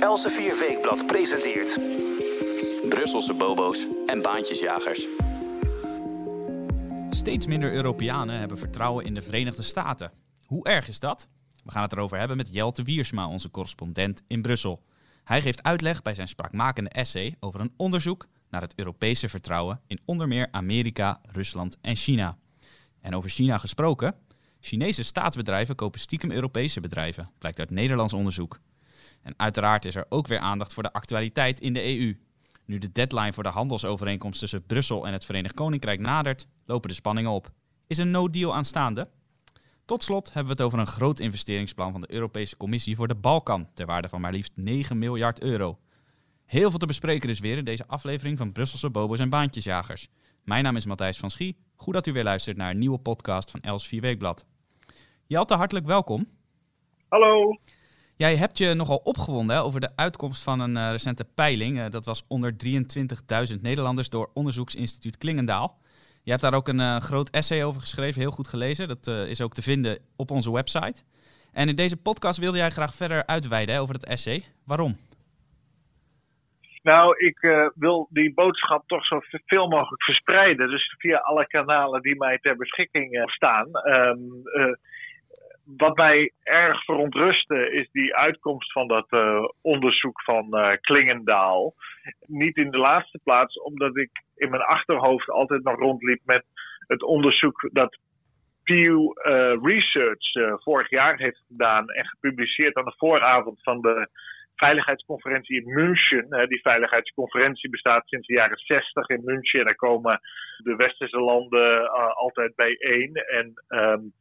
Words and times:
Elsevier 0.00 0.58
Weekblad 0.58 1.06
presenteert... 1.06 1.78
Brusselse 2.88 3.34
bobo's 3.34 3.86
en 4.06 4.22
baantjesjagers. 4.22 5.06
Steeds 7.10 7.46
minder 7.46 7.72
Europeanen 7.72 8.38
hebben 8.38 8.58
vertrouwen 8.58 9.04
in 9.04 9.14
de 9.14 9.22
Verenigde 9.22 9.62
Staten. 9.62 10.12
Hoe 10.46 10.64
erg 10.64 10.88
is 10.88 10.98
dat? 10.98 11.28
We 11.64 11.70
gaan 11.70 11.82
het 11.82 11.92
erover 11.92 12.18
hebben 12.18 12.36
met 12.36 12.52
Jelte 12.52 12.82
Wiersma, 12.82 13.28
onze 13.28 13.50
correspondent 13.50 14.22
in 14.26 14.42
Brussel. 14.42 14.82
Hij 15.24 15.42
geeft 15.42 15.62
uitleg 15.62 16.02
bij 16.02 16.14
zijn 16.14 16.28
spraakmakende 16.28 16.90
essay 16.90 17.36
over 17.40 17.60
een 17.60 17.74
onderzoek 17.76 18.26
naar 18.50 18.60
het 18.60 18.74
Europese 18.76 19.28
vertrouwen 19.28 19.80
in 19.86 20.00
onder 20.04 20.28
meer 20.28 20.48
Amerika, 20.50 21.20
Rusland 21.32 21.76
en 21.80 21.96
China. 21.96 22.36
En 23.00 23.14
over 23.14 23.30
China 23.30 23.58
gesproken, 23.58 24.14
Chinese 24.60 25.02
staatsbedrijven 25.02 25.74
kopen 25.74 26.00
stiekem 26.00 26.30
Europese 26.30 26.80
bedrijven, 26.80 27.30
blijkt 27.38 27.58
uit 27.58 27.70
Nederlands 27.70 28.12
onderzoek. 28.12 28.58
En 29.22 29.34
uiteraard 29.36 29.84
is 29.84 29.94
er 29.94 30.06
ook 30.08 30.26
weer 30.26 30.38
aandacht 30.38 30.74
voor 30.74 30.82
de 30.82 30.92
actualiteit 30.92 31.60
in 31.60 31.72
de 31.72 31.98
EU. 31.98 32.16
Nu 32.64 32.78
de 32.78 32.92
deadline 32.92 33.32
voor 33.32 33.42
de 33.42 33.48
handelsovereenkomst 33.48 34.40
tussen 34.40 34.66
Brussel 34.66 35.06
en 35.06 35.12
het 35.12 35.24
Verenigd 35.24 35.54
Koninkrijk 35.54 36.00
nadert, 36.00 36.46
lopen 36.64 36.88
de 36.88 36.94
spanningen 36.94 37.30
op. 37.30 37.50
Is 37.86 37.98
een 37.98 38.10
no-deal 38.10 38.54
aanstaande? 38.54 39.08
Tot 39.84 40.04
slot 40.04 40.26
hebben 40.26 40.44
we 40.44 40.50
het 40.50 40.60
over 40.60 40.78
een 40.78 40.86
groot 40.86 41.20
investeringsplan 41.20 41.92
van 41.92 42.00
de 42.00 42.12
Europese 42.12 42.56
Commissie 42.56 42.96
voor 42.96 43.08
de 43.08 43.14
Balkan, 43.14 43.68
ter 43.74 43.86
waarde 43.86 44.08
van 44.08 44.20
maar 44.20 44.32
liefst 44.32 44.52
9 44.54 44.98
miljard 44.98 45.42
euro. 45.42 45.78
Heel 46.44 46.70
veel 46.70 46.78
te 46.78 46.86
bespreken 46.86 47.28
dus 47.28 47.40
weer 47.40 47.56
in 47.56 47.64
deze 47.64 47.86
aflevering 47.86 48.38
van 48.38 48.52
Brusselse 48.52 48.90
Bobo's 48.90 49.18
en 49.18 49.28
Baantjesjagers. 49.28 50.08
Mijn 50.44 50.64
naam 50.64 50.76
is 50.76 50.86
Matthijs 50.86 51.18
van 51.18 51.30
Schie. 51.30 51.56
Goed 51.74 51.94
dat 51.94 52.06
u 52.06 52.12
weer 52.12 52.24
luistert 52.24 52.56
naar 52.56 52.70
een 52.70 52.78
nieuwe 52.78 52.98
podcast 52.98 53.50
van 53.50 53.60
Els 53.60 53.86
4 53.86 54.00
Weekblad. 54.00 54.46
Jelte, 55.26 55.54
hartelijk 55.54 55.86
welkom. 55.86 56.28
Hallo. 57.08 57.58
Jij 58.18 58.36
hebt 58.36 58.58
je 58.58 58.74
nogal 58.74 58.96
opgewonden 58.96 59.62
over 59.62 59.80
de 59.80 59.96
uitkomst 59.96 60.42
van 60.42 60.60
een 60.60 60.76
uh, 60.76 60.90
recente 60.90 61.24
peiling. 61.34 61.78
Uh, 61.78 61.88
dat 61.88 62.04
was 62.04 62.24
onder 62.28 62.52
23.000 62.52 63.60
Nederlanders 63.60 64.10
door 64.10 64.30
onderzoeksinstituut 64.34 65.18
Klingendaal. 65.18 65.78
Je 66.22 66.30
hebt 66.30 66.42
daar 66.42 66.54
ook 66.54 66.68
een 66.68 66.80
uh, 66.80 66.96
groot 66.96 67.30
essay 67.30 67.64
over 67.64 67.80
geschreven, 67.80 68.20
heel 68.20 68.30
goed 68.30 68.48
gelezen. 68.48 68.88
Dat 68.88 69.06
is 69.06 69.42
ook 69.42 69.54
te 69.54 69.62
vinden 69.62 69.98
op 70.16 70.30
onze 70.30 70.52
website. 70.52 71.02
En 71.52 71.68
in 71.68 71.76
deze 71.76 72.02
podcast 72.02 72.38
wilde 72.38 72.58
jij 72.58 72.70
graag 72.70 72.94
verder 72.94 73.26
uitweiden 73.26 73.80
over 73.80 73.94
dat 73.94 74.08
essay. 74.08 74.44
Waarom? 74.66 74.96
Nou, 76.82 77.26
ik 77.26 77.38
wil 77.74 78.08
die 78.10 78.34
boodschap 78.34 78.88
toch 78.88 79.06
zo 79.06 79.20
veel 79.46 79.68
mogelijk 79.68 80.02
verspreiden. 80.02 80.70
Dus 80.70 80.94
via 80.98 81.18
alle 81.18 81.46
kanalen 81.46 82.02
die 82.02 82.16
mij 82.16 82.38
ter 82.38 82.56
beschikking 82.56 83.22
staan. 83.30 83.68
Uh, 83.68 84.72
wat 85.76 85.96
mij 85.96 86.32
erg 86.42 86.84
verontrustte 86.84 87.70
is 87.72 87.88
die 87.92 88.16
uitkomst 88.16 88.72
van 88.72 88.88
dat 88.88 89.06
onderzoek 89.62 90.22
van 90.22 90.78
Klingendaal. 90.80 91.74
Niet 92.26 92.56
in 92.56 92.70
de 92.70 92.78
laatste 92.78 93.20
plaats, 93.24 93.60
omdat 93.60 93.96
ik 93.96 94.10
in 94.36 94.50
mijn 94.50 94.62
achterhoofd 94.62 95.30
altijd 95.30 95.62
nog 95.62 95.78
rondliep 95.78 96.20
met 96.24 96.44
het 96.86 97.02
onderzoek 97.02 97.68
dat 97.72 97.98
Pew 98.64 99.12
Research 99.62 100.60
vorig 100.62 100.90
jaar 100.90 101.18
heeft 101.18 101.42
gedaan 101.48 101.88
en 101.88 102.06
gepubliceerd 102.06 102.76
aan 102.76 102.84
de 102.84 102.94
vooravond 102.96 103.62
van 103.62 103.80
de 103.80 104.08
veiligheidsconferentie 104.58 105.62
in 105.62 105.72
München. 105.72 106.48
Die 106.48 106.60
veiligheidsconferentie 106.60 107.70
bestaat 107.70 108.08
sinds 108.08 108.26
de 108.26 108.34
jaren 108.34 108.58
60 108.58 109.08
in 109.08 109.24
München. 109.24 109.58
En 109.58 109.64
daar 109.64 109.74
komen 109.74 110.20
de 110.56 110.76
westerse 110.76 111.20
landen 111.20 111.90
altijd 112.14 112.54
bijeen. 112.54 113.14
En 113.14 113.52
um, 113.68 114.12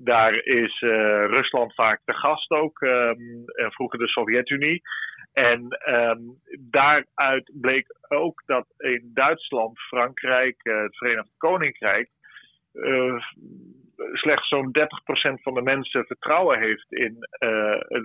daar 0.00 0.34
is 0.34 0.80
uh, 0.80 0.90
Rusland 1.26 1.74
vaak 1.74 2.00
de 2.04 2.14
gast 2.14 2.50
ook. 2.50 2.80
En 2.80 3.72
vroeger 3.72 3.98
de 3.98 4.08
Sovjet-Unie. 4.08 4.82
En 5.32 5.78
um, 5.86 6.40
daaruit 6.70 7.50
bleek 7.60 7.86
ook 8.08 8.42
dat 8.46 8.66
in 8.76 9.10
Duitsland, 9.14 9.78
Frankrijk, 9.80 10.56
uh, 10.62 10.82
het 10.82 10.96
Verenigd 10.96 11.34
Koninkrijk. 11.36 12.08
Uh, 12.72 13.22
slechts 14.12 14.48
zo'n 14.48 14.76
30% 14.78 15.42
van 15.42 15.54
de 15.54 15.62
mensen 15.62 16.04
vertrouwen 16.04 16.58
heeft 16.58 16.92
in 16.92 17.16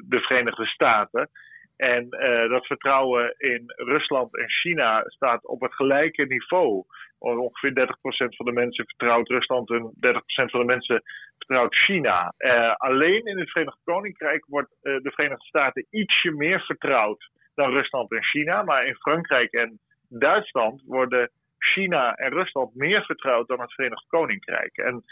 de 0.08 0.20
Verenigde 0.20 0.66
Staten. 0.66 1.30
En 1.76 2.08
uh, 2.10 2.50
dat 2.50 2.66
vertrouwen 2.66 3.36
in 3.38 3.64
Rusland 3.76 4.38
en 4.38 4.50
China 4.50 5.04
staat 5.06 5.46
op 5.46 5.62
het 5.62 5.74
gelijke 5.74 6.26
niveau. 6.26 6.84
Ongeveer 7.20 7.72
30% 7.72 8.36
van 8.36 8.46
de 8.46 8.52
mensen 8.52 8.86
vertrouwt 8.86 9.28
Rusland 9.28 9.70
en 9.70 9.82
30% 9.82 10.22
van 10.26 10.60
de 10.60 10.66
mensen 10.66 11.04
vertrouwt 11.38 11.76
China. 11.76 12.34
Uh, 12.38 12.74
alleen 12.76 13.26
in 13.26 13.40
het 13.40 13.52
Verenigd 13.52 13.80
Koninkrijk 13.84 14.46
wordt 14.46 14.72
uh, 14.82 14.98
de 15.02 15.12
Verenigde 15.12 15.46
Staten 15.46 15.88
ietsje 15.90 16.32
meer 16.32 16.62
vertrouwd 16.62 17.30
dan 17.56 17.72
Rusland 17.72 18.12
en 18.12 18.24
China. 18.24 18.64
Maar 18.64 18.86
in 18.86 18.96
Frankrijk 18.96 19.52
en 19.52 19.80
Duitsland 20.10 20.84
worden 20.86 21.32
China 21.58 22.16
en 22.16 22.32
Rusland 22.32 22.76
meer 22.76 23.06
vertrouwd 23.06 23.48
dan 23.48 23.62
het 23.62 23.74
Verenigd 23.74 24.06
Koninkrijk. 24.08 24.78
En 24.78 25.04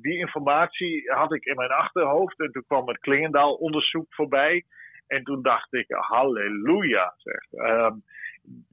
die 0.00 0.18
informatie 0.18 1.10
had 1.12 1.34
ik 1.34 1.44
in 1.44 1.56
mijn 1.56 1.70
achterhoofd 1.70 2.40
en 2.40 2.52
toen 2.52 2.64
kwam 2.66 2.88
het 2.88 2.98
Klingendaal-onderzoek 2.98 4.14
voorbij. 4.14 4.64
En 5.10 5.24
toen 5.24 5.42
dacht 5.42 5.72
ik, 5.72 5.86
halleluja, 5.88 7.14
zeg. 7.16 7.52
Um, 7.52 8.02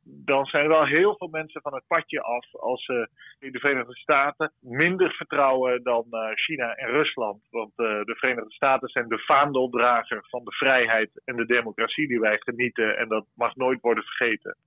dan 0.03 0.45
zijn 0.45 0.67
wel 0.67 0.85
heel 0.85 1.15
veel 1.17 1.27
mensen 1.27 1.61
van 1.61 1.73
het 1.73 1.83
padje 1.87 2.21
af 2.21 2.55
als 2.55 2.85
ze 2.85 3.09
in 3.39 3.51
de 3.51 3.59
Verenigde 3.59 3.95
Staten 3.95 4.51
minder 4.59 5.11
vertrouwen 5.11 5.83
dan 5.83 6.05
uh, 6.11 6.29
China 6.33 6.75
en 6.75 6.89
Rusland. 6.89 7.47
Want 7.51 7.71
uh, 7.75 8.03
de 8.03 8.15
Verenigde 8.17 8.51
Staten 8.51 8.89
zijn 8.89 9.07
de 9.07 9.19
vaandeldrager 9.19 10.25
van 10.29 10.43
de 10.43 10.51
vrijheid 10.51 11.21
en 11.25 11.35
de 11.35 11.45
democratie 11.45 12.07
die 12.07 12.19
wij 12.19 12.37
genieten. 12.39 12.97
En 12.97 13.07
dat 13.07 13.25
mag 13.35 13.55
nooit 13.55 13.81
worden 13.81 14.03
vergeten. 14.03 14.57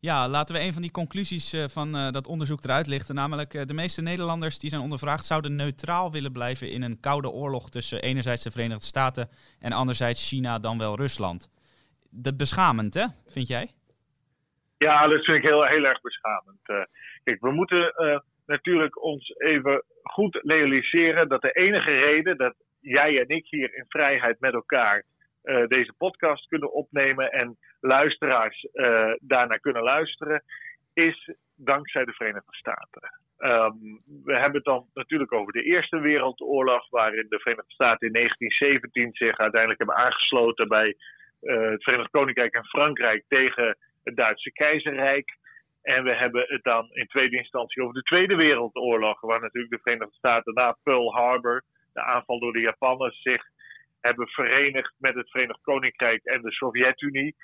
Ja, 0.00 0.28
laten 0.28 0.54
we 0.54 0.62
een 0.62 0.72
van 0.72 0.82
die 0.82 0.90
conclusies 0.90 1.54
uh, 1.54 1.64
van 1.64 1.96
uh, 1.96 2.10
dat 2.10 2.26
onderzoek 2.26 2.64
eruit 2.64 2.86
lichten. 2.86 3.14
Namelijk, 3.14 3.54
uh, 3.54 3.62
de 3.62 3.74
meeste 3.74 4.02
Nederlanders 4.02 4.58
die 4.58 4.70
zijn 4.70 4.82
ondervraagd 4.82 5.24
zouden 5.24 5.56
neutraal 5.56 6.12
willen 6.12 6.32
blijven 6.32 6.70
in 6.70 6.82
een 6.82 7.00
koude 7.00 7.30
oorlog 7.30 7.70
tussen 7.70 8.02
enerzijds 8.02 8.42
de 8.42 8.50
Verenigde 8.50 8.84
Staten 8.84 9.28
en 9.60 9.72
anderzijds 9.72 10.28
China 10.28 10.58
dan 10.58 10.78
wel 10.78 10.96
Rusland. 10.96 11.50
Dat 12.10 12.36
beschamend, 12.36 12.94
hè? 12.94 13.06
Vind 13.26 13.48
jij? 13.48 13.70
Ja, 14.76 15.06
dat 15.08 15.24
vind 15.24 15.36
ik 15.36 15.42
heel, 15.42 15.64
heel 15.64 15.84
erg 15.84 16.00
beschamend. 16.00 16.60
kijk, 17.24 17.40
we 17.40 17.50
moeten 17.50 17.92
natuurlijk 18.46 19.02
ons 19.02 19.34
even 19.38 19.84
goed 20.02 20.40
realiseren 20.42 21.28
dat 21.28 21.42
de 21.42 21.52
enige 21.52 21.90
reden 21.90 22.36
dat 22.36 22.54
jij 22.80 23.20
en 23.20 23.28
ik 23.28 23.46
hier 23.48 23.74
in 23.74 23.84
vrijheid 23.88 24.40
met 24.40 24.54
elkaar 24.54 25.04
deze 25.68 25.92
podcast 25.98 26.46
kunnen 26.46 26.72
opnemen 26.72 27.32
en 27.32 27.58
luisteraars 27.80 28.66
uh, 28.72 29.12
daarnaar 29.20 29.60
kunnen 29.60 29.82
luisteren, 29.82 30.42
is 30.92 31.30
dankzij 31.56 32.04
de 32.04 32.12
Verenigde 32.12 32.56
Staten. 32.56 33.20
Um, 33.38 34.02
we 34.24 34.32
hebben 34.32 34.54
het 34.54 34.64
dan 34.64 34.86
natuurlijk 34.94 35.32
over 35.32 35.52
de 35.52 35.62
Eerste 35.62 36.00
Wereldoorlog, 36.00 36.90
waarin 36.90 37.26
de 37.28 37.38
Verenigde 37.38 37.72
Staten 37.72 38.06
in 38.06 38.12
1917 38.12 39.12
zich 39.12 39.38
uiteindelijk 39.38 39.80
hebben 39.80 39.96
aangesloten 39.96 40.68
bij 40.68 40.94
uh, 41.42 41.70
het 41.70 41.82
Verenigd 41.82 42.10
Koninkrijk 42.10 42.54
en 42.54 42.64
Frankrijk 42.64 43.24
tegen 43.28 43.76
het 44.04 44.16
Duitse 44.16 44.52
keizerrijk. 44.52 45.36
En 45.82 46.04
we 46.04 46.14
hebben 46.14 46.44
het 46.46 46.62
dan 46.62 46.88
in 46.92 47.06
tweede 47.06 47.36
instantie 47.36 47.82
over 47.82 47.94
de 47.94 48.02
Tweede 48.02 48.34
Wereldoorlog, 48.34 49.20
waar 49.20 49.40
natuurlijk 49.40 49.72
de 49.72 49.80
Verenigde 49.82 50.14
Staten 50.14 50.54
na 50.54 50.76
Pearl 50.82 51.14
Harbor, 51.14 51.64
de 51.92 52.02
aanval 52.02 52.38
door 52.38 52.52
de 52.52 52.60
Japanners, 52.60 53.22
zich 53.22 53.44
hebben 54.00 54.28
verenigd 54.28 54.94
met 54.98 55.14
het 55.14 55.30
Verenigd 55.30 55.60
Koninkrijk 55.62 56.24
en 56.24 56.42
de 56.42 56.52
Sovjet-Unie 56.52 57.34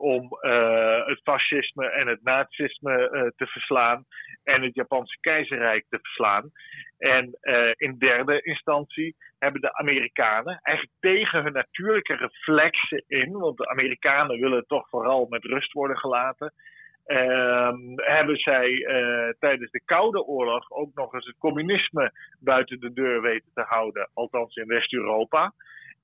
om 0.00 0.28
uh, 0.40 1.06
het 1.06 1.20
fascisme 1.22 1.86
en 1.86 2.06
het 2.06 2.22
nazisme 2.22 3.10
uh, 3.12 3.22
te 3.36 3.46
verslaan 3.46 4.04
en 4.44 4.62
het 4.62 4.74
Japanse 4.74 5.18
keizerrijk 5.20 5.84
te 5.88 5.98
verslaan. 6.02 6.50
En 6.98 7.38
uh, 7.42 7.70
in 7.76 7.98
derde 7.98 8.42
instantie 8.42 9.16
hebben 9.38 9.60
de 9.60 9.72
Amerikanen 9.72 10.60
eigenlijk 10.62 10.96
tegen 11.00 11.42
hun 11.42 11.52
natuurlijke 11.52 12.14
reflexen 12.14 13.04
in, 13.06 13.32
want 13.32 13.56
de 13.56 13.68
Amerikanen 13.68 14.40
willen 14.40 14.66
toch 14.66 14.88
vooral 14.88 15.26
met 15.28 15.44
rust 15.44 15.72
worden 15.72 15.98
gelaten. 15.98 16.52
Uh, 17.06 17.72
hebben 17.96 18.36
zij 18.36 18.86
tijdens 19.38 19.70
de 19.70 19.82
Koude 19.84 20.24
Oorlog 20.24 20.70
ook 20.70 20.94
nog 20.94 21.14
eens 21.14 21.26
het 21.26 21.38
communisme 21.38 22.12
buiten 22.38 22.80
de 22.80 22.92
deur 22.92 23.22
weten 23.22 23.50
te 23.54 23.62
houden, 23.62 24.10
althans 24.14 24.56
in 24.56 24.66
West-Europa. 24.66 25.52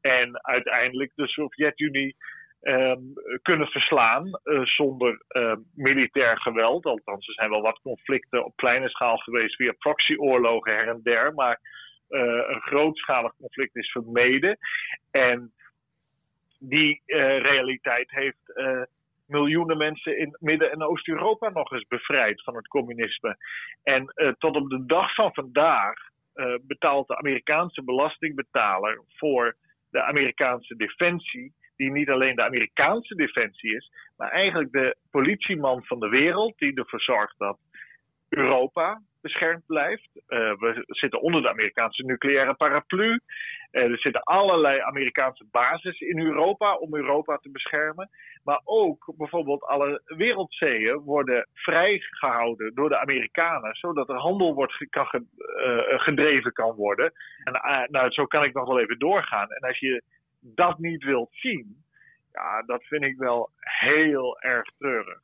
En 0.00 0.44
uiteindelijk 0.44 1.12
de 1.14 1.26
Sovjet-Unie 1.26 2.16
um, 2.66 3.12
kunnen 3.42 3.66
verslaan 3.66 4.40
uh, 4.44 4.64
zonder 4.64 5.22
uh, 5.28 5.54
militair 5.74 6.40
geweld. 6.40 6.84
Althans, 6.84 7.26
er 7.26 7.34
zijn 7.34 7.50
wel 7.50 7.62
wat 7.62 7.80
conflicten 7.82 8.44
op 8.44 8.56
kleine 8.56 8.88
schaal 8.88 9.16
geweest 9.16 9.56
via 9.56 9.72
proxyoorlogen 9.72 10.72
her 10.72 10.88
en 10.88 11.00
der. 11.02 11.34
Maar 11.34 11.60
uh, 12.08 12.20
een 12.22 12.60
grootschalig 12.60 13.32
conflict 13.36 13.76
is 13.76 13.90
vermeden. 13.90 14.58
En 15.10 15.52
die 16.58 17.02
realiteit 17.06 18.10
heeft 18.10 18.52
miljoenen 19.26 19.76
mensen 19.76 20.18
in 20.18 20.36
Midden- 20.40 20.72
en 20.72 20.82
Oost-Europa 20.82 21.48
nog 21.48 21.72
eens 21.72 21.86
bevrijd 21.88 22.42
van 22.42 22.56
het 22.56 22.68
communisme. 22.68 23.36
En 23.82 24.34
tot 24.38 24.56
op 24.56 24.70
de 24.70 24.86
dag 24.86 25.14
van 25.14 25.34
vandaag 25.34 25.94
betaalt 26.62 27.06
de 27.06 27.16
Amerikaanse 27.16 27.84
belastingbetaler 27.84 29.02
voor 29.08 29.56
de 29.90 30.02
Amerikaanse 30.02 30.76
defensie 30.76 31.52
die 31.76 31.90
niet 31.90 32.10
alleen 32.10 32.36
de 32.36 32.42
Amerikaanse 32.42 33.14
defensie 33.14 33.76
is, 33.76 33.90
maar 34.16 34.30
eigenlijk 34.30 34.72
de 34.72 34.96
politieman 35.10 35.84
van 35.84 36.00
de 36.00 36.08
wereld 36.08 36.58
die 36.58 36.74
ervoor 36.74 37.00
zorgt 37.00 37.38
dat 37.38 37.58
Europa 38.28 39.00
beschermd 39.20 39.66
blijft. 39.66 40.10
Uh, 40.14 40.52
we 40.58 40.84
zitten 40.86 41.20
onder 41.20 41.42
de 41.42 41.48
Amerikaanse 41.48 42.02
nucleaire 42.02 42.54
paraplu. 42.54 43.10
Uh, 43.10 43.82
er 43.82 43.98
zitten 43.98 44.22
allerlei 44.22 44.80
Amerikaanse 44.80 45.46
bases 45.50 46.00
in 46.00 46.18
Europa 46.18 46.74
om 46.74 46.94
Europa 46.94 47.36
te 47.36 47.50
beschermen. 47.50 48.08
Maar 48.44 48.60
ook 48.64 49.12
bijvoorbeeld 49.16 49.62
alle 49.62 50.02
wereldzeeën 50.04 50.98
worden 50.98 51.48
vrijgehouden 51.52 52.74
door 52.74 52.88
de 52.88 52.98
Amerikanen, 52.98 53.74
zodat 53.74 54.08
er 54.08 54.16
handel 54.16 54.54
wordt, 54.54 54.80
uh, 54.80 54.98
gedreven 55.86 56.52
kan 56.52 56.74
worden. 56.74 57.12
En 57.44 57.52
nou, 57.90 58.10
zo 58.10 58.26
kan 58.26 58.44
ik 58.44 58.54
nog 58.54 58.66
wel 58.66 58.80
even 58.80 58.98
doorgaan. 58.98 59.50
En 59.50 59.68
als 59.68 59.78
je 59.78 60.02
dat 60.54 60.78
niet 60.78 61.04
wilt 61.04 61.30
zien, 61.32 61.84
ja, 62.32 62.62
dat 62.62 62.82
vind 62.82 63.02
ik 63.02 63.16
wel 63.16 63.50
heel 63.60 64.40
erg 64.40 64.70
treurig. 64.78 65.20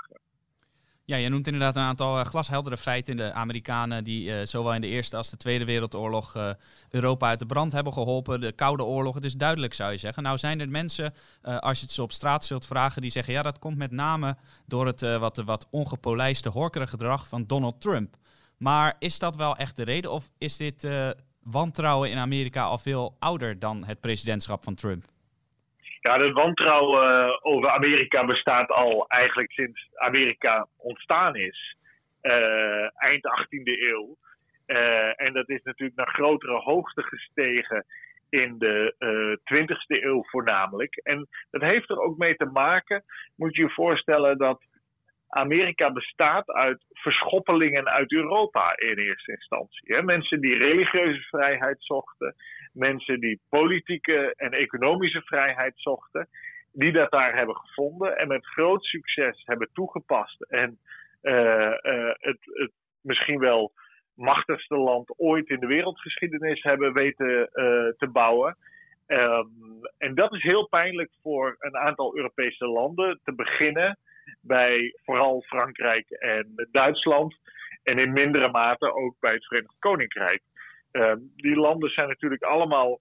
Ja, 1.05 1.17
je 1.17 1.29
noemt 1.29 1.47
inderdaad 1.47 1.77
een 1.77 1.83
aantal 1.83 2.19
uh, 2.19 2.25
glasheldere 2.25 2.77
feiten. 2.77 3.17
De 3.17 3.33
Amerikanen 3.33 4.05
die 4.05 4.29
uh, 4.29 4.37
zowel 4.45 4.75
in 4.75 4.81
de 4.81 4.87
Eerste 4.87 5.17
als 5.17 5.31
de 5.31 5.37
Tweede 5.37 5.65
Wereldoorlog 5.65 6.37
uh, 6.37 6.51
Europa 6.91 7.29
uit 7.29 7.39
de 7.39 7.47
brand 7.47 7.73
hebben 7.73 7.93
geholpen. 7.93 8.41
De 8.41 8.53
Koude 8.53 8.85
Oorlog, 8.85 9.15
het 9.15 9.25
is 9.25 9.35
duidelijk 9.35 9.75
zou 9.75 9.93
je 9.93 9.99
zeggen. 9.99 10.23
Nou 10.23 10.39
zijn 10.39 10.61
er 10.61 10.69
mensen, 10.69 11.15
als 11.43 11.79
je 11.79 11.85
het 11.85 11.95
ze 11.95 12.03
op 12.03 12.13
straat 12.13 12.45
zult 12.45 12.67
vragen, 12.67 13.03
die 13.03 13.11
zeggen... 13.11 13.33
ja, 13.33 13.43
dat 13.43 13.59
komt 13.59 13.77
met 13.77 13.91
name 13.91 14.37
door 14.67 14.87
het 14.87 15.01
wat, 15.01 15.37
wat 15.37 15.69
ongepolijste 15.71 16.49
horkere 16.49 16.87
gedrag 16.87 17.29
van 17.29 17.47
Donald 17.47 17.81
Trump. 17.81 18.17
Maar 18.57 18.97
is 18.99 19.19
dat 19.19 19.37
wel 19.37 19.57
echt 19.57 19.77
de 19.77 19.85
reden 19.85 20.11
of 20.11 20.29
is 20.39 20.57
dit 20.57 20.89
wantrouwen 21.43 22.11
in 22.11 22.19
Amerika 22.19 22.63
al 22.63 22.79
veel 22.79 23.17
ouder 23.19 23.59
dan 23.59 23.85
het 23.85 24.01
presidentschap 24.01 24.65
van 24.65 24.75
Trump? 24.75 25.05
Ja, 26.03 26.21
het 26.21 26.33
wantrouwen 26.33 27.27
uh, 27.27 27.37
over 27.41 27.71
Amerika 27.71 28.25
bestaat 28.25 28.71
al 28.71 29.09
eigenlijk 29.09 29.53
sinds 29.53 29.89
Amerika 29.95 30.67
ontstaan 30.77 31.37
is. 31.37 31.77
Uh, 32.23 33.03
eind 33.03 33.27
18e 33.27 33.63
eeuw. 33.63 34.17
Uh, 34.67 35.21
en 35.21 35.33
dat 35.33 35.49
is 35.49 35.63
natuurlijk 35.63 35.99
naar 35.99 36.15
grotere 36.15 36.59
hoogte 36.59 37.03
gestegen 37.03 37.85
in 38.29 38.59
de 38.59 38.95
20e 39.55 40.03
eeuw 40.03 40.25
voornamelijk. 40.25 40.97
En 40.97 41.29
dat 41.51 41.61
heeft 41.61 41.91
er 41.91 42.01
ook 42.01 42.17
mee 42.17 42.37
te 42.37 42.45
maken, 42.45 43.05
moet 43.37 43.57
je 43.57 43.63
je 43.63 43.71
voorstellen, 43.71 44.39
dat 44.39 44.63
Amerika 45.29 45.93
bestaat 45.93 46.51
uit 46.51 46.85
verschoppelingen 46.91 47.89
uit 47.89 48.13
Europa 48.13 48.77
in 48.77 48.99
eerste 48.99 49.33
instantie. 49.33 49.95
Hè? 49.95 50.03
Mensen 50.03 50.41
die 50.41 50.57
religieuze 50.57 51.21
vrijheid 51.21 51.77
zochten, 51.79 52.35
mensen 52.73 53.21
die 53.21 53.41
politieke 53.49 54.35
en 54.37 54.53
economische 54.53 55.23
vrijheid 55.23 55.73
zochten, 55.77 56.29
die 56.73 56.93
dat 56.93 57.11
daar 57.11 57.37
hebben 57.37 57.57
gevonden 57.57 58.17
en 58.17 58.29
met 58.29 58.47
groot 58.47 58.85
succes 58.85 59.43
hebben 59.45 59.69
toegepast. 59.73 60.43
En 60.43 60.79
uh, 61.23 61.77
uh, 61.83 62.13
het, 62.19 62.39
het 62.43 62.73
misschien 63.01 63.39
wel 63.39 63.73
machtigste 64.15 64.77
land 64.77 65.15
ooit 65.17 65.49
in 65.49 65.61
de 65.61 65.67
wereldgeschiedenis 65.67 66.63
hebben 66.63 66.93
weten 66.93 67.29
uh, 67.29 67.47
te 67.97 68.09
bouwen. 68.13 68.57
Um, 69.07 69.81
en 69.99 70.15
dat 70.15 70.33
is 70.33 70.43
heel 70.43 70.69
pijnlijk 70.69 71.11
voor 71.23 71.57
een 71.59 71.77
aantal 71.77 72.17
Europese 72.17 72.67
landen. 72.67 73.21
Te 73.25 73.35
beginnen 73.35 73.99
bij 74.41 74.95
vooral 75.05 75.43
Frankrijk 75.43 76.11
en 76.11 76.69
Duitsland. 76.71 77.37
En 77.83 77.99
in 77.99 78.13
mindere 78.13 78.51
mate 78.51 78.95
ook 78.95 79.17
bij 79.21 79.33
het 79.33 79.47
Verenigd 79.47 79.79
Koninkrijk. 79.79 80.43
Uh, 80.93 81.13
die 81.37 81.57
landen 81.57 81.91
zijn 81.91 82.09
natuurlijk 82.09 82.43
allemaal 82.43 83.01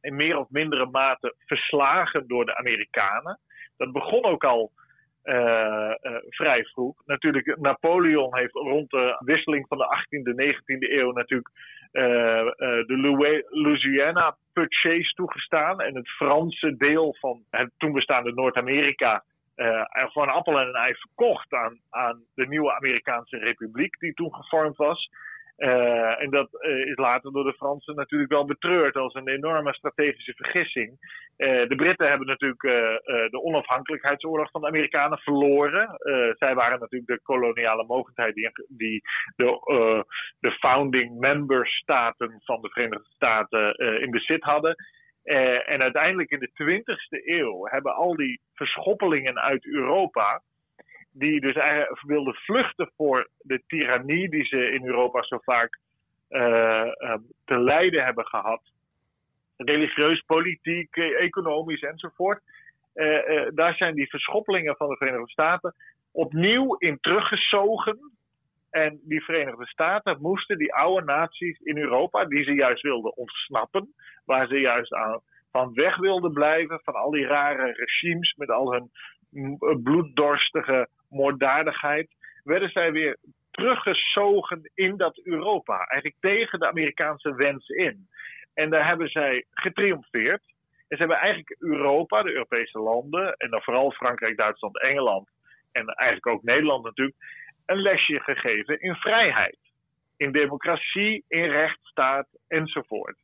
in 0.00 0.16
meer 0.16 0.38
of 0.38 0.50
mindere 0.50 0.86
mate 0.86 1.34
verslagen 1.38 2.28
door 2.28 2.44
de 2.44 2.56
Amerikanen. 2.56 3.38
Dat 3.76 3.92
begon 3.92 4.24
ook 4.24 4.44
al 4.44 4.70
uh, 5.24 5.94
uh, 6.02 6.16
vrij 6.28 6.64
vroeg. 6.64 7.02
Natuurlijk, 7.06 7.56
Napoleon 7.60 8.36
heeft 8.36 8.54
rond 8.54 8.90
de 8.90 9.16
wisseling 9.24 9.66
van 9.68 9.78
de 9.78 9.84
18e, 9.84 10.54
19e 10.54 10.90
eeuw 10.90 11.12
natuurlijk 11.12 11.50
uh, 11.92 12.02
de 12.86 13.44
Louisiana 13.50 14.36
Purchase 14.52 15.14
toegestaan. 15.14 15.80
En 15.80 15.94
het 15.94 16.08
Franse 16.08 16.76
deel 16.76 17.16
van 17.20 17.42
het 17.50 17.70
toen 17.76 17.92
bestaande 17.92 18.32
Noord-Amerika 18.32 19.24
gewoon 19.92 20.28
appel 20.28 20.60
en 20.60 20.68
een 20.68 20.74
ei 20.74 20.94
verkocht 20.94 21.52
aan, 21.52 21.80
aan 21.90 22.24
de 22.34 22.46
nieuwe 22.46 22.74
Amerikaanse 22.74 23.38
Republiek 23.38 23.98
die 23.98 24.14
toen 24.14 24.34
gevormd 24.34 24.76
was. 24.76 25.10
Uh, 25.60 26.22
en 26.22 26.30
dat 26.30 26.48
uh, 26.52 26.86
is 26.86 26.96
later 26.96 27.32
door 27.32 27.44
de 27.44 27.52
Fransen 27.52 27.94
natuurlijk 27.94 28.30
wel 28.30 28.44
betreurd 28.44 28.96
als 28.96 29.14
een 29.14 29.28
enorme 29.28 29.74
strategische 29.74 30.32
vergissing. 30.36 30.90
Uh, 31.36 31.68
de 31.68 31.74
Britten 31.76 32.08
hebben 32.08 32.26
natuurlijk 32.26 32.60
de 33.30 33.42
onafhankelijkheidsoorlog 33.42 34.50
van 34.50 34.60
de 34.60 34.66
Amerikanen 34.66 35.18
verloren. 35.18 35.88
zij 36.38 36.54
waren 36.54 36.80
natuurlijk 36.80 37.10
de 37.10 37.20
koloniale 37.22 37.84
mogendheid 37.86 38.34
die, 38.34 38.50
die 38.68 39.02
de, 39.36 40.04
de 40.38 40.50
founding 40.50 41.18
member 41.18 41.66
staten 41.66 42.40
van 42.44 42.60
de 42.60 42.68
Verenigde 42.68 43.10
Staten 43.14 43.74
in 44.00 44.10
bezit 44.10 44.42
hadden. 44.42 44.74
en 45.66 45.82
uiteindelijk 45.82 46.30
in 46.30 46.38
de 46.38 46.82
20e 46.82 47.24
eeuw 47.24 47.66
hebben 47.66 47.94
al 47.94 48.16
die 48.16 48.40
verschoppelingen 48.54 49.38
uit 49.38 49.66
Europa 49.66 50.42
die 51.12 51.40
dus 51.40 51.54
eigenlijk 51.54 52.02
wilden 52.02 52.34
vluchten 52.34 52.90
voor 52.96 53.28
de 53.38 53.62
tirannie 53.66 54.28
die 54.28 54.44
ze 54.44 54.70
in 54.70 54.86
Europa 54.86 55.22
zo 55.22 55.38
vaak 55.38 55.78
uh, 56.30 57.14
te 57.44 57.58
lijden 57.58 58.04
hebben 58.04 58.26
gehad. 58.26 58.62
Religieus, 59.56 60.20
politiek, 60.20 60.96
economisch 60.96 61.82
enzovoort. 61.82 62.42
Uh, 62.94 63.46
daar 63.54 63.74
zijn 63.74 63.94
die 63.94 64.08
verschoppelingen 64.08 64.76
van 64.76 64.88
de 64.88 64.96
Verenigde 64.96 65.30
Staten 65.30 65.74
opnieuw 66.12 66.76
in 66.76 66.98
teruggezogen. 67.00 67.98
En 68.70 69.00
die 69.02 69.24
Verenigde 69.24 69.66
Staten 69.66 70.18
moesten 70.20 70.58
die 70.58 70.74
oude 70.74 71.04
naties 71.04 71.58
in 71.58 71.78
Europa, 71.78 72.24
die 72.24 72.44
ze 72.44 72.54
juist 72.54 72.82
wilden 72.82 73.16
ontsnappen, 73.16 73.94
waar 74.24 74.46
ze 74.46 74.60
juist 74.60 74.92
aan, 74.92 75.20
van 75.50 75.74
weg 75.74 75.96
wilden 75.96 76.32
blijven, 76.32 76.80
van 76.82 76.94
al 76.94 77.10
die 77.10 77.26
rare 77.26 77.72
regimes 77.72 78.34
met 78.34 78.50
al 78.50 78.72
hun 78.72 78.90
bloeddorstige 79.82 80.88
moorddadigheid, 81.10 82.08
werden 82.44 82.70
zij 82.70 82.92
weer 82.92 83.16
teruggezogen 83.50 84.70
in 84.74 84.96
dat 84.96 85.20
Europa. 85.24 85.76
Eigenlijk 85.76 86.20
tegen 86.20 86.58
de 86.58 86.68
Amerikaanse 86.68 87.34
wens 87.34 87.68
in. 87.68 88.08
En 88.54 88.70
daar 88.70 88.86
hebben 88.86 89.08
zij 89.08 89.44
getriomfeerd. 89.50 90.42
En 90.88 90.96
ze 90.96 91.02
hebben 91.02 91.16
eigenlijk 91.16 91.56
Europa, 91.58 92.22
de 92.22 92.32
Europese 92.32 92.78
landen, 92.78 93.34
en 93.36 93.50
dan 93.50 93.62
vooral 93.62 93.90
Frankrijk, 93.90 94.36
Duitsland, 94.36 94.80
Engeland 94.80 95.28
en 95.72 95.86
eigenlijk 95.86 96.26
ook 96.26 96.42
Nederland 96.42 96.84
natuurlijk, 96.84 97.16
een 97.66 97.80
lesje 97.80 98.20
gegeven 98.20 98.80
in 98.80 98.94
vrijheid, 98.94 99.58
in 100.16 100.32
democratie, 100.32 101.24
in 101.28 101.44
rechtsstaat 101.50 102.26
enzovoort. 102.48 103.16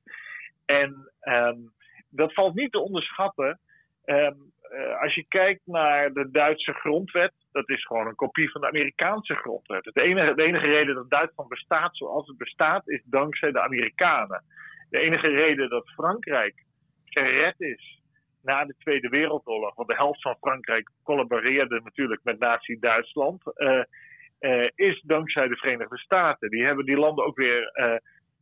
En 0.64 1.12
um, 1.22 1.72
dat 2.10 2.32
valt 2.32 2.54
niet 2.54 2.72
te 2.72 2.80
onderschatten. 2.80 3.60
Um, 4.06 4.54
uh, 4.72 5.00
als 5.02 5.14
je 5.14 5.24
kijkt 5.28 5.60
naar 5.64 6.12
de 6.12 6.30
Duitse 6.30 6.72
grondwet, 6.72 7.32
dat 7.52 7.68
is 7.68 7.84
gewoon 7.84 8.06
een 8.06 8.14
kopie 8.14 8.50
van 8.50 8.60
de 8.60 8.66
Amerikaanse 8.66 9.34
grondwet. 9.34 9.96
Enige, 9.96 10.34
de 10.34 10.42
enige 10.42 10.66
reden 10.66 10.94
dat 10.94 11.10
Duitsland 11.10 11.48
bestaat 11.48 11.96
zoals 11.96 12.26
het 12.26 12.36
bestaat, 12.36 12.88
is 12.88 13.02
dankzij 13.04 13.52
de 13.52 13.60
Amerikanen. 13.60 14.44
De 14.90 14.98
enige 14.98 15.28
reden 15.28 15.68
dat 15.68 15.90
Frankrijk 15.90 16.64
gered 17.04 17.60
is 17.60 18.00
na 18.42 18.64
de 18.64 18.74
Tweede 18.78 19.08
Wereldoorlog, 19.08 19.74
want 19.74 19.88
de 19.88 19.94
helft 19.94 20.22
van 20.22 20.36
Frankrijk 20.40 20.90
collaboreerde 21.02 21.80
natuurlijk 21.84 22.20
met 22.24 22.38
Nazi-Duitsland, 22.38 23.42
uh, 23.56 23.82
uh, 24.40 24.68
is 24.74 25.00
dankzij 25.00 25.48
de 25.48 25.56
Verenigde 25.56 25.98
Staten. 25.98 26.50
Die 26.50 26.64
hebben 26.64 26.84
die 26.84 26.96
landen 26.96 27.24
ook 27.24 27.36
weer 27.36 27.72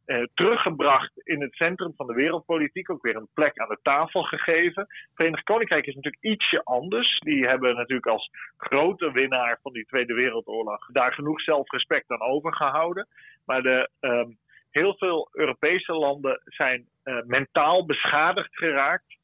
uh, 0.06 0.23
teruggebracht 0.34 1.12
in 1.14 1.40
het 1.40 1.54
centrum 1.54 1.92
van 1.96 2.06
de 2.06 2.14
wereldpolitiek. 2.14 2.90
Ook 2.90 3.02
weer 3.02 3.16
een 3.16 3.28
plek 3.34 3.58
aan 3.58 3.68
de 3.68 3.78
tafel 3.82 4.23
gegeven. 4.23 4.82
Het 4.82 5.11
Verenigd 5.14 5.44
Koninkrijk 5.44 5.87
is 5.87 5.94
natuurlijk 5.94 6.23
ietsje 6.23 6.61
anders. 6.64 7.18
Die 7.18 7.46
hebben 7.46 7.76
natuurlijk 7.76 8.06
als 8.06 8.30
grote 8.56 9.12
winnaar 9.12 9.58
van 9.62 9.73
die 9.73 9.87
Tweede 9.87 10.14
Wereldoorlog 10.14 10.87
daar 10.92 11.12
genoeg 11.12 11.40
zelfrespect 11.40 12.11
aan 12.11 12.20
overgehouden. 12.20 13.08
Maar 13.44 13.62
de, 13.62 13.88
um, 14.00 14.38
heel 14.70 14.94
veel 14.96 15.28
Europese 15.32 15.92
landen 15.92 16.40
zijn 16.44 16.87
uh, 17.04 17.23
mentaal 17.23 17.87
beschadigd 17.87 18.56
geraakt. 18.56 19.16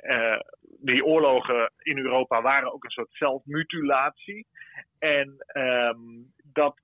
Uh, 0.00 0.40
die 0.80 1.04
oorlogen 1.04 1.72
in 1.78 1.98
Europa 1.98 2.42
waren 2.42 2.72
ook 2.72 2.84
een 2.84 2.90
soort 2.90 3.12
zelfmutilatie. 3.12 4.46
En 4.98 5.44
um, 5.52 6.32
dat 6.52 6.76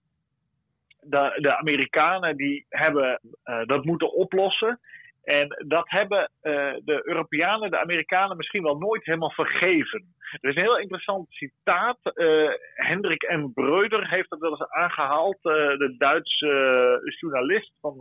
de, 1.06 1.38
de 1.40 1.56
Amerikanen 1.56 2.36
die 2.36 2.66
hebben 2.68 3.20
uh, 3.44 3.64
dat 3.64 3.84
moeten 3.84 4.12
oplossen. 4.12 4.80
En 5.22 5.64
dat 5.66 5.90
hebben 5.90 6.30
uh, 6.42 6.52
de 6.84 7.00
Europeanen, 7.04 7.70
de 7.70 7.80
Amerikanen 7.80 8.36
misschien 8.36 8.62
wel 8.62 8.78
nooit 8.78 9.04
helemaal 9.04 9.30
vergeven. 9.30 10.04
Er 10.40 10.50
is 10.50 10.56
een 10.56 10.62
heel 10.62 10.78
interessant 10.78 11.26
citaat. 11.28 11.98
Uh, 12.02 12.50
Hendrik 12.74 13.22
M. 13.22 13.52
Breuder 13.52 14.08
heeft 14.08 14.30
dat 14.30 14.38
wel 14.38 14.50
eens 14.50 14.68
aangehaald. 14.68 15.42
De 15.42 15.94
Duitse 15.98 17.14
journalist 17.20 17.72
van 17.80 17.98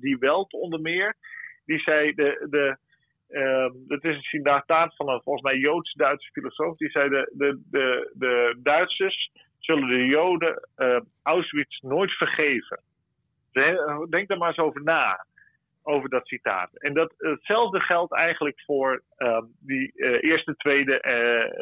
Die 0.00 0.18
Welt 0.18 0.52
onder 0.52 0.80
meer. 0.80 1.16
Die 1.64 1.78
zei, 1.78 2.14
de, 2.14 2.46
de 2.50 2.78
Um, 3.32 3.84
het 3.88 4.04
is 4.04 4.16
een 4.16 4.22
citaat 4.22 4.96
van 4.96 5.08
een 5.08 5.22
volgens 5.22 5.44
mij 5.44 5.56
Joods-Duitse 5.56 6.30
filosoof. 6.30 6.76
Die 6.76 6.90
zei: 6.90 7.08
de, 7.08 7.32
de, 7.32 7.62
de, 7.70 8.10
de 8.14 8.58
Duitsers 8.62 9.30
zullen 9.60 9.88
de 9.88 10.06
Joden 10.06 10.68
uh, 10.76 11.00
Auschwitz 11.22 11.80
nooit 11.80 12.10
vergeven. 12.10 12.80
Denk 14.10 14.28
daar 14.28 14.38
maar 14.38 14.48
eens 14.48 14.58
over 14.58 14.82
na, 14.82 15.26
over 15.82 16.08
dat 16.08 16.26
citaat. 16.26 16.76
En 16.76 16.94
dat, 16.94 17.14
hetzelfde 17.18 17.80
geldt 17.80 18.14
eigenlijk 18.14 18.60
voor 18.60 19.02
um, 19.18 19.54
die 19.60 19.92
uh, 19.94 20.22
Eerste, 20.22 20.56
Tweede 20.56 21.00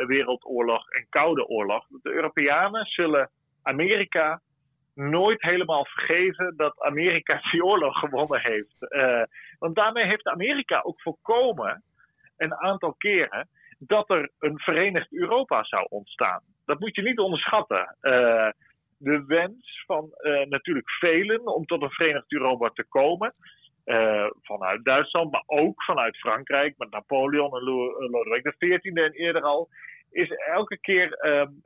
Wereldoorlog 0.07 0.90
en 0.90 1.07
Koude 1.09 1.47
Oorlog. 1.47 1.87
De 2.02 2.11
Europeanen 2.11 2.87
zullen 2.87 3.31
Amerika 3.62 4.40
nooit 4.95 5.43
helemaal 5.43 5.85
vergeven 5.85 6.57
dat 6.57 6.81
Amerika 6.81 7.40
die 7.50 7.64
oorlog 7.64 7.99
gewonnen 7.99 8.40
heeft. 8.40 8.87
Want 9.59 9.75
daarmee 9.75 10.05
heeft 10.05 10.26
Amerika 10.26 10.81
ook 10.81 11.00
voorkomen, 11.00 11.83
een 12.37 12.55
aantal 12.55 12.93
keren, 12.93 13.49
dat 13.78 14.11
er 14.11 14.30
een 14.38 14.58
verenigd 14.58 15.12
Europa 15.12 15.64
zou 15.64 15.87
ontstaan. 15.88 16.42
Dat 16.64 16.78
moet 16.78 16.97
je 16.97 17.02
niet 17.02 17.18
onderschatten. 17.18 17.97
Uh, 18.00 18.49
de 18.97 19.25
wens 19.26 19.82
van 19.87 20.11
uh, 20.20 20.47
natuurlijk 20.47 20.90
velen 20.90 21.47
om 21.47 21.64
tot 21.64 21.82
een 21.82 21.90
verenigd 21.90 22.32
Europa 22.32 22.68
te 22.68 22.85
komen. 22.88 23.35
vanuit 24.42 24.85
Duitsland, 24.85 25.32
maar 25.32 25.42
ook 25.47 25.82
vanuit 25.85 26.18
Frankrijk, 26.18 26.75
met 26.76 26.90
Napoleon 26.90 27.56
en 27.56 27.62
Lodewijk 28.11 28.54
XIV 28.58 28.85
en 28.85 29.12
eerder 29.12 29.42
al, 29.42 29.68
is 30.11 30.30
elke 30.30 30.78
keer 30.80 31.26
um, 31.26 31.62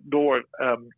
door 0.00 0.46
um, 0.50 0.88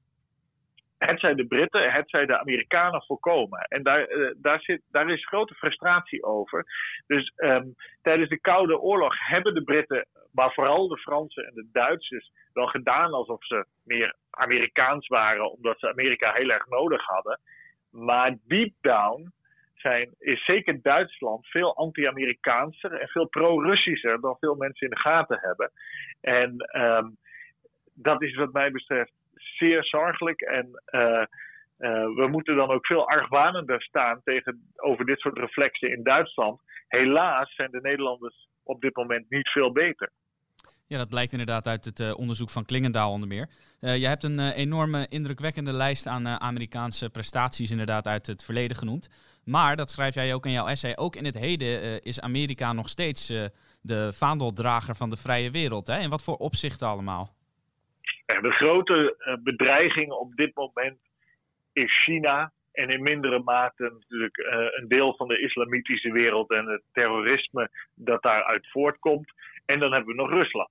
het 0.98 1.20
zijn 1.20 1.36
de 1.36 1.46
Britten, 1.46 1.92
het 1.92 2.10
zijn 2.10 2.26
de 2.26 2.38
Amerikanen 2.38 3.02
voorkomen. 3.02 3.60
En 3.60 3.82
daar, 3.82 4.10
uh, 4.10 4.30
daar, 4.36 4.60
zit, 4.60 4.82
daar 4.90 5.10
is 5.10 5.26
grote 5.26 5.54
frustratie 5.54 6.24
over. 6.24 6.64
Dus 7.06 7.32
um, 7.36 7.74
tijdens 8.02 8.28
de 8.28 8.40
Koude 8.40 8.78
Oorlog 8.78 9.14
hebben 9.18 9.54
de 9.54 9.62
Britten, 9.62 10.06
maar 10.32 10.52
vooral 10.52 10.88
de 10.88 10.98
Fransen 10.98 11.46
en 11.46 11.54
de 11.54 11.68
Duitsers, 11.72 12.30
wel 12.52 12.66
gedaan 12.66 13.12
alsof 13.12 13.44
ze 13.44 13.66
meer 13.84 14.16
Amerikaans 14.30 15.06
waren, 15.06 15.52
omdat 15.52 15.78
ze 15.78 15.88
Amerika 15.88 16.32
heel 16.32 16.50
erg 16.50 16.66
nodig 16.66 17.04
hadden. 17.04 17.40
Maar 17.90 18.36
deep 18.46 18.72
down 18.80 19.32
zijn, 19.74 20.14
is 20.18 20.44
zeker 20.44 20.82
Duitsland 20.82 21.46
veel 21.46 21.76
anti-Amerikaanser 21.76 22.92
en 22.92 23.08
veel 23.08 23.28
pro-Russischer 23.28 24.20
dan 24.20 24.36
veel 24.40 24.54
mensen 24.54 24.86
in 24.86 24.94
de 24.94 25.00
gaten 25.00 25.38
hebben. 25.40 25.70
En 26.20 26.80
um, 26.80 27.16
dat 27.94 28.22
is 28.22 28.34
wat 28.34 28.52
mij 28.52 28.70
betreft 28.70 29.12
zeer 29.56 29.84
zorgelijk. 29.84 30.40
En 30.40 30.82
uh, 30.90 31.00
uh, 31.00 31.26
we 32.14 32.26
moeten 32.30 32.56
dan 32.56 32.70
ook 32.70 32.86
veel 32.86 33.08
argwanender 33.08 33.82
staan 33.82 34.20
tegenover 34.24 35.04
dit 35.04 35.18
soort 35.20 35.38
reflexen 35.38 35.90
in 35.90 36.02
Duitsland. 36.02 36.60
Helaas 36.88 37.54
zijn 37.54 37.70
de 37.70 37.80
Nederlanders 37.80 38.48
op 38.62 38.80
dit 38.80 38.96
moment 38.96 39.30
niet 39.30 39.48
veel 39.48 39.72
beter. 39.72 40.10
Ja, 40.88 40.98
dat 40.98 41.08
blijkt 41.08 41.32
inderdaad 41.32 41.66
uit 41.66 41.84
het 41.84 42.00
uh, 42.00 42.18
onderzoek 42.18 42.50
van 42.50 42.64
Klingendaal 42.64 43.12
onder 43.12 43.28
meer. 43.28 43.48
Je 43.80 44.06
hebt 44.06 44.24
een 44.24 44.40
enorme 44.50 45.06
indrukwekkende 45.08 45.72
lijst 45.72 46.06
aan 46.06 46.28
Amerikaanse 46.28 47.10
prestaties 47.10 47.70
inderdaad 47.70 48.06
uit 48.06 48.26
het 48.26 48.44
verleden 48.44 48.76
genoemd. 48.76 49.08
Maar, 49.44 49.76
dat 49.76 49.90
schrijf 49.90 50.14
jij 50.14 50.34
ook 50.34 50.46
in 50.46 50.52
jouw 50.52 50.66
essay, 50.66 50.92
ook 50.96 51.16
in 51.16 51.24
het 51.24 51.38
heden 51.38 52.02
is 52.02 52.20
Amerika 52.20 52.72
nog 52.72 52.88
steeds 52.88 53.26
de 53.80 54.12
vaandeldrager 54.12 54.94
van 54.94 55.10
de 55.10 55.16
vrije 55.16 55.50
wereld. 55.50 55.86
Hè? 55.86 55.98
In 55.98 56.10
wat 56.10 56.22
voor 56.22 56.36
opzichten 56.36 56.88
allemaal? 56.88 57.34
De 58.26 58.50
grote 58.50 59.14
eh, 59.18 59.34
bedreiging 59.42 60.12
op 60.12 60.34
dit 60.34 60.54
moment 60.54 60.98
is 61.72 62.02
China. 62.04 62.52
En 62.72 62.90
in 62.90 63.02
mindere 63.02 63.38
mate 63.38 63.82
natuurlijk 63.82 64.36
uh, 64.36 64.46
een 64.70 64.88
deel 64.88 65.16
van 65.16 65.28
de 65.28 65.40
islamitische 65.40 66.12
wereld 66.12 66.50
en 66.50 66.66
het 66.66 66.82
terrorisme 66.92 67.70
dat 67.94 68.22
daaruit 68.22 68.70
voortkomt. 68.70 69.32
En 69.66 69.78
dan 69.78 69.92
hebben 69.92 70.14
we 70.14 70.22
nog 70.22 70.30
Rusland. 70.30 70.70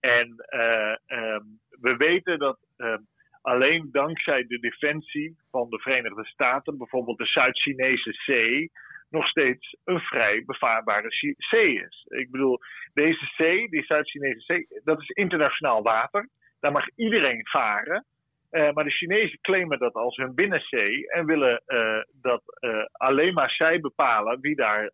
En 0.00 0.46
uh, 0.50 0.94
um, 1.18 1.60
we 1.80 1.96
weten 1.96 2.38
dat 2.38 2.58
um, 2.76 3.06
alleen 3.42 3.88
dankzij 3.92 4.46
de 4.46 4.58
defensie 4.58 5.36
van 5.50 5.70
de 5.70 5.78
Verenigde 5.78 6.24
Staten, 6.24 6.78
bijvoorbeeld 6.78 7.18
de 7.18 7.26
Zuid-Chinese 7.26 8.12
Zee, 8.12 8.70
nog 9.10 9.28
steeds 9.28 9.76
een 9.84 10.00
vrij 10.00 10.42
bevaarbare 10.46 11.10
zee 11.36 11.74
is. 11.74 12.06
Ik 12.08 12.30
bedoel, 12.30 12.58
deze 12.94 13.30
zee, 13.36 13.68
die 13.68 13.84
Zuid-Chinese 13.84 14.40
Zee, 14.40 14.66
dat 14.84 15.00
is 15.00 15.08
internationaal 15.08 15.82
water. 15.82 16.28
Daar 16.60 16.72
mag 16.72 16.84
iedereen 16.96 17.46
varen. 17.46 18.04
Uh, 18.50 18.72
maar 18.72 18.84
de 18.84 18.90
Chinezen 18.90 19.38
claimen 19.40 19.78
dat 19.78 19.94
als 19.94 20.16
hun 20.16 20.34
binnenzee 20.34 21.10
en 21.10 21.26
willen 21.26 21.62
uh, 21.66 22.00
dat 22.22 22.42
uh, 22.60 22.84
alleen 22.92 23.34
maar 23.34 23.50
zij 23.50 23.80
bepalen 23.80 24.40
wie 24.40 24.56
daar 24.56 24.90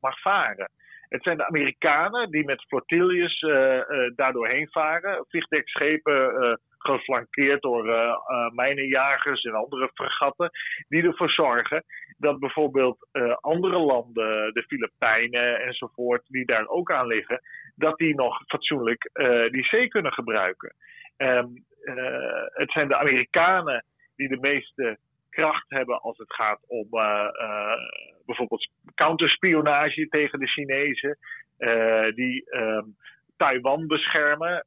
mag 0.00 0.20
varen. 0.20 0.70
Het 1.08 1.22
zijn 1.22 1.36
de 1.36 1.46
Amerikanen 1.46 2.30
die 2.30 2.44
met 2.44 2.64
flotilles 2.66 3.40
daardoor 4.14 4.48
heen 4.48 4.68
varen. 4.70 5.24
Vliegdekschepen 5.28 6.58
geflankeerd 6.78 7.62
door 7.62 7.84
mijnenjagers 8.54 9.42
en 9.42 9.54
andere 9.54 9.90
fregatten. 9.94 10.50
Die 10.88 11.02
ervoor 11.02 11.30
zorgen 11.30 11.84
dat 12.18 12.38
bijvoorbeeld 12.38 13.08
andere 13.40 13.78
landen, 13.78 14.54
de 14.54 14.64
Filipijnen 14.66 15.60
enzovoort, 15.60 16.22
die 16.26 16.46
daar 16.46 16.66
ook 16.66 16.92
aan 16.92 17.06
liggen, 17.06 17.40
dat 17.74 17.98
die 17.98 18.14
nog 18.14 18.42
fatsoenlijk 18.46 19.10
die 19.50 19.64
zee 19.64 19.88
kunnen 19.88 20.12
gebruiken. 20.12 20.74
Um, 21.22 21.64
uh, 21.82 22.44
het 22.52 22.72
zijn 22.72 22.88
de 22.88 22.96
Amerikanen 22.96 23.84
die 24.16 24.28
de 24.28 24.40
meeste 24.40 24.98
kracht 25.30 25.64
hebben 25.68 26.00
als 26.00 26.18
het 26.18 26.34
gaat 26.34 26.60
om 26.66 26.86
uh, 26.90 27.28
uh, 27.32 27.72
bijvoorbeeld 28.26 28.70
counterspionage 28.94 30.08
tegen 30.08 30.38
de 30.38 30.48
Chinezen, 30.48 31.18
die 32.14 32.56
um, 32.56 32.96
Taiwan 33.36 33.86
beschermen, 33.86 34.62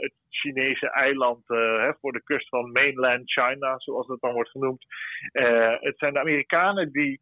het 0.00 0.12
Chinese 0.28 0.90
eiland 0.90 1.42
hè, 1.46 1.92
voor 2.00 2.12
de 2.12 2.22
kust 2.22 2.48
van 2.48 2.72
mainland 2.72 3.32
China, 3.32 3.78
zoals 3.78 4.06
dat 4.06 4.20
dan 4.20 4.32
wordt 4.32 4.50
genoemd. 4.50 4.84
het 5.80 5.98
zijn 5.98 6.12
de 6.12 6.18
Amerikanen 6.18 6.92
die 6.92 7.20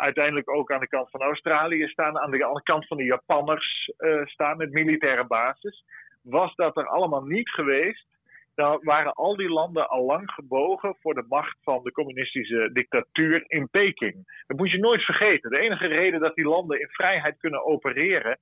uiteindelijk 0.00 0.50
ook 0.50 0.72
aan 0.72 0.80
de 0.80 0.88
kant 0.88 1.10
van 1.10 1.20
Australië 1.20 1.88
staan, 1.88 2.18
aan 2.18 2.30
de, 2.30 2.46
aan 2.46 2.54
de 2.54 2.62
kant 2.62 2.86
van 2.86 2.96
de 2.96 3.04
Japanners 3.04 3.92
staan 4.24 4.56
met 4.56 4.72
militaire 4.72 5.26
basis 5.26 5.84
was 6.22 6.54
dat 6.54 6.76
er 6.76 6.88
allemaal 6.88 7.24
niet 7.24 7.50
geweest, 7.50 8.06
dan 8.54 8.80
waren 8.82 9.12
al 9.12 9.36
die 9.36 9.48
landen 9.48 9.88
al 9.88 10.04
lang 10.04 10.30
gebogen 10.30 10.96
voor 11.00 11.14
de 11.14 11.24
macht 11.28 11.56
van 11.62 11.82
de 11.82 11.92
communistische 11.92 12.70
dictatuur 12.72 13.44
in 13.46 13.68
Peking. 13.68 14.42
Dat 14.46 14.56
moet 14.56 14.70
je 14.70 14.78
nooit 14.78 15.02
vergeten. 15.02 15.50
De 15.50 15.58
enige 15.58 15.86
reden 15.86 16.20
dat 16.20 16.34
die 16.34 16.44
landen 16.44 16.80
in 16.80 16.88
vrijheid 16.88 17.38
kunnen 17.38 17.64
opereren 17.64 18.38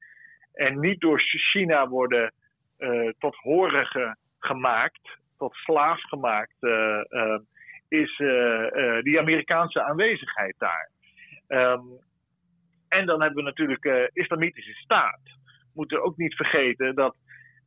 en 0.53 0.81
niet 0.81 1.01
door 1.01 1.21
China 1.21 1.89
worden 1.89 2.33
uh, 2.79 3.11
tot 3.19 3.37
horige 3.37 4.17
gemaakt, 4.39 5.19
tot 5.39 5.55
slaaf 5.55 6.01
gemaakt, 6.01 6.57
uh, 6.61 7.01
uh, 7.09 7.39
is 7.89 8.17
die 9.03 9.19
Amerikaanse 9.19 9.83
aanwezigheid 9.83 10.55
daar. 10.59 10.91
Um, 11.49 11.99
en 12.89 13.07
dan 13.07 13.21
hebben 13.21 13.39
we 13.39 13.51
natuurlijk 13.51 14.11
islamitische 14.13 14.73
staat. 14.73 15.21
We 15.25 15.71
moeten 15.75 16.03
ook 16.03 16.17
niet 16.17 16.35
vergeten 16.35 16.95
dat 16.95 17.17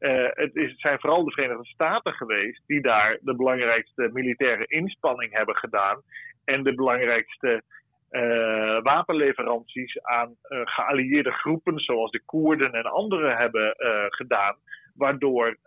uh, 0.04 0.28
het, 0.30 0.56
is, 0.56 0.74
zijn 0.76 1.00
vooral 1.00 1.24
de 1.24 1.32
Verenigde 1.32 1.66
Staten 1.66 2.14
geweest 2.14 2.64
die 2.68 2.82
daar 2.82 3.18
de 3.22 3.36
belangrijkste 3.36 4.10
militaire 4.14 4.66
inspanning 4.66 5.34
hebben 5.34 5.56
gedaan. 5.56 6.02
En 6.46 6.64
de 6.64 6.76
belangrijkste 6.76 7.64
uh, 8.12 8.82
wapenleveranties 8.82 10.02
aan 10.02 10.36
uh, 10.50 10.62
geallieerde 10.64 11.32
groepen, 11.32 11.80
zoals 11.80 12.12
de 12.12 12.22
Koerden 12.26 12.72
en 12.72 12.84
anderen, 12.84 13.38
hebben 13.38 13.76
gedaan. 14.10 14.56
Waardoor 14.96 15.58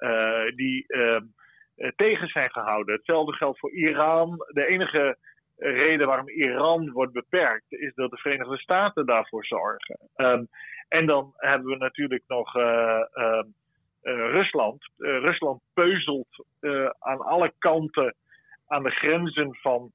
die 0.55 0.85
ehm, 0.87 1.25
tegen 1.97 2.29
zijn 2.29 2.51
gehouden. 2.51 2.95
Hetzelfde 2.95 3.33
geldt 3.33 3.59
voor 3.59 3.73
Iran. 3.73 4.37
De 4.49 4.67
enige 4.67 5.17
reden 5.57 6.07
waarom 6.07 6.29
Iran 6.29 6.91
wordt 6.93 7.13
beperkt, 7.13 7.73
is 7.73 7.95
dat 7.95 8.11
de 8.11 8.17
Verenigde 8.17 8.59
Staten 8.59 9.07
daarvoor 9.07 9.45
zorgen. 9.45 9.99
Um, 10.17 10.49
en 10.89 11.07
dan 11.07 11.33
hebben 11.37 11.69
we 11.69 11.77
natuurlijk 11.77 12.23
nog. 12.27 12.55
Uh, 14.07 14.13
uh, 14.13 14.31
Rusland. 14.31 14.91
Uh, 14.99 15.19
Rusland 15.19 15.61
peuzelt 15.75 16.47
uh, 16.61 16.91
aan 16.99 17.21
alle 17.21 17.53
kanten 17.59 18.15
aan 18.67 18.83
de 18.83 18.91
grenzen 18.91 19.55
van 19.55 19.93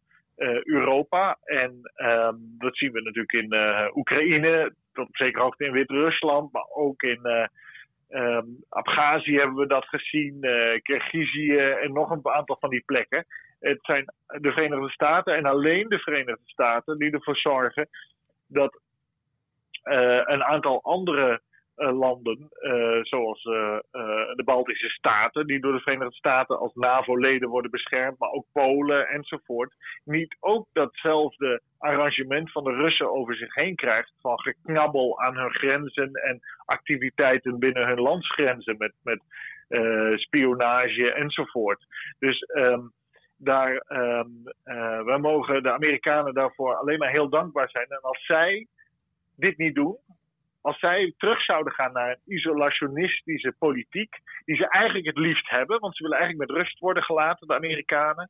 Europa. 0.64 1.38
En 1.44 1.80
um, 1.96 2.56
dat 2.58 2.78
zien 2.78 2.92
we 2.92 3.02
natuurlijk 3.02 3.34
in 3.34 3.54
Oekraïne, 3.96 4.74
tot 4.94 5.08
op 5.08 5.36
hoogte 5.36 5.66
in 5.66 5.72
Wit-Rusland, 5.72 6.52
maar 6.52 6.66
ook 6.76 7.02
in 7.02 7.50
um, 8.10 8.64
Abhazie 8.70 9.38
hebben 9.38 9.56
we 9.56 9.68
dat 9.68 9.86
gezien, 9.86 10.40
Kirgizië 10.82 11.58
en 11.58 11.94
nog 11.94 12.10
een 12.10 12.28
aantal 12.28 12.58
van 12.60 12.70
die 12.70 12.84
plekken. 12.86 13.26
Het 13.60 13.80
zijn 13.82 14.06
de 14.28 14.52
Verenigde 14.52 14.90
Staten 14.90 15.36
en 15.36 15.46
alleen 15.46 15.90
de 15.90 16.00
Verenigde 16.00 16.46
Staten 16.46 16.98
die 16.98 17.12
ervoor 17.12 17.38
zorgen 17.38 17.90
dat 18.48 18.80
een 20.26 20.44
aantal 20.44 20.82
andere 20.84 21.32
uh, 21.32 21.38
landen, 21.90 22.50
uh, 22.62 23.00
zoals 23.02 23.44
uh, 23.44 23.78
de 24.36 24.42
Baltische 24.46 24.90
Staten, 24.90 25.48
die 25.48 25.60
door 25.60 25.74
de 25.74 25.80
Verenigde 25.80 26.14
Staten 26.14 26.60
als 26.60 26.74
NAVO-leden 26.74 27.50
worden 27.50 27.72
beschermd, 27.72 28.20
maar 28.20 28.32
ook 28.32 28.46
Polen 28.52 29.08
enzovoort, 29.08 29.74
niet 30.04 30.38
ook 30.40 30.68
datzelfde 30.74 31.62
arrangement 31.78 32.52
van 32.52 32.64
de 32.64 32.74
Russen 32.74 33.12
over 33.12 33.36
zich 33.36 33.56
heen 33.56 33.76
krijgt 33.76 34.14
van 34.22 34.40
geknabbel 34.40 35.20
aan 35.20 35.38
hun 35.38 35.54
grenzen 35.54 36.14
en 36.14 36.40
activiteiten 36.66 37.60
binnen 37.60 37.88
hun 37.88 38.00
landsgrenzen 38.00 38.76
met, 38.78 38.94
met 39.04 39.22
spionage 40.16 41.14
enzovoort. 41.14 41.86
Dus 42.20 42.50
um, 42.56 42.92
daar, 43.44 43.84
um, 43.88 44.44
uh, 44.66 45.04
wij 45.04 45.18
mogen 45.18 45.64
de 45.64 45.72
Amerikanen 45.72 46.34
daarvoor 46.34 46.76
alleen 46.76 47.00
maar 47.00 47.12
heel 47.12 47.30
dankbaar 47.30 47.70
zijn. 47.70 47.88
En 47.88 48.02
als 48.02 48.26
zij 48.26 48.68
dit 49.36 49.58
niet 49.58 49.76
doen, 49.76 49.98
als 50.62 50.80
zij 50.80 51.14
terug 51.18 51.44
zouden 51.44 51.74
gaan 51.74 51.94
naar 51.94 52.10
een 52.10 52.36
isolationistische 52.36 53.56
politiek, 53.60 54.16
die 54.46 54.56
ze 54.56 54.70
eigenlijk 54.70 55.06
het 55.06 55.18
liefst 55.18 55.50
hebben, 55.50 55.80
want 55.80 55.96
ze 55.96 56.04
willen 56.04 56.18
eigenlijk 56.18 56.50
met 56.50 56.58
rust 56.58 56.80
worden 56.80 57.04
gelaten, 57.04 57.48
de 57.48 57.56
Amerikanen, 57.56 58.30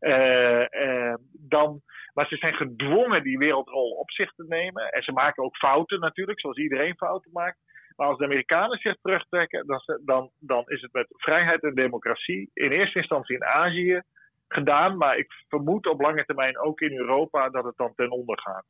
uh, 0.00 0.64
uh, 0.70 1.14
dan, 1.32 1.80
maar 2.14 2.26
ze 2.26 2.36
zijn 2.36 2.54
gedwongen 2.54 3.22
die 3.22 3.38
wereldrol 3.38 3.90
op 3.90 4.10
zich 4.10 4.32
te 4.32 4.44
nemen. 4.48 4.92
En 4.92 5.02
ze 5.02 5.12
maken 5.12 5.44
ook 5.44 5.56
fouten 5.56 6.00
natuurlijk, 6.00 6.40
zoals 6.40 6.56
iedereen 6.56 6.96
fouten 6.96 7.30
maakt. 7.32 7.58
Maar 7.96 8.08
als 8.08 8.18
de 8.18 8.24
Amerikanen 8.24 8.78
zich 8.78 8.96
terugtrekken, 9.02 9.66
dan, 9.66 9.80
dan, 10.04 10.30
dan 10.38 10.64
is 10.66 10.80
het 10.80 10.92
met 10.92 11.06
vrijheid 11.08 11.62
en 11.62 11.74
democratie 11.74 12.50
in 12.52 12.70
eerste 12.70 12.98
instantie 12.98 13.36
in 13.36 13.44
Azië 13.44 14.02
gedaan. 14.48 14.96
Maar 14.96 15.16
ik 15.16 15.32
vermoed 15.48 15.86
op 15.86 16.00
lange 16.00 16.24
termijn 16.24 16.58
ook 16.58 16.80
in 16.80 16.98
Europa 16.98 17.48
dat 17.48 17.64
het 17.64 17.76
dan 17.76 17.94
ten 17.94 18.10
onder 18.10 18.40
gaat. 18.40 18.64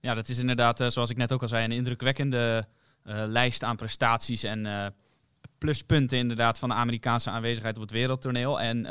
Ja, 0.00 0.14
dat 0.14 0.28
is 0.28 0.38
inderdaad, 0.38 0.80
uh, 0.80 0.88
zoals 0.88 1.10
ik 1.10 1.16
net 1.16 1.32
ook 1.32 1.42
al 1.42 1.48
zei, 1.48 1.64
een 1.64 1.72
indrukwekkende 1.72 2.66
uh, 3.04 3.22
lijst 3.26 3.62
aan 3.62 3.76
prestaties 3.76 4.42
en 4.42 4.64
uh, 4.64 4.86
pluspunten 5.58 6.18
inderdaad 6.18 6.58
van 6.58 6.68
de 6.68 6.74
Amerikaanse 6.74 7.30
aanwezigheid 7.30 7.76
op 7.76 7.82
het 7.82 7.90
wereldtoneel. 7.90 8.60
En 8.60 8.86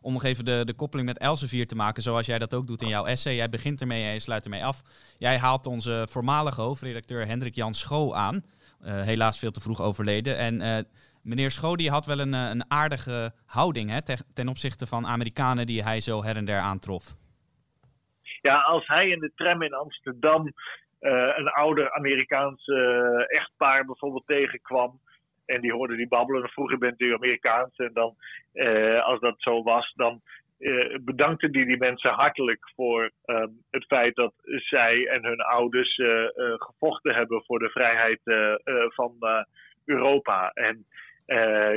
om 0.00 0.12
nog 0.12 0.24
even 0.24 0.44
de, 0.44 0.62
de 0.64 0.74
koppeling 0.74 1.08
met 1.08 1.18
Elsevier 1.18 1.66
te 1.66 1.74
maken, 1.74 2.02
zoals 2.02 2.26
jij 2.26 2.38
dat 2.38 2.54
ook 2.54 2.66
doet 2.66 2.82
in 2.82 2.88
jouw 2.88 3.04
essay. 3.04 3.34
Jij 3.34 3.48
begint 3.48 3.80
ermee 3.80 4.04
en 4.04 4.12
je 4.12 4.20
sluit 4.20 4.44
ermee 4.44 4.64
af. 4.64 4.82
Jij 5.18 5.38
haalt 5.38 5.66
onze 5.66 6.06
voormalige 6.10 6.60
hoofdredacteur 6.60 7.26
Hendrik 7.26 7.54
Jan 7.54 7.74
Schoo 7.74 8.14
aan. 8.14 8.44
helaas 8.82 9.38
veel 9.38 9.50
te 9.50 9.60
vroeg 9.60 9.80
overleden. 9.80 10.36
En 10.38 10.86
meneer 11.22 11.50
Schoo 11.50 11.76
die 11.76 11.90
had 11.90 12.06
wel 12.06 12.18
een, 12.18 12.32
een 12.32 12.70
aardige 12.70 13.32
houding 13.46 13.90
hè, 13.90 14.16
ten 14.32 14.48
opzichte 14.48 14.86
van 14.86 15.06
Amerikanen 15.06 15.66
die 15.66 15.82
hij 15.82 16.00
zo 16.00 16.24
her 16.24 16.36
en 16.36 16.44
der 16.44 16.60
aantrof. 16.60 17.14
Ja, 18.42 18.60
als 18.60 18.86
hij 18.86 19.08
in 19.08 19.18
de 19.18 19.32
tram 19.34 19.62
in 19.62 19.74
Amsterdam 19.74 20.52
uh, 21.00 21.32
een 21.36 21.48
ouder 21.48 21.92
Amerikaans 21.92 22.66
uh, 22.66 23.32
echtpaar 23.32 23.84
bijvoorbeeld 23.84 24.26
tegenkwam. 24.26 25.00
En 25.46 25.60
die 25.60 25.72
hoorde 25.72 25.96
die 25.96 26.08
babbelen. 26.08 26.40
Dan 26.40 26.50
vroeg 26.50 26.78
bent 26.78 27.00
u 27.00 27.14
Amerikaans? 27.14 27.76
En 27.76 27.90
dan, 27.92 28.14
uh, 28.54 29.04
als 29.04 29.20
dat 29.20 29.34
zo 29.38 29.62
was, 29.62 29.92
dan 29.96 30.20
bedankte 31.00 31.50
die 31.50 31.64
die 31.64 31.76
mensen 31.76 32.10
hartelijk 32.10 32.70
voor 32.74 33.10
um, 33.24 33.62
het 33.70 33.84
feit 33.84 34.14
dat 34.14 34.32
zij 34.44 35.06
en 35.06 35.24
hun 35.24 35.40
ouders 35.40 35.94
gevochten 36.56 37.14
hebben 37.14 37.44
voor 37.44 37.58
de 37.58 37.70
vrijheid 37.70 38.20
van 38.94 39.14
Europa. 39.84 40.50
En 40.50 40.86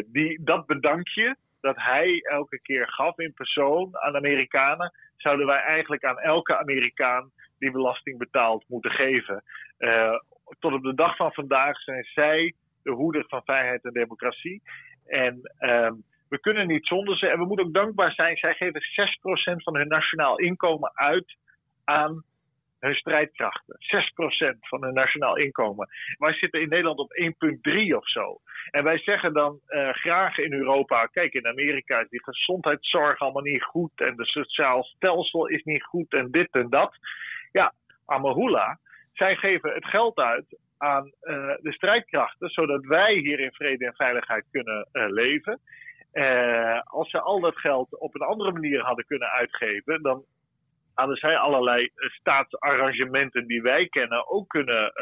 die, 0.05 0.43
dat 0.43 0.65
bedankje 0.65 1.36
dat 1.63 1.75
hij 1.77 2.22
elke 2.22 2.62
keer 2.62 2.89
gaf 2.89 3.17
in 3.17 3.34
persoon 3.34 3.98
aan 3.98 4.15
Amerikanen, 4.15 4.93
zouden 5.17 5.46
wij 5.46 5.60
eigenlijk 5.60 6.03
aan 6.03 6.20
elke 6.20 6.58
Amerikaan 6.58 7.32
die 7.60 7.72
belasting 7.72 8.17
betaalt 8.17 8.63
moeten 8.67 8.91
geven. 8.91 9.43
Uh, 9.79 10.20
tot 10.60 10.74
op 10.74 10.84
de 10.84 10.93
dag 10.93 11.15
van 11.15 11.34
vandaag 11.34 11.79
zijn 11.79 12.03
zij 12.03 12.53
de 12.84 12.91
hoeder 12.91 13.25
van 13.27 13.41
vrijheid 13.43 13.84
en 13.84 13.93
democratie. 13.93 14.62
En 15.05 15.41
um, 15.60 16.03
we 16.29 16.39
kunnen 16.39 16.67
niet 16.67 16.88
zonder 16.88 17.17
ze. 17.17 17.27
En 17.27 17.39
we 17.39 17.46
moeten 17.46 17.65
ook 17.65 17.74
dankbaar 17.74 18.12
zijn. 18.12 18.38
Zij 18.38 18.53
geven 18.53 18.82
6% 18.82 19.63
van 19.63 19.75
hun 19.75 19.88
nationaal 19.88 20.38
inkomen 20.38 20.91
uit 20.93 21.36
aan 21.84 22.24
hun 22.83 22.95
strijdkrachten. 22.95 23.75
6% 24.55 24.57
van 24.59 24.83
hun 24.83 24.93
nationaal 24.93 25.37
inkomen. 25.37 25.87
Wij 26.17 26.33
zitten 26.33 26.61
in 26.61 26.69
Nederland 26.69 26.99
op 26.99 27.13
1,3 27.13 27.95
of 27.95 28.09
zo. 28.09 28.39
En 28.71 28.83
wij 28.83 28.97
zeggen 28.97 29.33
dan 29.33 29.59
uh, 29.67 29.89
graag 29.89 30.37
in 30.37 30.53
Europa: 30.53 31.05
kijk, 31.05 31.33
in 31.33 31.47
Amerika 31.47 31.99
is 31.99 32.09
die 32.09 32.23
gezondheidszorg 32.23 33.19
allemaal 33.19 33.41
niet 33.41 33.63
goed. 33.63 33.91
En 33.96 34.15
de 34.15 34.25
sociaal 34.25 34.83
stelsel 34.83 35.48
is 35.48 35.63
niet 35.63 35.83
goed. 35.83 36.13
En 36.13 36.31
dit 36.31 36.51
en 36.51 36.69
dat. 36.69 36.96
Ja, 37.51 37.74
Amahula. 38.05 38.79
Zij 39.13 39.35
geven 39.35 39.74
het 39.74 39.85
geld 39.85 40.17
uit 40.17 40.57
aan 40.77 41.05
uh, 41.05 41.55
de 41.61 41.74
strijdkrachten, 41.74 42.50
zodat 42.50 42.85
wij 42.85 43.13
hier 43.13 43.39
in 43.39 43.51
vrede 43.51 43.85
en 43.85 43.96
veiligheid 43.96 44.46
kunnen 44.51 44.87
uh, 44.93 45.05
leven. 45.07 45.59
Als 46.83 47.09
ze 47.09 47.19
al 47.22 47.39
dat 47.39 47.57
geld 47.57 48.00
op 48.00 48.15
een 48.15 48.22
andere 48.22 48.51
manier 48.51 48.81
hadden 48.81 49.05
kunnen 49.05 49.29
uitgeven, 49.29 50.01
dan 50.01 50.25
hadden 50.94 51.18
zij 51.18 51.38
allerlei 51.38 51.90
staatsarrangementen 51.96 53.48
die 53.48 53.62
wij 53.62 53.88
kennen 53.88 54.29
ook 54.29 54.48
kunnen 54.48 54.94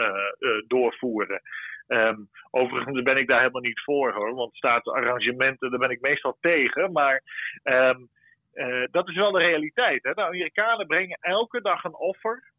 doorvoeren. 0.68 1.42
Um, 1.88 2.30
overigens 2.52 3.02
ben 3.02 3.18
ik 3.18 3.28
daar 3.28 3.40
helemaal 3.40 3.62
niet 3.62 3.84
voor 3.84 4.14
hoor, 4.14 4.34
want 4.34 4.56
staatsarrangementen, 4.56 5.70
daar 5.70 5.80
ben 5.80 5.90
ik 5.90 6.02
meestal 6.02 6.38
tegen. 6.40 6.92
Maar 6.92 7.22
uh, 8.54 8.84
dat 8.92 9.08
is 9.10 9.16
wel 9.16 9.32
de 9.32 9.40
realiteit. 9.40 10.04
Hè? 10.04 10.14
De 10.14 10.26
Amerikanen 10.26 10.88
brengen 10.88 11.18
elke 11.22 11.62
dag 11.62 11.84
een 11.84 11.96
offer 11.96 12.51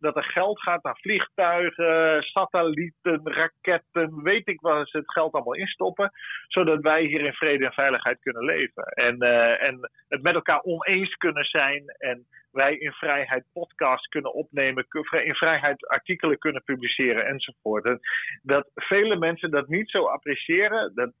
dat 0.00 0.16
er 0.16 0.24
geld 0.24 0.60
gaat 0.60 0.82
naar 0.82 0.98
vliegtuigen, 1.00 2.22
satellieten, 2.22 3.20
raketten, 3.24 4.22
weet 4.22 4.48
ik 4.48 4.60
waar 4.60 4.86
ze 4.86 4.96
het 4.96 5.12
geld 5.12 5.32
allemaal 5.32 5.54
instoppen, 5.54 6.10
zodat 6.48 6.80
wij 6.80 7.02
hier 7.02 7.20
in 7.20 7.32
vrede 7.32 7.64
en 7.64 7.72
veiligheid 7.72 8.20
kunnen 8.20 8.44
leven. 8.44 8.84
En, 8.84 9.24
uh, 9.24 9.62
en 9.62 9.90
het 10.08 10.22
met 10.22 10.34
elkaar 10.34 10.62
oneens 10.62 11.14
kunnen 11.14 11.44
zijn 11.44 11.84
en 11.98 12.26
wij 12.52 12.76
in 12.76 12.92
vrijheid 12.92 13.44
podcasts 13.52 14.06
kunnen 14.06 14.34
opnemen, 14.34 14.86
in 15.24 15.34
vrijheid 15.34 15.88
artikelen 15.88 16.38
kunnen 16.38 16.64
publiceren 16.64 17.26
enzovoort. 17.26 17.84
En 17.84 18.00
dat 18.42 18.70
vele 18.74 19.16
mensen 19.16 19.50
dat 19.50 19.68
niet 19.68 19.90
zo 19.90 20.04
appreciëren, 20.06 20.94
dat 20.94 21.12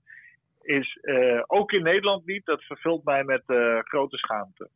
is 0.62 0.98
uh, 1.02 1.42
ook 1.46 1.72
in 1.72 1.82
Nederland 1.82 2.26
niet, 2.26 2.44
dat 2.44 2.62
vervult 2.62 3.04
mij 3.04 3.24
met 3.24 3.42
uh, 3.46 3.78
grote 3.78 4.16
schaamte. 4.16 4.68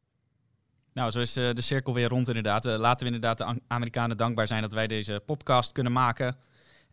Nou, 0.95 1.11
zo 1.11 1.21
is 1.21 1.37
uh, 1.37 1.51
de 1.53 1.61
cirkel 1.61 1.95
weer 1.95 2.09
rond 2.09 2.29
inderdaad. 2.29 2.67
Uh, 2.67 2.77
laten 2.77 3.07
we 3.07 3.13
inderdaad 3.13 3.39
de 3.39 3.61
Amerikanen 3.67 4.17
dankbaar 4.17 4.47
zijn 4.47 4.63
dat 4.63 4.73
wij 4.73 4.87
deze 4.87 5.23
podcast 5.27 5.73
kunnen 5.73 5.93
maken. 5.93 6.37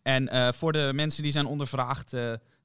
En 0.01 0.35
uh, 0.35 0.51
voor 0.51 0.71
de 0.71 0.91
mensen 0.93 1.23
die 1.23 1.31
zijn 1.31 1.45
ondervraagd 1.45 2.15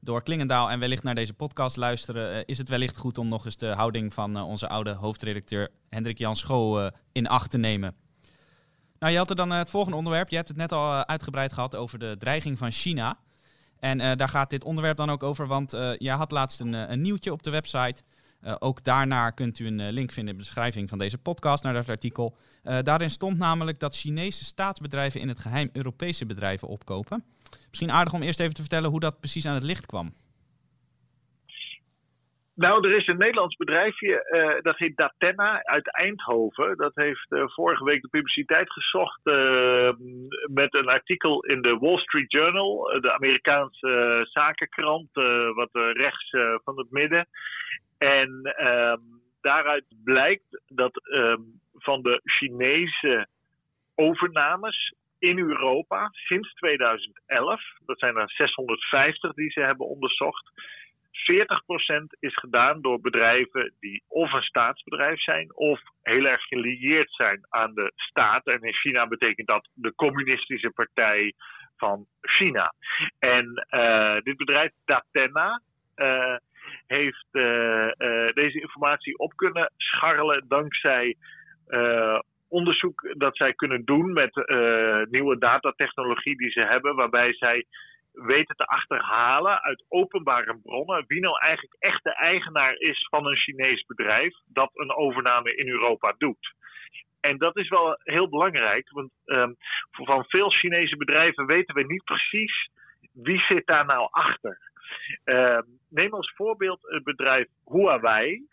door 0.01 0.22
Klingendaal 0.22 0.70
en 0.70 0.79
wellicht 0.79 1.03
naar 1.03 1.14
deze 1.14 1.33
podcast 1.33 1.77
luisteren, 1.77 2.46
is 2.46 2.59
het 2.59 2.68
wellicht 2.68 2.96
goed 2.96 3.18
om 3.18 3.29
nog 3.29 3.44
eens 3.44 3.57
de 3.57 3.66
houding 3.66 4.14
van 4.14 4.42
onze 4.42 4.68
oude 4.68 4.90
hoofdredacteur 4.90 5.68
Hendrik 5.88 6.18
Jan 6.18 6.37
Schoo 6.37 6.90
in 7.12 7.29
acht 7.29 7.51
te 7.51 7.59
nemen. 7.59 7.94
Nou, 8.99 9.12
je 9.12 9.18
had 9.18 9.31
er 9.31 9.37
dan 9.37 9.51
het 9.51 9.70
volgende 9.70 9.96
onderwerp. 9.96 10.29
Je 10.29 10.37
hebt 10.37 10.49
het 10.49 10.57
net 10.57 10.72
al 10.72 11.07
uitgebreid 11.07 11.53
gehad 11.53 11.75
over 11.75 11.99
de 11.99 12.16
dreiging 12.18 12.59
van 12.59 12.70
China. 12.70 13.18
En 13.79 14.16
daar 14.16 14.29
gaat 14.29 14.51
dit 14.51 14.64
onderwerp 14.64 14.96
dan 14.96 15.11
ook 15.11 15.22
over, 15.22 15.46
want 15.46 15.70
jij 15.99 16.14
had 16.14 16.31
laatst 16.31 16.61
een, 16.61 16.72
een 16.72 17.01
nieuwtje 17.01 17.33
op 17.33 17.42
de 17.42 17.51
website. 17.51 18.03
Uh, 18.47 18.55
ook 18.59 18.85
daarnaar 18.85 19.35
kunt 19.35 19.59
u 19.59 19.67
een 19.67 19.81
uh, 19.81 19.91
link 19.91 20.13
vinden 20.13 20.33
in 20.33 20.39
de 20.39 20.45
beschrijving 20.47 20.89
van 20.89 20.99
deze 20.99 21.23
podcast 21.23 21.65
naar 21.65 21.73
dat 21.73 21.89
artikel. 21.89 22.37
Uh, 22.65 22.79
daarin 22.83 23.11
stond 23.11 23.39
namelijk 23.39 23.81
dat 23.81 23.97
Chinese 23.97 24.45
staatsbedrijven 24.45 25.21
in 25.21 25.29
het 25.29 25.41
geheim 25.41 25.71
Europese 25.73 26.27
bedrijven 26.27 26.69
opkopen. 26.69 27.25
Misschien 27.69 27.91
aardig 27.91 28.13
om 28.13 28.23
eerst 28.23 28.41
even 28.41 28.55
te 28.55 28.61
vertellen 28.61 28.91
hoe 28.91 29.01
dat 29.01 29.21
precies 29.21 29.47
aan 29.47 29.55
het 29.55 29.63
licht 29.63 29.87
kwam. 29.87 30.15
Nou, 32.55 32.89
er 32.89 32.97
is 32.97 33.07
een 33.07 33.19
Nederlands 33.19 33.57
bedrijfje, 33.57 34.61
dat 34.63 34.79
heet 34.79 34.97
Datenna 34.97 35.65
uit 35.65 35.97
Eindhoven. 35.97 36.77
Dat 36.77 36.95
heeft 36.95 37.27
vorige 37.29 37.85
week 37.85 38.03
de 38.03 38.09
publiciteit 38.09 38.73
gezocht 38.73 39.21
met 40.47 40.75
een 40.75 40.89
artikel 40.89 41.45
in 41.45 41.63
de 41.63 41.77
Wall 41.81 41.99
Street 41.99 42.33
Journal, 42.33 42.99
de 43.01 43.13
Amerikaanse 43.13 44.27
zakenkrant, 44.31 45.09
wat 45.55 45.71
rechts 45.73 46.31
van 46.65 46.79
het 46.79 46.91
midden. 46.91 47.29
En 47.99 48.55
um, 48.67 49.23
daaruit 49.41 49.85
blijkt 50.05 50.63
dat 50.69 51.03
um, 51.13 51.61
van 51.73 52.03
de 52.03 52.21
Chinese 52.25 53.27
overnames 53.95 54.95
in 55.19 55.39
Europa 55.39 56.09
sinds 56.13 56.55
2011, 56.55 57.63
dat 57.87 57.99
zijn 57.99 58.17
er 58.17 58.31
650 58.31 59.33
die 59.33 59.51
ze 59.51 59.61
hebben 59.61 59.87
onderzocht, 59.87 60.51
40% 61.17 62.19
is 62.19 62.37
gedaan 62.37 62.81
door 62.81 63.01
bedrijven 63.01 63.73
die 63.81 64.03
of 64.09 64.33
een 64.33 64.43
staatsbedrijf 64.43 65.21
zijn 65.21 65.57
of 65.57 65.81
heel 66.03 66.25
erg 66.25 66.43
gelieerd 66.43 67.13
zijn 67.13 67.47
aan 67.49 67.75
de 67.75 67.93
staat. 67.95 68.47
En 68.47 68.63
in 68.63 68.75
China 68.75 69.07
betekent 69.07 69.47
dat 69.47 69.69
de 69.75 69.95
communistische 69.95 70.71
partij 70.71 71.33
van 71.77 72.07
China. 72.21 72.75
En 73.19 73.67
uh, 73.71 74.17
dit 74.21 74.37
bedrijf 74.37 74.73
Datenna 74.85 75.61
uh, 75.97 76.37
heeft 76.87 77.27
uh, 77.33 77.88
deze 78.35 78.61
informatie 78.61 79.18
op 79.18 79.37
kunnen 79.37 79.72
scharrelen 79.77 80.44
dankzij 80.49 81.16
onderzoek 82.49 83.14
dat 83.18 83.37
zij 83.37 83.55
kunnen 83.55 83.85
doen 83.85 84.12
met 84.12 84.35
nieuwe 85.11 85.38
datatechnologie 85.38 86.37
die 86.37 86.51
ze 86.51 86.61
hebben, 86.61 86.94
waarbij 86.94 87.35
zij 87.35 87.64
weten 88.12 88.57
te 88.57 88.66
achterhalen 88.66 89.62
uit 89.62 89.85
openbare 89.88 90.59
bronnen 90.62 91.05
wie 91.07 91.20
nou 91.20 91.38
eigenlijk 91.38 91.77
echt 91.79 92.03
de 92.05 92.14
eigenaar 92.14 92.75
is 92.75 93.07
van 93.11 93.27
een 93.27 93.37
Chinees 93.37 93.85
bedrijf 93.87 94.35
dat 94.46 94.70
een 94.75 94.94
overname 94.94 95.57
in 95.57 95.68
Europa 95.68 96.14
doet. 96.18 96.55
En 97.20 97.38
dat 97.38 97.57
is 97.57 97.68
wel 97.68 97.99
heel 98.03 98.29
belangrijk, 98.29 98.90
want 98.90 99.11
um, 99.25 99.57
van 99.90 100.25
veel 100.29 100.51
Chinese 100.51 100.96
bedrijven 100.96 101.46
weten 101.46 101.75
we 101.75 101.85
niet 101.87 102.05
precies 102.05 102.70
wie 103.12 103.40
zit 103.40 103.66
daar 103.66 103.87
nou 103.87 104.09
achter. 104.11 104.59
Uh, 105.25 105.59
neem 105.88 106.14
als 106.14 106.33
voorbeeld 106.37 106.81
het 106.83 107.05
bedrijf 107.05 107.46
Huawei. 107.64 108.46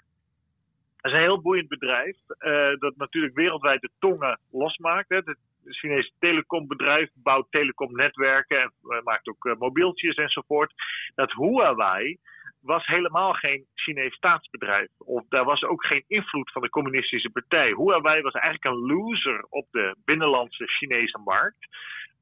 Dat 0.97 1.11
is 1.11 1.17
een 1.17 1.23
heel 1.23 1.41
boeiend 1.41 1.67
bedrijf 1.67 2.17
uh, 2.39 2.79
dat 2.79 2.95
natuurlijk 2.95 3.35
wereldwijd 3.35 3.81
de 3.81 3.89
tongen 3.99 4.39
losmaakt. 4.51 5.09
Hè. 5.09 5.15
Het 5.15 5.37
Chinese 5.65 6.11
telecombedrijf 6.19 7.09
bouwt 7.13 7.51
telecomnetwerken 7.51 8.61
en 8.61 8.71
uh, 8.83 9.01
maakt 9.03 9.27
ook 9.27 9.45
uh, 9.45 9.55
mobieltjes 9.55 10.15
enzovoort. 10.15 10.73
Dat 11.15 11.31
Huawei 11.31 12.17
was 12.61 12.85
helemaal 12.85 13.33
geen 13.33 13.65
Chinees 13.75 14.13
staatsbedrijf. 14.13 14.89
Of 14.97 15.23
daar 15.29 15.45
was 15.45 15.63
ook 15.63 15.85
geen 15.85 16.03
invloed 16.07 16.51
van 16.51 16.61
de 16.61 16.69
communistische 16.69 17.29
partij. 17.29 17.67
Huawei 17.67 18.21
was 18.21 18.33
eigenlijk 18.33 18.75
een 18.75 18.95
loser 18.95 19.45
op 19.49 19.67
de 19.71 19.95
binnenlandse 20.05 20.67
Chinese 20.67 21.19
markt. 21.23 21.67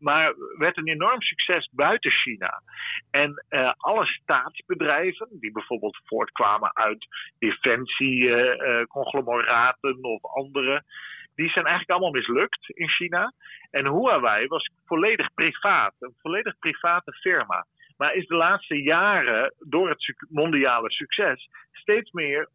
Maar 0.02 0.34
werd 0.58 0.78
een 0.78 0.88
enorm 0.88 1.22
succes 1.22 1.70
buiten 1.72 2.12
China. 2.12 2.62
En 3.12 3.46
uh, 3.50 3.74
alle 3.78 4.06
staatsbedrijven, 4.06 5.28
die 5.32 5.52
bijvoorbeeld 5.52 6.00
voortkwamen 6.06 6.76
uit 6.76 7.08
defensie-conglomeraten 7.40 9.98
uh, 9.98 10.04
of 10.04 10.26
andere, 10.26 10.84
die 11.36 11.50
zijn 11.50 11.66
eigenlijk 11.66 12.00
allemaal 12.00 12.22
mislukt 12.22 12.70
in 12.70 12.90
China. 12.90 13.34
En 13.72 13.88
Huawei 13.88 14.48
was 14.48 14.70
volledig 14.86 15.34
privaat, 15.34 15.94
een 16.00 16.16
volledig 16.22 16.60
private 16.60 17.14
firma. 17.14 17.66
Maar 17.98 18.14
is 18.14 18.28
de 18.28 18.36
laatste 18.36 18.82
jaren 18.82 19.54
door 19.60 19.90
het 19.90 20.16
mondiale 20.30 20.92
succes 20.92 21.50
steeds 21.72 22.12
meer 22.12 22.50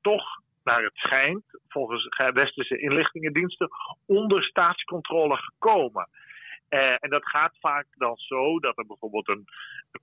toch 0.00 0.24
naar 0.64 0.82
het 0.82 0.96
schijnt, 0.96 1.44
volgens 1.68 2.08
westerse 2.32 2.78
inlichtingendiensten, 2.78 3.68
onder 4.06 4.42
staatscontrole 4.42 5.36
gekomen. 5.36 6.08
Uh, 6.70 6.96
en 7.00 7.10
dat 7.10 7.28
gaat 7.28 7.56
vaak 7.60 7.86
dan 7.90 8.16
zo 8.16 8.58
dat 8.58 8.78
er 8.78 8.86
bijvoorbeeld 8.86 9.28
een, 9.28 9.44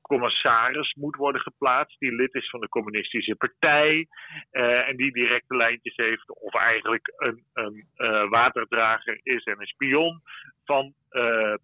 commissaris 0.02 0.94
moet 0.94 1.16
worden 1.16 1.42
geplaatst 1.42 2.00
die 2.00 2.16
lid 2.16 2.34
is 2.34 2.50
van 2.50 2.60
de 2.60 2.70
communistische 2.70 3.36
partij 3.36 4.08
uh, 4.52 4.90
en 4.90 4.96
die 4.96 5.12
directe 5.12 5.56
lijntjes 5.56 5.96
heeft 5.96 6.40
of 6.40 6.54
eigenlijk 6.54 7.14
een, 7.18 7.44
een 7.54 7.88
uh, 7.98 8.30
waterdrager 8.30 9.20
is 9.24 9.44
en 9.44 9.60
een 9.60 9.68
spion 9.68 10.22
van 10.66 10.94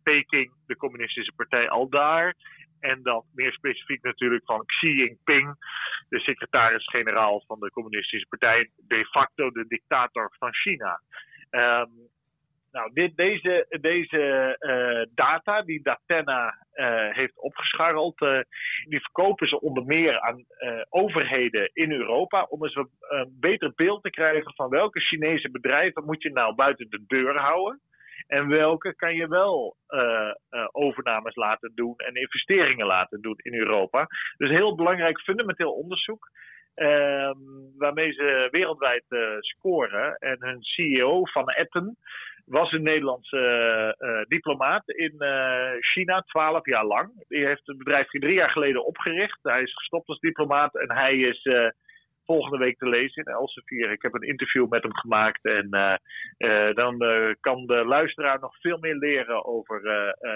Peking, 0.04 0.52
de 0.66 0.76
communistische 0.76 1.34
partij 1.36 1.70
al 1.70 1.90
daar. 1.90 2.36
En 2.80 3.04
dan 3.04 3.24
meer 3.34 3.54
specifiek 3.54 4.04
natuurlijk 4.04 4.46
van 4.46 4.66
Xi 4.66 4.88
Jinping, 4.88 5.56
de 6.10 6.20
secretaris-generaal 6.20 7.44
van 7.48 7.60
de 7.60 7.72
Communistische 7.72 8.28
Partij, 8.28 8.70
de 8.76 9.06
facto 9.06 9.52
de 9.52 9.68
dictator 9.68 10.36
van 10.40 10.54
China. 10.54 11.02
Um, 11.52 12.12
nou, 12.74 12.94
dit, 12.94 13.16
deze, 13.16 13.66
deze 13.82 14.56
uh, 14.60 15.16
data 15.16 15.62
die 15.62 15.82
Datena 15.82 16.66
uh, 16.74 17.14
heeft 17.16 17.40
opgescharreld, 17.40 18.22
uh, 18.22 18.40
die 18.88 19.02
verkopen 19.02 19.48
ze 19.48 19.60
onder 19.60 19.86
meer 19.86 20.20
aan 20.20 20.46
overheden 20.90 21.70
in 21.74 21.92
Europa 21.92 22.46
om 22.50 22.64
eens 22.64 22.76
een 22.76 23.38
beter 23.40 23.72
beeld 23.76 24.04
te 24.04 24.10
krijgen 24.10 24.54
van 24.56 24.70
welke 24.70 25.00
Chinese 25.00 25.52
bedrijven 25.52 26.06
moet 26.06 26.22
je 26.22 26.32
nou 26.32 26.56
buiten 26.56 26.90
de 26.90 27.04
deur 27.08 27.38
houden. 27.38 27.82
En 28.28 28.48
welke 28.48 28.96
kan 28.96 29.16
je 29.16 29.28
wel 29.28 29.76
overnames 30.72 31.36
laten 31.36 31.72
doen 31.76 31.96
en 31.98 32.16
investeringen 32.16 32.86
laten 32.86 33.22
doen 33.22 33.38
in 33.38 33.54
Europa. 33.54 34.08
Dus 34.38 34.50
heel 34.50 34.76
belangrijk 34.76 35.20
fundamenteel 35.20 35.72
onderzoek. 35.72 36.30
Uh, 36.76 37.32
waarmee 37.78 38.12
ze 38.12 38.48
wereldwijd 38.52 39.06
scoren. 39.40 40.16
En 40.16 40.38
hun 40.40 40.62
CEO 40.62 41.26
van 41.26 41.50
Etten 41.50 41.98
was 42.46 42.72
een 42.72 42.84
Nederlandse 42.84 44.26
diplomaat 44.28 44.90
in 44.90 45.16
China, 45.80 46.22
twaalf 46.22 46.66
jaar 46.66 46.86
lang. 46.86 47.26
Die 47.28 47.46
heeft 47.46 47.68
het 47.68 47.78
bedrijf 47.78 48.08
drie 48.08 48.34
jaar 48.34 48.50
geleden 48.50 48.86
opgericht. 48.86 49.40
Hij 49.42 49.62
is 49.62 49.74
gestopt 49.74 50.08
als 50.08 50.20
diplomaat 50.20 50.76
en 50.76 50.92
hij 50.92 51.18
is 51.18 51.42
volgende 52.26 52.58
week 52.58 52.78
te 52.78 52.90
lezen 52.90 53.24
in 53.24 53.34
Elsevier. 53.34 53.92
Ik 53.92 54.02
heb 54.02 54.14
een 54.14 54.28
interview 54.28 54.70
met 54.70 54.84
hem 54.84 54.96
gemaakt 54.96 55.46
en 55.46 55.68
uh, 55.72 55.96
uh, 56.38 56.74
dan 56.74 57.04
uh, 57.04 57.34
kan 57.40 57.66
de 57.66 57.86
luisteraar 57.86 58.40
nog 58.40 58.60
veel 58.60 58.78
meer 58.78 58.96
leren 58.96 59.46
over 59.46 59.82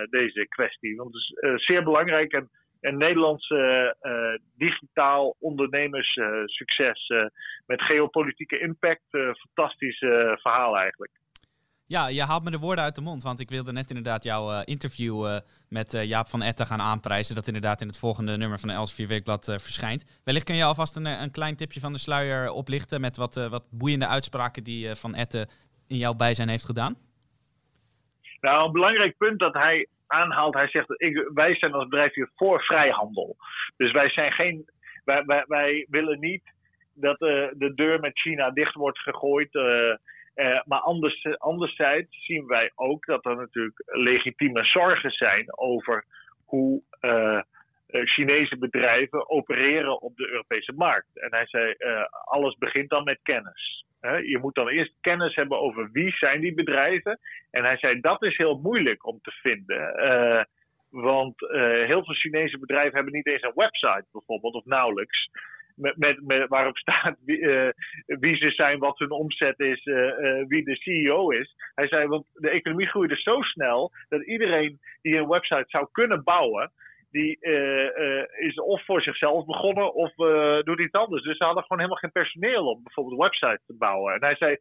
deze 0.10 0.46
kwestie. 0.48 0.96
Want 0.96 1.14
het 1.14 1.54
is 1.54 1.66
zeer 1.66 1.84
belangrijk 1.84 2.34
en 2.34 2.50
een 2.82 2.98
Nederlands 2.98 3.54
digitaal 4.58 5.36
ondernemerssucces 5.40 7.12
met 7.66 7.82
geopolitieke 7.82 8.60
impact. 8.60 9.04
fantastisch 9.10 9.98
verhaal 10.42 10.78
eigenlijk. 10.78 11.12
Ja, 11.90 12.08
je 12.08 12.24
haalt 12.24 12.44
me 12.44 12.52
de 12.52 12.58
woorden 12.58 12.84
uit 12.84 12.96
de 12.96 13.02
mond. 13.02 13.24
Want 13.24 13.40
ik 13.40 13.50
wilde 13.50 13.72
net 13.72 13.90
inderdaad 13.90 14.24
jouw 14.24 14.52
uh, 14.52 14.62
interview 14.64 15.26
uh, 15.26 15.38
met 15.70 15.94
uh, 15.94 16.06
Jaap 16.06 16.28
van 16.28 16.42
Etten 16.42 16.66
gaan 16.66 16.82
aanprijzen. 16.82 17.36
Dat 17.36 17.48
inderdaad 17.48 17.82
in 17.82 17.88
het 17.88 18.00
volgende 18.00 18.38
nummer 18.38 18.60
van 18.60 18.70
de 18.70 18.76
Elsevier 18.76 19.08
Weekblad 19.08 19.46
verschijnt. 19.46 20.22
Wellicht 20.24 20.46
kun 20.46 20.56
je 20.56 20.64
alvast 20.64 20.96
een, 20.96 21.06
een 21.06 21.32
klein 21.32 21.56
tipje 21.56 21.80
van 21.80 21.94
de 21.94 22.00
sluier 22.00 22.52
oplichten. 22.52 23.02
Met 23.02 23.18
wat, 23.18 23.36
wat 23.36 23.64
boeiende 23.72 24.08
uitspraken 24.08 24.64
die 24.64 24.96
Van 24.96 25.16
Etten 25.16 25.50
in 25.88 25.98
jouw 25.98 26.14
bijzijn 26.14 26.50
heeft 26.50 26.66
gedaan. 26.66 26.96
Nou, 28.42 28.66
een 28.66 28.72
belangrijk 28.72 29.18
punt 29.18 29.40
dat 29.40 29.54
hij 29.54 29.88
aanhaalt. 30.08 30.54
Hij 30.54 30.68
zegt, 30.68 31.02
ik, 31.02 31.30
wij 31.34 31.56
zijn 31.56 31.74
als 31.74 31.84
bedrijf 31.84 32.14
hier 32.14 32.32
voor 32.36 32.62
vrijhandel. 32.62 33.36
Dus 33.78 33.92
wij 33.92 34.10
zijn 34.10 34.32
geen... 34.32 34.70
Wij, 35.04 35.24
wij, 35.26 35.44
wij 35.48 35.86
willen 35.90 36.20
niet 36.20 36.44
dat 36.94 37.20
de 37.20 37.72
deur 37.76 38.00
met 38.00 38.20
China 38.20 38.52
dicht 38.52 38.74
wordt 38.74 39.00
gegooid... 39.00 39.50
Uh, 40.38 40.62
maar 40.66 40.80
anders, 40.80 41.38
anderzijds 41.38 42.26
zien 42.26 42.48
wij 42.48 42.72
ook 42.76 43.06
dat 43.06 43.26
er 43.26 43.36
natuurlijk 43.36 43.82
legitieme 43.86 44.64
zorgen 44.64 45.12
zijn 45.12 45.58
over 45.58 46.06
hoe 46.46 46.82
uh, 47.02 47.40
Chinese 47.88 48.58
bedrijven 48.58 49.30
opereren 49.30 50.02
op 50.02 50.18
de 50.18 50.30
Europese 50.30 50.74
markt. 50.74 51.20
En 51.20 51.34
hij 51.34 51.46
zei, 51.48 51.76
alles 52.26 52.58
begint 52.58 52.90
dan 52.90 53.04
met 53.04 53.20
kennis. 53.24 53.86
je 54.02 54.38
moet 54.42 54.56
dan 54.56 54.68
eerst 54.68 54.94
kennis 55.02 55.36
hebben 55.36 55.60
over 55.60 55.90
wie 55.92 56.12
zijn 56.12 56.42
die 56.42 56.54
bedrijven. 56.54 57.20
En 57.52 57.64
hij 57.64 57.78
zei, 57.78 58.00
dat 58.00 58.24
is 58.24 58.38
heel 58.38 58.60
moeilijk 58.60 59.06
om 59.06 59.20
te 59.22 59.32
vinden. 59.32 59.94
want 60.90 61.40
heel 61.86 62.04
veel 62.06 62.16
Chinese 62.16 62.60
bedrijven 62.60 62.96
hebben 62.96 63.14
niet 63.14 63.28
eens 63.28 63.42
een 63.44 63.52
website 63.56 64.06
bijvoorbeeld, 64.12 64.54
of 64.54 64.66
nauwelijks 64.66 65.30
met, 65.78 65.98
met, 65.98 66.22
met, 66.22 66.48
waarop 66.48 66.78
staat 66.78 67.16
wie, 67.26 67.40
uh, 67.40 67.70
wie, 68.06 68.36
ze 68.36 68.52
zijn, 68.52 68.80
wat 68.80 69.00
hun 69.00 69.12
omzet 69.12 69.60
is, 69.60 69.86
uh, 69.86 69.96
uh, 69.96 70.48
wie 70.48 70.64
de 70.64 70.76
CEO 70.76 71.30
is. 71.30 71.56
Hij 71.76 71.88
zei, 71.88 72.08
want 72.08 72.26
de 72.34 72.50
economie 72.50 72.88
groeide 72.88 73.16
zo 73.16 73.42
snel 73.42 73.92
dat 74.10 74.26
iedereen 74.26 74.80
die 75.02 75.18
een 75.18 75.28
website 75.28 75.66
zou 75.68 75.88
kunnen 75.92 76.24
bouwen, 76.24 76.72
die 77.12 77.38
is 78.40 78.56
of 78.56 78.86
voor 78.86 79.02
zichzelf 79.02 79.46
begonnen 79.46 79.94
of 79.94 80.14
doet 80.64 80.80
iets 80.80 80.92
anders. 80.94 81.24
Dus 81.24 81.38
ze 81.38 81.44
hadden 81.44 81.64
gewoon 81.64 81.78
helemaal 81.78 82.02
geen 82.02 82.12
personeel 82.12 82.66
om 82.66 82.84
bijvoorbeeld 82.84 83.22
websites 83.22 83.66
te 83.66 83.76
bouwen. 83.78 84.14
En 84.14 84.22
hij 84.22 84.36
zei, 84.36 84.58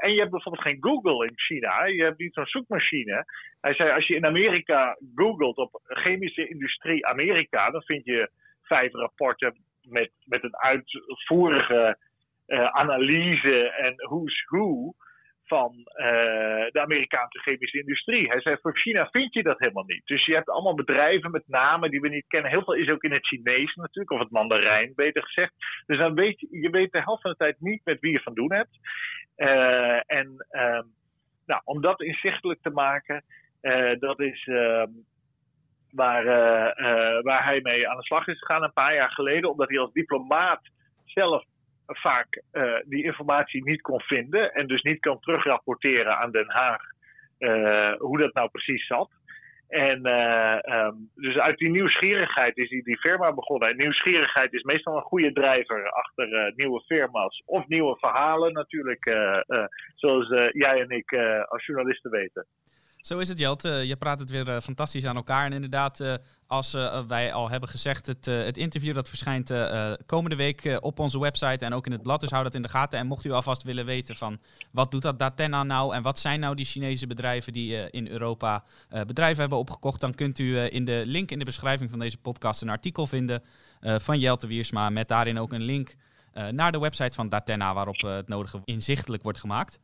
en 0.00 0.12
je 0.12 0.18
hebt 0.18 0.30
bijvoorbeeld 0.30 0.64
geen 0.64 0.76
Google 0.80 1.26
in 1.26 1.38
China. 1.38 1.84
Je 1.84 2.02
hebt 2.02 2.18
niet 2.18 2.34
zo'n 2.34 2.46
zoekmachine. 2.46 3.24
Hij 3.60 3.74
zei, 3.74 3.90
als 3.90 4.06
je 4.06 4.14
in 4.14 4.26
Amerika 4.26 4.98
googelt 5.14 5.56
op 5.56 5.80
chemische 5.82 6.48
industrie 6.48 7.06
Amerika, 7.06 7.70
dan 7.70 7.82
vind 7.82 8.04
je 8.04 8.30
vijf 8.62 8.92
rapporten 8.92 9.56
met, 9.90 10.10
met 10.24 10.42
een 10.42 10.56
uitvoerige 10.56 11.98
uh, 12.46 12.66
analyse 12.66 13.70
en 13.70 13.94
who's 13.96 14.44
who 14.44 14.94
van 15.44 15.72
uh, 15.76 16.66
de 16.70 16.80
Amerikaanse 16.80 17.38
chemische 17.38 17.78
industrie. 17.78 18.28
Hij 18.28 18.40
zei, 18.40 18.56
voor 18.60 18.78
China 18.78 19.08
vind 19.10 19.34
je 19.34 19.42
dat 19.42 19.58
helemaal 19.58 19.84
niet. 19.86 20.06
Dus 20.06 20.24
je 20.24 20.34
hebt 20.34 20.48
allemaal 20.48 20.74
bedrijven 20.74 21.30
met 21.30 21.42
namen 21.46 21.90
die 21.90 22.00
we 22.00 22.08
niet 22.08 22.26
kennen. 22.26 22.50
Heel 22.50 22.64
veel 22.64 22.74
is 22.74 22.88
ook 22.88 23.02
in 23.02 23.12
het 23.12 23.26
Chinees 23.26 23.74
natuurlijk, 23.74 24.10
of 24.10 24.18
het 24.18 24.30
Mandarijn 24.30 24.92
beter 24.94 25.22
gezegd. 25.22 25.52
Dus 25.86 25.98
dan 25.98 26.14
weet 26.14 26.40
je, 26.40 26.48
je 26.50 26.70
weet 26.70 26.92
de 26.92 27.02
helft 27.02 27.22
van 27.22 27.30
de 27.30 27.36
tijd 27.36 27.60
niet 27.60 27.80
met 27.84 28.00
wie 28.00 28.12
je 28.12 28.20
van 28.20 28.34
doen 28.34 28.52
hebt. 28.52 28.78
Uh, 29.36 30.00
en 30.06 30.46
uh, 30.50 30.82
nou, 31.46 31.60
om 31.64 31.80
dat 31.80 32.00
inzichtelijk 32.00 32.62
te 32.62 32.70
maken, 32.70 33.24
dat 33.98 34.20
is 34.20 34.46
ehm, 34.46 34.90
waar, 35.98 36.24
uh, 36.24 37.22
waar 37.22 37.44
hij 37.44 37.60
mee 37.62 37.88
aan 37.88 37.96
de 37.96 38.02
slag 38.02 38.26
is 38.26 38.38
gegaan 38.38 38.62
een 38.62 38.72
paar 38.72 38.94
jaar 38.94 39.10
geleden, 39.10 39.50
omdat 39.50 39.68
hij 39.68 39.78
als 39.78 39.92
diplomaat 39.92 40.60
zelf 41.04 41.44
vaak 41.86 42.42
uh, 42.52 42.74
die 42.84 43.04
informatie 43.04 43.64
niet 43.64 43.80
kon 43.80 44.00
vinden 44.00 44.52
en 44.52 44.66
dus 44.66 44.82
niet 44.82 45.00
kan 45.00 45.20
terugrapporteren 45.20 46.18
aan 46.18 46.30
Den 46.30 46.50
Haag 46.50 46.82
hoe 47.98 48.18
dat 48.18 48.34
nou 48.34 48.48
precies 48.48 48.86
zat. 48.86 49.10
En 49.68 50.06
um, 50.72 51.10
dus 51.14 51.36
uit 51.36 51.58
die 51.58 51.70
nieuwsgierigheid 51.70 52.56
is 52.56 52.70
hij 52.70 52.80
die 52.84 52.98
firma 52.98 53.32
begonnen. 53.32 53.68
En 53.68 53.76
nieuwsgierigheid 53.76 54.52
is 54.52 54.62
meestal 54.62 54.96
een 54.96 55.02
goede 55.02 55.32
drijver 55.32 55.90
achter 55.90 56.52
nieuwe 56.56 56.80
firma's 56.80 57.42
of 57.46 57.66
nieuwe 57.66 57.96
verhalen 57.98 58.52
natuurlijk, 58.52 59.04
zoals 59.94 60.28
jij 60.52 60.80
en 60.80 60.90
ik 60.90 61.12
als 61.48 61.66
journalisten 61.66 62.10
weten. 62.10 62.46
Zo 63.08 63.18
is 63.18 63.28
het, 63.28 63.38
Jelt. 63.38 63.62
je 63.62 63.96
praat 63.98 64.18
het 64.18 64.30
weer 64.30 64.60
fantastisch 64.60 65.04
aan 65.04 65.16
elkaar. 65.16 65.44
En 65.44 65.52
inderdaad, 65.52 66.18
als 66.46 66.72
wij 67.06 67.32
al 67.32 67.50
hebben 67.50 67.68
gezegd, 67.68 68.06
het, 68.06 68.24
het 68.24 68.56
interview 68.56 68.94
dat 68.94 69.08
verschijnt 69.08 69.52
komende 70.06 70.36
week 70.36 70.78
op 70.80 70.98
onze 70.98 71.20
website 71.20 71.64
en 71.64 71.74
ook 71.74 71.86
in 71.86 71.92
het 71.92 72.02
blad. 72.02 72.20
Dus 72.20 72.30
hou 72.30 72.42
dat 72.42 72.54
in 72.54 72.62
de 72.62 72.68
gaten. 72.68 72.98
En 72.98 73.06
mocht 73.06 73.24
u 73.24 73.30
alvast 73.30 73.62
willen 73.62 73.84
weten 73.84 74.16
van 74.16 74.38
wat 74.70 74.90
doet 74.90 75.02
dat 75.02 75.18
Datena 75.18 75.62
nou 75.62 75.94
en 75.94 76.02
wat 76.02 76.18
zijn 76.18 76.40
nou 76.40 76.54
die 76.54 76.64
Chinese 76.64 77.06
bedrijven 77.06 77.52
die 77.52 77.90
in 77.90 78.08
Europa 78.08 78.64
bedrijven 79.06 79.40
hebben 79.40 79.58
opgekocht, 79.58 80.00
dan 80.00 80.14
kunt 80.14 80.38
u 80.38 80.58
in 80.58 80.84
de 80.84 81.02
link 81.06 81.30
in 81.30 81.38
de 81.38 81.44
beschrijving 81.44 81.90
van 81.90 81.98
deze 81.98 82.18
podcast 82.18 82.62
een 82.62 82.68
artikel 82.68 83.06
vinden 83.06 83.42
van 83.80 84.18
Jelte 84.18 84.46
Wiersma 84.46 84.90
met 84.90 85.08
daarin 85.08 85.38
ook 85.38 85.52
een 85.52 85.62
link 85.62 85.94
naar 86.50 86.72
de 86.72 86.80
website 86.80 87.14
van 87.14 87.28
Datena 87.28 87.74
waarop 87.74 88.00
het 88.00 88.28
nodige 88.28 88.60
inzichtelijk 88.64 89.22
wordt 89.22 89.38
gemaakt. 89.38 89.78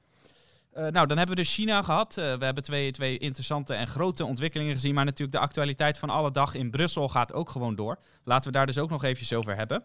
Uh, 0.76 0.80
nou, 0.80 1.06
dan 1.06 1.16
hebben 1.16 1.36
we 1.36 1.42
dus 1.42 1.54
China 1.54 1.82
gehad. 1.82 2.16
Uh, 2.18 2.34
we 2.34 2.44
hebben 2.44 2.62
twee, 2.62 2.90
twee 2.90 3.18
interessante 3.18 3.74
en 3.74 3.86
grote 3.86 4.24
ontwikkelingen 4.24 4.72
gezien. 4.72 4.94
Maar 4.94 5.04
natuurlijk 5.04 5.32
de 5.32 5.42
actualiteit 5.42 5.98
van 5.98 6.10
alle 6.10 6.30
dag 6.30 6.54
in 6.54 6.70
Brussel 6.70 7.08
gaat 7.08 7.32
ook 7.32 7.48
gewoon 7.48 7.74
door. 7.74 7.98
Laten 8.24 8.52
we 8.52 8.56
daar 8.56 8.66
dus 8.66 8.78
ook 8.78 8.90
nog 8.90 9.04
eventjes 9.04 9.34
over 9.34 9.56
hebben. 9.56 9.82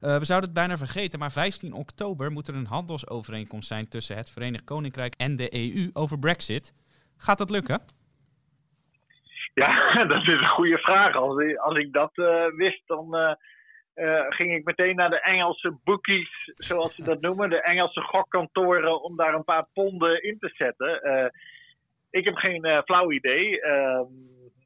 Uh, 0.00 0.16
we 0.16 0.24
zouden 0.24 0.50
het 0.50 0.58
bijna 0.58 0.76
vergeten, 0.76 1.18
maar 1.18 1.32
15 1.32 1.72
oktober 1.72 2.32
moet 2.32 2.48
er 2.48 2.54
een 2.54 2.66
handelsovereenkomst 2.66 3.68
zijn 3.68 3.88
tussen 3.88 4.16
het 4.16 4.30
Verenigd 4.30 4.64
Koninkrijk 4.64 5.14
en 5.14 5.36
de 5.36 5.54
EU 5.54 5.90
over 5.92 6.18
Brexit. 6.18 6.74
Gaat 7.16 7.38
dat 7.38 7.50
lukken? 7.50 7.80
Ja, 9.54 10.04
dat 10.08 10.22
is 10.22 10.28
een 10.28 10.48
goede 10.48 10.78
vraag. 10.78 11.14
Als 11.16 11.56
als 11.58 11.76
ik 11.76 11.92
dat 11.92 12.12
wist, 12.56 12.82
dan 12.86 13.36
uh, 14.00 14.24
ging 14.28 14.54
ik 14.54 14.64
meteen 14.64 14.96
naar 14.96 15.10
de 15.10 15.20
Engelse 15.20 15.78
bookies, 15.84 16.52
zoals 16.54 16.94
ze 16.94 17.02
dat 17.02 17.20
noemen, 17.20 17.50
de 17.50 17.62
Engelse 17.62 18.00
gokkantoren, 18.00 19.02
om 19.02 19.16
daar 19.16 19.34
een 19.34 19.44
paar 19.44 19.66
ponden 19.72 20.22
in 20.22 20.38
te 20.38 20.50
zetten. 20.54 21.00
Uh, 21.02 21.26
ik 22.10 22.24
heb 22.24 22.34
geen 22.34 22.66
uh, 22.66 22.82
flauw 22.84 23.12
idee. 23.12 23.50
Uh, 23.50 24.00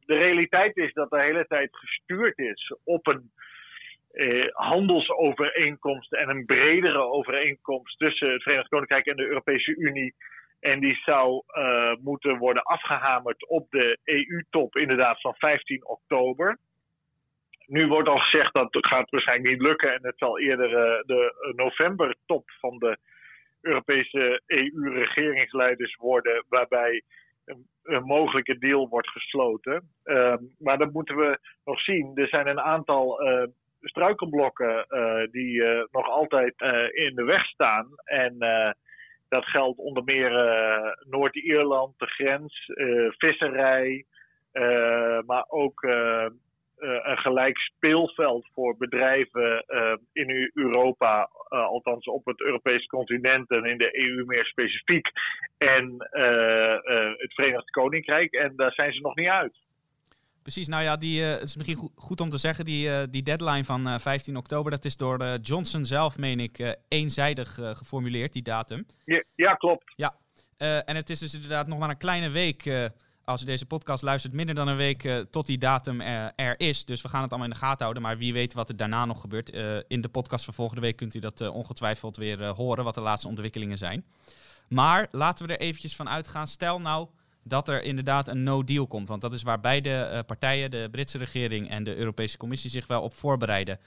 de 0.07 0.15
realiteit 0.15 0.77
is 0.77 0.93
dat 0.93 1.11
de 1.11 1.21
hele 1.21 1.47
tijd 1.47 1.77
gestuurd 1.77 2.39
is 2.39 2.75
op 2.85 3.07
een 3.07 3.33
handelsovereenkomst 4.53 6.13
en 6.13 6.29
een 6.29 6.45
bredere 6.45 6.99
overeenkomst 6.99 7.99
tussen 7.99 8.33
het 8.33 8.43
Verenigd 8.43 8.69
Koninkrijk 8.69 9.07
en 9.07 9.17
de 9.17 9.27
Europese 9.27 9.77
Unie. 9.77 10.15
En 10.61 10.81
die 10.81 10.95
zou 11.05 11.43
moeten 12.01 12.39
worden 12.39 12.63
afgehamerd 12.63 13.49
op 13.49 13.71
de 13.71 13.99
EU-top, 14.05 14.77
inderdaad, 14.77 15.21
van 15.21 15.35
15 15.35 15.87
oktober 15.87 16.59
nu 17.67 17.87
wordt 17.87 18.09
al 18.09 18.19
gezegd 18.19 18.53
dat 18.53 18.75
het 18.75 18.87
gaat 18.87 19.11
waarschijnlijk 19.11 19.51
niet 19.51 19.63
lukken. 19.63 19.95
En 19.95 20.01
het 20.03 20.19
zal 20.19 20.39
eerder 20.39 20.71
uh, 20.71 21.03
de 21.07 21.53
novembertop 21.57 22.51
van 22.61 22.79
de 22.79 22.97
Europese 23.61 24.43
EU-regeringsleiders 24.47 25.97
worden. 25.97 26.45
Waarbij 26.49 27.03
een, 27.45 27.67
mogelijke 28.05 28.59
deal 28.59 28.89
wordt 28.89 29.09
gesloten. 29.09 29.89
Uh, 30.05 30.35
maar 30.59 30.79
dat 30.79 30.93
moeten 30.93 31.17
we 31.17 31.39
nog 31.65 31.81
zien. 31.81 32.13
Er 32.15 32.29
zijn 32.29 32.47
een 32.47 32.61
aantal 32.61 33.27
uh, 33.27 33.43
struikelblokken 33.81 34.87
die 35.31 35.63
nog 35.91 36.09
altijd 36.09 36.55
in 36.93 37.15
de 37.15 37.25
weg 37.25 37.47
staan. 37.47 37.89
En 38.05 38.37
dat 39.29 39.45
geldt 39.45 39.79
onder 39.79 40.05
meer 40.05 40.31
Noord-Ierland, 41.09 41.99
de 41.99 42.07
grens, 42.07 42.71
visserij. 43.19 44.05
maar 45.27 45.45
ook 45.49 45.81
een 46.85 47.19
gelijk 47.19 47.59
speelveld 47.59 48.47
voor 48.53 48.77
bedrijven 48.77 49.65
uh, 49.69 49.97
in 50.13 50.51
Europa, 50.55 51.31
uh, 51.51 51.67
althans 51.67 52.07
op 52.07 52.25
het 52.25 52.41
Europese 52.41 52.87
continent 52.87 53.51
en 53.51 53.65
in 53.65 53.79
de 53.79 53.99
EU 53.99 54.25
meer 54.27 54.45
specifiek, 54.45 55.07
en 55.59 55.95
het 57.17 57.35
Verenigd 57.35 57.71
Koninkrijk. 57.71 58.33
En 58.33 58.53
daar 58.57 58.73
zijn 58.73 58.93
ze 58.93 59.01
nog 59.01 59.17
niet 59.17 59.29
uit. 59.29 59.57
Precies, 60.43 60.69
nou 60.69 60.83
ja, 60.83 60.97
die, 60.97 61.23
het 61.23 61.43
is 61.43 61.57
misschien 61.57 61.91
goed 61.97 62.21
om 62.21 62.31
te 62.31 62.39
zeggen, 62.39 62.65
die, 62.65 63.11
die 63.11 63.23
deadline 63.23 63.65
van 63.65 64.01
15 64.01 64.37
oktober, 64.37 64.71
dat 64.71 64.85
is 64.85 64.97
door 64.97 65.25
Johnson 65.43 65.85
zelf, 65.85 66.19
meen 66.19 66.41
ik, 66.41 66.77
eenzijdig 66.89 67.55
geformuleerd, 67.55 68.33
die 68.33 68.43
datum. 68.43 68.87
Ja, 69.05 69.23
ja 69.35 69.55
klopt. 69.55 69.93
Ja, 69.97 70.15
en 70.85 70.97
het 70.97 71.11
is 71.11 71.19
dus 71.19 71.35
inderdaad 71.35 71.67
nog 71.67 71.79
maar 71.79 71.91
een 71.91 71.97
kleine 71.97 72.31
week 72.31 72.91
als 73.25 73.43
u 73.43 73.45
deze 73.45 73.67
podcast 73.67 74.03
luistert, 74.03 74.33
minder 74.33 74.55
dan 74.55 74.69
een 74.69 74.77
week 74.77 75.05
uh, 75.05 75.19
tot 75.19 75.47
die 75.47 75.59
datum 75.59 76.01
er, 76.01 76.33
er, 76.37 76.61
is. 76.61 76.85
Dus 76.85 77.03
we 77.03 77.09
gaan 77.09 77.23
het 77.23 77.31
allemaal 77.31 77.49
in 77.49 77.55
de 77.55 77.61
gaten 77.61 77.83
houden. 77.83 78.03
Maar 78.03 78.19
wie 78.19 78.33
weet 78.33 78.55
wat 78.55 78.69
er 78.69 78.77
daarna 78.77 79.05
nog 79.05 79.21
gebeurt. 79.21 79.55
Uh, 79.55 79.77
in 79.89 80.01
de 80.01 80.09
podcast 80.09 80.45
van 80.45 80.55
volgende 80.55 80.81
week 80.81 80.97
kunt 80.97 81.15
u 81.15 81.19
dat 81.19 81.49
ongetwijfeld 81.49 82.17
weer 82.17 82.47
horen, 82.47 82.85
wat 82.85 82.95
de 82.95 83.01
laatste 83.01 83.29
ontwikkelingen 83.29 83.79
zijn. 83.79 84.05
Maar 84.69 85.09
laten 85.11 85.47
we 85.47 85.53
er 85.53 85.61
eventjes 85.61 85.97
van 85.97 86.09
uitgaan. 86.09 86.49
Stel 86.49 86.81
nou 86.81 87.09
dat 87.43 87.69
er 87.69 87.83
inderdaad 87.83 88.29
een 88.29 88.43
no-deal 88.43 88.87
komt. 88.87 89.09
Want 89.09 89.21
dat 89.21 89.33
is 89.33 89.43
waar 89.43 89.61
beide 89.61 90.23
partijen, 90.27 90.71
de 90.71 90.89
Britse 90.91 91.19
regering 91.19 91.71
en 91.71 91.85
de 91.85 91.97
Europese 91.97 92.37
Commissie, 92.37 92.71
zich 92.71 92.87
wel 92.87 93.03
op 93.03 93.15
voorbereiden. 93.15 93.79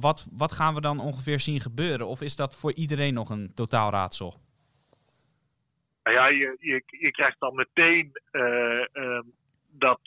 wat, 0.00 0.26
wat 0.32 0.52
gaan 0.52 0.74
we 0.74 0.80
dan 0.80 1.00
ongeveer 1.00 1.40
zien 1.40 1.60
gebeuren? 1.60 2.06
Of 2.06 2.20
is 2.20 2.36
dat 2.36 2.54
voor 2.54 2.72
iedereen 2.72 3.14
nog 3.14 3.30
een 3.30 3.52
totaal 3.54 3.90
raadsel? 3.90 4.40
Nou 6.02 6.16
ja, 6.16 6.26
je, 6.26 6.82
je, 6.88 7.10
krijgt 7.10 7.40
dan 7.40 7.54
meteen 7.54 8.12
uh, 8.32 8.84
uh, 8.92 9.20
dat 9.70 10.00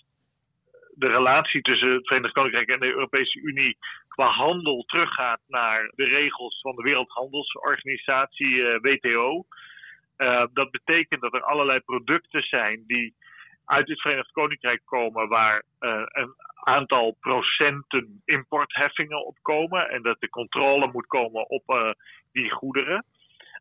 de 0.95 1.07
relatie 1.07 1.61
tussen 1.61 1.89
het 1.89 2.07
Verenigd 2.07 2.33
Koninkrijk 2.33 2.69
en 2.69 2.79
de 2.79 2.93
Europese 2.93 3.39
Unie 3.39 3.77
qua 4.07 4.27
handel 4.27 4.83
teruggaat 4.83 5.39
naar 5.47 5.91
de 5.95 6.03
regels 6.03 6.61
van 6.61 6.75
de 6.75 6.81
Wereldhandelsorganisatie 6.81 8.55
uh, 8.55 8.79
WTO. 8.81 9.45
dat 10.53 10.71
betekent 10.71 11.21
dat 11.21 11.33
er 11.33 11.43
allerlei 11.43 11.79
producten 11.79 12.41
zijn 12.41 12.83
die 12.87 13.15
uit 13.65 13.87
het 13.87 14.01
Verenigd 14.01 14.31
Koninkrijk 14.31 14.81
komen 14.85 15.27
waar 15.27 15.63
een 15.79 16.33
aantal 16.63 17.17
procenten 17.19 18.21
importheffingen 18.25 19.25
op 19.25 19.37
komen 19.41 19.89
en 19.89 20.01
dat 20.01 20.19
de 20.19 20.29
controle 20.29 20.89
moet 20.91 21.07
komen 21.07 21.49
op 21.49 21.95
die 22.31 22.49
goederen 22.51 23.05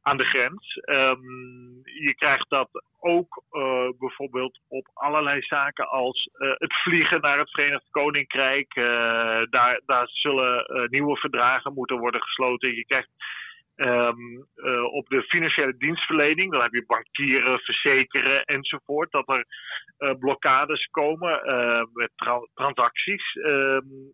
aan 0.04 0.16
de 0.16 0.24
grens. 0.24 0.80
Um, 0.84 1.80
je 1.84 2.14
krijgt 2.14 2.50
dat 2.50 2.68
ook 3.00 3.42
uh, 3.52 3.88
bijvoorbeeld 3.98 4.60
op 4.68 4.90
allerlei 4.94 5.42
zaken 5.42 5.88
als 5.88 6.28
uh, 6.38 6.50
het 6.54 6.74
vliegen 6.82 7.20
naar 7.20 7.38
het 7.38 7.50
Verenigd 7.50 7.90
Koninkrijk. 7.90 8.76
Uh, 8.76 8.84
daar, 9.50 9.80
daar 9.86 10.08
zullen 10.08 10.86
nieuwe 10.90 11.16
verdragen 11.16 11.72
moeten 11.72 11.98
worden 11.98 12.22
gesloten. 12.22 12.74
Je 12.74 12.84
krijgt 12.84 13.10
um, 13.76 14.46
op 14.90 15.08
de 15.08 15.22
financiële 15.22 15.76
dienstverlening, 15.76 16.52
dan 16.52 16.62
heb 16.62 16.72
je 16.72 16.84
bankieren, 16.86 17.58
verzekeren 17.58 18.44
enzovoort, 18.44 19.10
dat 19.10 19.28
er 19.28 19.46
blokkades 20.18 20.88
komen 20.90 21.40
met 21.92 22.10
tra 22.16 22.40
transacties. 22.54 23.34
Um, 23.34 24.12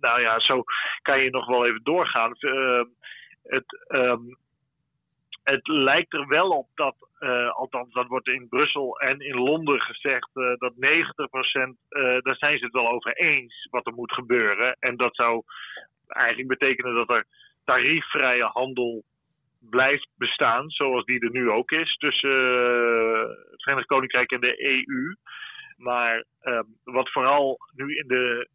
nou 0.00 0.20
ja, 0.20 0.40
zo 0.40 0.62
kan 1.02 1.22
je 1.22 1.30
nog 1.30 1.46
wel 1.46 1.66
even 1.66 1.82
doorgaan. 1.82 2.32
het 3.42 3.86
het 5.42 5.68
lijkt 5.68 6.12
er 6.12 6.26
wel 6.26 6.50
op 6.50 6.68
dat, 6.74 6.96
uh, 7.20 7.50
althans 7.50 7.92
dat 7.92 8.06
wordt 8.06 8.28
in 8.28 8.48
Brussel 8.48 9.00
en 9.00 9.20
in 9.20 9.36
Londen 9.36 9.80
gezegd, 9.80 10.30
uh, 10.34 10.54
dat 10.56 10.72
90%, 10.76 11.76
uh, 11.90 12.18
daar 12.20 12.36
zijn 12.36 12.58
ze 12.58 12.64
het 12.64 12.72
wel 12.72 12.88
over 12.88 13.12
eens 13.12 13.68
wat 13.70 13.86
er 13.86 13.92
moet 13.92 14.12
gebeuren. 14.12 14.76
En 14.80 14.96
dat 14.96 15.14
zou 15.14 15.42
eigenlijk 16.06 16.48
betekenen 16.48 16.94
dat 16.94 17.10
er 17.10 17.24
tariefvrije 17.64 18.44
handel 18.44 19.04
blijft 19.70 20.08
bestaan, 20.16 20.70
zoals 20.70 21.04
die 21.04 21.20
er 21.20 21.30
nu 21.30 21.50
ook 21.50 21.70
is, 21.70 21.96
tussen 21.96 22.30
het 23.50 23.62
Verenigd 23.62 23.86
Koninkrijk 23.86 24.30
en 24.30 24.40
de 24.40 24.64
EU. 24.64 25.14
Maar 25.76 26.24
ehm, 26.40 26.64
wat 26.84 27.10
vooral 27.10 27.58
nu, 27.74 27.96
in 27.96 28.06
de, 28.06 28.48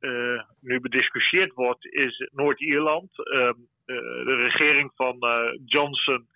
nu 0.62 0.80
bediscussieerd 0.80 1.54
wordt, 1.54 1.86
is 1.86 2.30
Noord-Ierland. 2.34 3.10
Ehm, 3.30 3.54
de 3.86 4.36
regering 4.36 4.92
van 4.96 5.18
Johnson 5.66 6.28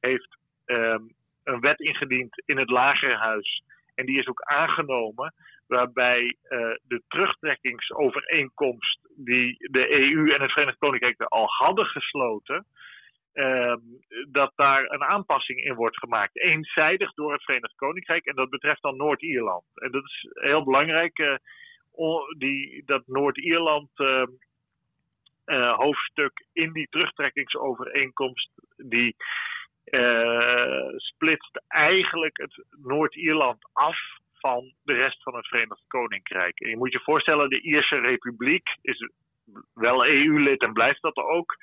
heeft 0.00 0.36
um, 0.66 1.14
een 1.44 1.60
wet 1.60 1.80
ingediend 1.80 2.42
in 2.44 2.58
het 2.58 2.70
lagerhuis. 2.70 3.62
En 3.94 4.06
die 4.06 4.18
is 4.18 4.26
ook 4.26 4.42
aangenomen, 4.42 5.34
waarbij 5.66 6.24
uh, 6.24 6.58
de 6.82 7.02
terugtrekkingsovereenkomst 7.08 9.08
die 9.16 9.56
de 9.70 9.90
EU 9.90 10.32
en 10.32 10.40
het 10.40 10.52
Verenigd 10.52 10.78
Koninkrijk 10.78 11.22
al 11.22 11.46
hadden 11.46 11.86
gesloten, 11.86 12.66
um, 13.34 13.80
dat 14.30 14.52
daar 14.54 14.90
een 14.90 15.04
aanpassing 15.04 15.64
in 15.64 15.74
wordt 15.74 15.98
gemaakt. 15.98 16.36
Eenzijdig 16.36 17.14
door 17.14 17.32
het 17.32 17.42
Verenigd 17.42 17.74
Koninkrijk. 17.74 18.24
En 18.24 18.34
dat 18.34 18.50
betreft 18.50 18.82
dan 18.82 18.96
Noord-Ierland. 18.96 19.64
En 19.74 19.90
dat 19.90 20.04
is 20.04 20.28
heel 20.32 20.64
belangrijk. 20.64 21.18
Uh, 21.18 21.36
die, 22.38 22.82
dat 22.84 23.02
Noord-Ierland. 23.06 23.90
Uh, 23.96 24.24
hoofdstuk 25.76 26.46
in 26.52 26.72
die 26.72 26.86
terugtrekkingsovereenkomst, 26.90 28.50
die 28.76 29.16
uh, 29.90 30.88
splitst 30.96 31.62
eigenlijk 31.68 32.36
het 32.36 32.64
Noord-Ierland 32.82 33.68
af 33.72 33.98
van 34.32 34.72
de 34.82 34.92
rest 34.92 35.22
van 35.22 35.34
het 35.36 35.46
Verenigd 35.46 35.84
Koninkrijk. 35.86 36.60
En 36.60 36.68
je 36.68 36.76
moet 36.76 36.92
je 36.92 37.00
voorstellen, 37.00 37.50
de 37.50 37.60
Ierse 37.60 37.98
Republiek 37.98 38.68
is 38.82 39.08
wel 39.74 40.06
EU-lid 40.06 40.62
en 40.62 40.72
blijft 40.72 41.02
dat 41.02 41.16
ook. 41.16 41.56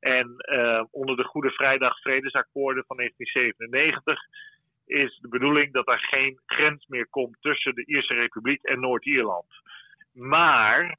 En 0.00 0.34
uh, 0.52 0.84
onder 0.90 1.16
de 1.16 1.24
Goede 1.24 1.50
Vrijdag 1.50 2.00
Vredesakkoorden 2.00 2.84
van 2.86 2.96
1997 2.96 4.20
is 4.86 5.18
de 5.20 5.28
bedoeling 5.28 5.72
dat 5.72 5.88
er 5.88 5.98
geen 5.98 6.40
grens 6.46 6.86
meer 6.86 7.08
komt 7.08 7.36
tussen 7.40 7.74
de 7.74 7.86
Ierse 7.86 8.14
Republiek 8.14 8.62
en 8.62 8.80
Noord-Ierland. 8.80 9.46
Maar 10.12 10.96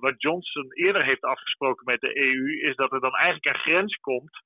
wat 0.00 0.22
Johnson 0.22 0.72
eerder 0.72 1.04
heeft 1.04 1.22
afgesproken 1.22 1.84
met 1.84 2.00
de 2.00 2.18
EU 2.18 2.60
is 2.60 2.76
dat 2.76 2.92
er 2.92 3.00
dan 3.00 3.14
eigenlijk 3.14 3.46
een 3.46 3.62
grens 3.62 3.94
komt 3.94 4.42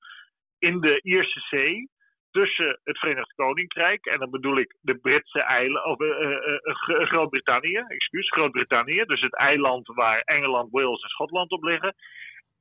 in 0.61 0.79
de 0.79 0.99
Ierse 1.01 1.39
Zee 1.39 1.89
tussen 2.31 2.79
het 2.83 2.99
Verenigd 2.99 3.33
Koninkrijk, 3.35 4.05
en 4.05 4.19
dan 4.19 4.29
bedoel 4.29 4.57
ik 4.57 4.75
de 4.81 4.95
Britse 4.95 5.41
eilanden, 5.41 5.91
of 5.91 5.99
uh, 5.99 7.05
Groot-Brittannië, 7.07 7.83
excuus, 7.87 8.29
Groot-Brittannië, 8.29 9.03
dus 9.05 9.21
het 9.21 9.35
eiland 9.35 9.87
waar 9.87 10.21
Engeland, 10.21 10.71
Wales 10.71 11.01
en 11.01 11.09
Schotland 11.09 11.51
op 11.51 11.63
liggen, 11.63 11.95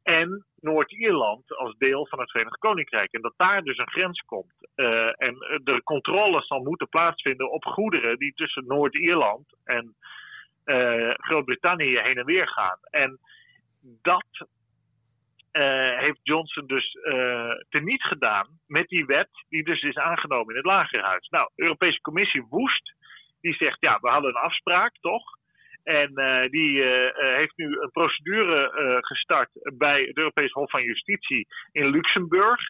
en 0.02 0.44
Noord-Ierland 0.60 1.56
als 1.56 1.76
deel 1.76 2.06
van 2.06 2.20
het 2.20 2.30
Verenigd 2.30 2.58
Koninkrijk. 2.58 3.12
En 3.12 3.20
dat 3.20 3.34
daar 3.36 3.62
dus 3.62 3.78
een 3.78 3.90
grens 3.90 4.20
komt. 4.20 4.54
en 5.16 5.34
de 5.62 5.80
controle 5.84 6.42
zal 6.42 6.62
moeten 6.62 6.88
plaatsvinden 6.88 7.50
op 7.50 7.64
goederen 7.64 8.18
die 8.18 8.32
tussen 8.34 8.66
Noord-Ierland 8.66 9.46
en 9.64 9.94
Groot-Brittannië 11.16 11.98
heen 11.98 12.18
en 12.18 12.24
weer 12.24 12.48
gaan. 12.48 12.78
En 12.90 13.18
dat 14.02 14.48
uh, 15.52 15.98
heeft 15.98 16.18
Johnson 16.22 16.66
dus 16.66 16.94
uh, 16.94 17.50
teniet 17.68 18.02
gedaan 18.02 18.48
met 18.66 18.88
die 18.88 19.06
wet 19.06 19.28
die 19.48 19.64
dus 19.64 19.82
is 19.82 19.96
aangenomen 19.96 20.48
in 20.48 20.56
het 20.56 20.64
Lagerhuis. 20.64 21.28
Nou, 21.28 21.50
de 21.54 21.62
Europese 21.62 22.00
Commissie 22.00 22.46
woest. 22.48 22.94
Die 23.40 23.54
zegt, 23.54 23.76
ja, 23.80 23.98
we 24.00 24.08
hadden 24.08 24.30
een 24.30 24.42
afspraak, 24.42 24.94
toch? 25.00 25.38
En 25.82 26.10
uh, 26.14 26.48
die 26.48 26.82
heeft 27.14 27.56
nu 27.56 27.80
een 27.80 27.90
procedure 27.90 28.68
gestart 29.00 29.50
bij 29.78 30.02
het 30.02 30.16
Europees 30.16 30.52
Hof 30.52 30.70
van 30.70 30.82
Justitie 30.82 31.46
in 31.72 31.90
Luxemburg 31.90 32.60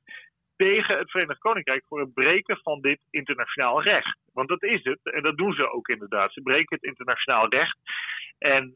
tegen 0.56 0.98
het 0.98 1.10
Verenigd 1.10 1.38
Koninkrijk 1.38 1.84
voor 1.86 2.00
het 2.00 2.14
breken 2.14 2.58
van 2.62 2.80
dit 2.80 3.00
internationaal 3.10 3.82
recht. 3.82 4.18
Want 4.32 4.48
dat 4.48 4.62
is 4.62 4.84
het, 4.84 4.98
en 5.02 5.22
dat 5.22 5.36
doen 5.36 5.52
ze 5.52 5.70
ook 5.70 5.88
inderdaad. 5.88 6.32
Ze 6.32 6.42
breken 6.42 6.76
het 6.76 6.84
internationaal 6.84 7.48
recht. 7.48 7.78
En 8.38 8.72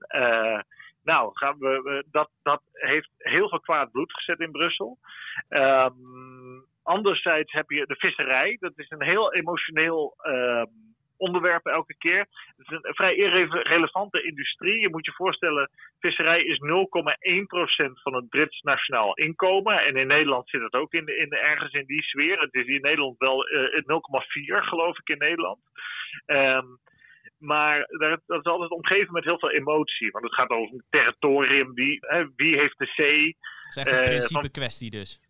nou, 1.05 1.31
gaan 1.33 1.59
we, 1.59 2.05
dat, 2.11 2.31
dat 2.43 2.63
heeft 2.73 3.11
heel 3.19 3.49
veel 3.49 3.61
kwaad 3.61 3.91
bloed 3.91 4.13
gezet 4.13 4.41
in 4.41 4.51
Brussel. 4.51 4.99
Um, 5.49 6.65
anderzijds 6.83 7.53
heb 7.53 7.71
je 7.71 7.87
de 7.87 7.97
visserij. 7.97 8.57
Dat 8.61 8.73
is 8.77 8.91
een 8.91 9.03
heel 9.03 9.35
emotioneel 9.35 10.15
um, 10.23 10.95
onderwerp 11.17 11.67
elke 11.67 11.97
keer. 11.99 12.27
Het 12.57 12.67
is 12.67 12.79
een 12.83 12.95
vrij 12.95 13.15
irrelevante 13.15 14.23
industrie. 14.23 14.81
Je 14.81 14.91
moet 14.91 15.05
je 15.05 15.13
voorstellen, 15.13 15.71
visserij 15.99 16.43
is 16.43 16.61
0,1% 16.61 18.03
van 18.03 18.15
het 18.15 18.29
Brits 18.29 18.61
nationaal 18.61 19.15
inkomen. 19.15 19.85
En 19.85 19.97
in 19.97 20.07
Nederland 20.07 20.49
zit 20.49 20.63
het 20.63 20.75
ook 20.75 20.93
in, 20.93 21.07
in, 21.19 21.31
ergens 21.31 21.73
in 21.73 21.87
die 21.87 22.03
sfeer. 22.03 22.41
Het 22.41 22.55
is 22.55 22.67
in 22.67 22.81
Nederland 22.81 23.19
wel 23.19 23.49
uh, 23.49 23.77
eh, 23.77 23.85
0,4 24.61 24.65
geloof 24.65 24.99
ik 24.99 25.09
in 25.09 25.19
Nederland. 25.19 25.61
Um, 26.27 26.79
maar 27.45 27.87
dat 28.27 28.39
is 28.39 28.45
altijd 28.45 28.71
omgeven 28.71 29.13
met 29.13 29.25
heel 29.25 29.39
veel 29.39 29.51
emotie. 29.51 30.11
Want 30.11 30.25
het 30.25 30.35
gaat 30.35 30.51
over 30.51 30.75
een 30.75 30.85
territorium. 30.91 31.75
Wie, 31.75 31.99
hè, 32.01 32.27
wie 32.37 32.59
heeft 32.59 32.79
de 32.79 32.87
zee? 32.87 33.37
Dat 33.37 33.71
is 33.71 33.77
echt 33.77 33.93
een 33.93 33.99
uh, 33.99 34.05
principe 34.05 34.51
kwestie 34.51 34.91
dus. 34.91 35.21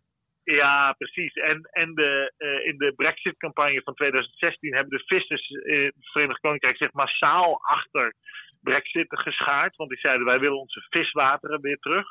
Ja, 0.43 0.93
precies. 0.93 1.33
En, 1.33 1.61
en 1.71 1.93
de, 1.93 2.33
uh, 2.37 2.67
in 2.67 2.77
de 2.77 2.93
Brexit-campagne 2.95 3.81
van 3.83 3.93
2016 3.93 4.73
hebben 4.73 4.97
de 4.97 5.03
vissers 5.05 5.49
in 5.49 5.83
het 5.83 5.93
Verenigd 5.99 6.39
Koninkrijk 6.39 6.77
zich 6.77 6.93
massaal 6.93 7.61
achter 7.63 8.15
Brexit 8.61 9.05
geschaard. 9.09 9.75
Want 9.75 9.89
die 9.89 9.99
zeiden: 9.99 10.25
wij 10.25 10.39
willen 10.39 10.59
onze 10.59 10.85
viswateren 10.89 11.61
weer 11.61 11.77
terug. 11.77 12.07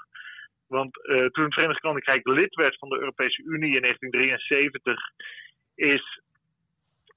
Want 0.67 0.97
uh, 0.97 1.27
toen 1.27 1.45
het 1.45 1.55
Verenigd 1.55 1.81
Koninkrijk 1.81 2.27
lid 2.27 2.55
werd 2.55 2.79
van 2.79 2.88
de 2.88 2.99
Europese 2.99 3.43
Unie 3.43 3.75
in 3.75 3.81
1973, 3.81 5.01
is 5.75 6.23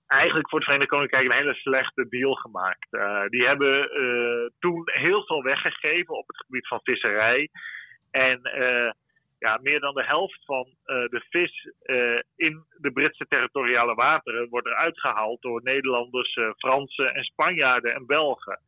eigenlijk 0.08 0.50
voor 0.50 0.60
het 0.60 0.68
Verenigd 0.68 0.92
Koninkrijk 0.92 1.26
een 1.26 1.38
hele 1.38 1.54
slechte 1.54 2.08
deal 2.10 2.34
gemaakt. 2.34 2.88
Uh, 2.92 3.26
die 3.28 3.46
hebben 3.46 4.02
uh, 4.02 4.50
toen 4.60 4.82
heel 4.86 5.26
veel 5.26 5.44
weggegeven 5.44 6.18
op 6.18 6.28
het 6.28 6.38
gebied 6.38 6.68
van 6.68 6.80
visserij. 6.84 7.50
En 8.12 8.40
uh, 8.44 8.92
ja, 9.40 9.60
meer 9.62 9.80
dan 9.80 9.94
de 9.94 10.06
helft 10.06 10.46
van 10.46 10.68
de 10.86 11.26
vis 11.30 11.72
in 12.36 12.66
de 12.78 12.92
Britse 12.92 13.26
territoriale 13.28 13.96
wateren 13.96 14.50
wordt 14.50 14.68
eruit 14.68 15.00
gehaald 15.00 15.42
door 15.42 15.62
Nederlanders, 15.64 16.40
Fransen 16.58 17.14
en 17.14 17.24
Spanjaarden 17.24 17.94
en 17.94 18.06
Belgen. 18.06 18.60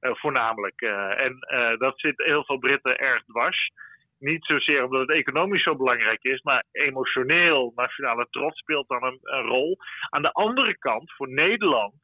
voornamelijk. 0.00 0.80
en 1.16 1.38
dat 1.78 2.00
zit 2.00 2.22
heel 2.22 2.44
veel 2.44 2.58
Britten 2.58 2.98
erg 2.98 3.24
dwars. 3.24 3.70
Niet 4.18 4.44
zozeer 4.44 4.84
omdat 4.84 5.00
het 5.00 5.10
economisch 5.10 5.62
zo 5.62 5.76
belangrijk 5.76 6.22
is, 6.22 6.42
maar 6.42 6.64
emotioneel, 6.72 7.72
nationale 7.76 8.26
trots 8.30 8.58
speelt 8.58 8.88
dan 8.88 9.04
een, 9.04 9.42
rol. 9.42 9.76
Aan 10.08 10.22
de 10.22 10.32
andere 10.32 10.78
kant, 10.78 11.12
voor 11.12 11.28
Nederland, 11.28 11.94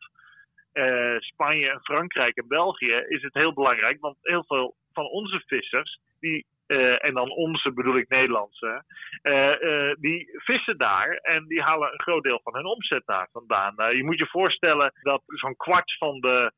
uh, 0.72 1.18
Spanje 1.18 1.70
en 1.70 1.80
Frankrijk 1.82 2.36
en 2.36 2.48
België, 2.48 3.04
is 3.08 3.22
het 3.22 3.34
heel 3.34 3.52
belangrijk. 3.52 4.00
Want 4.00 4.16
heel 4.20 4.44
veel 4.46 4.74
van 4.92 5.04
onze 5.04 5.42
vissers, 5.46 5.98
die, 6.20 6.46
uh, 6.66 7.04
en 7.04 7.14
dan 7.14 7.30
onze 7.30 7.72
bedoel 7.72 7.96
ik 7.96 8.08
Nederlandse, 8.08 8.84
uh, 9.22 9.92
die 9.98 10.28
vissen 10.32 10.78
daar 10.78 11.10
en 11.10 11.46
die 11.46 11.62
halen 11.62 11.92
een 11.92 12.02
groot 12.02 12.22
deel 12.22 12.40
van 12.42 12.54
hun 12.54 12.66
omzet 12.66 13.02
daar 13.06 13.28
vandaan. 13.32 13.96
je 13.96 14.04
moet 14.04 14.18
je 14.18 14.26
voorstellen 14.26 14.92
dat 15.02 15.22
zo'n 15.26 15.56
kwart 15.56 15.96
van 15.98 16.20
de 16.20 16.52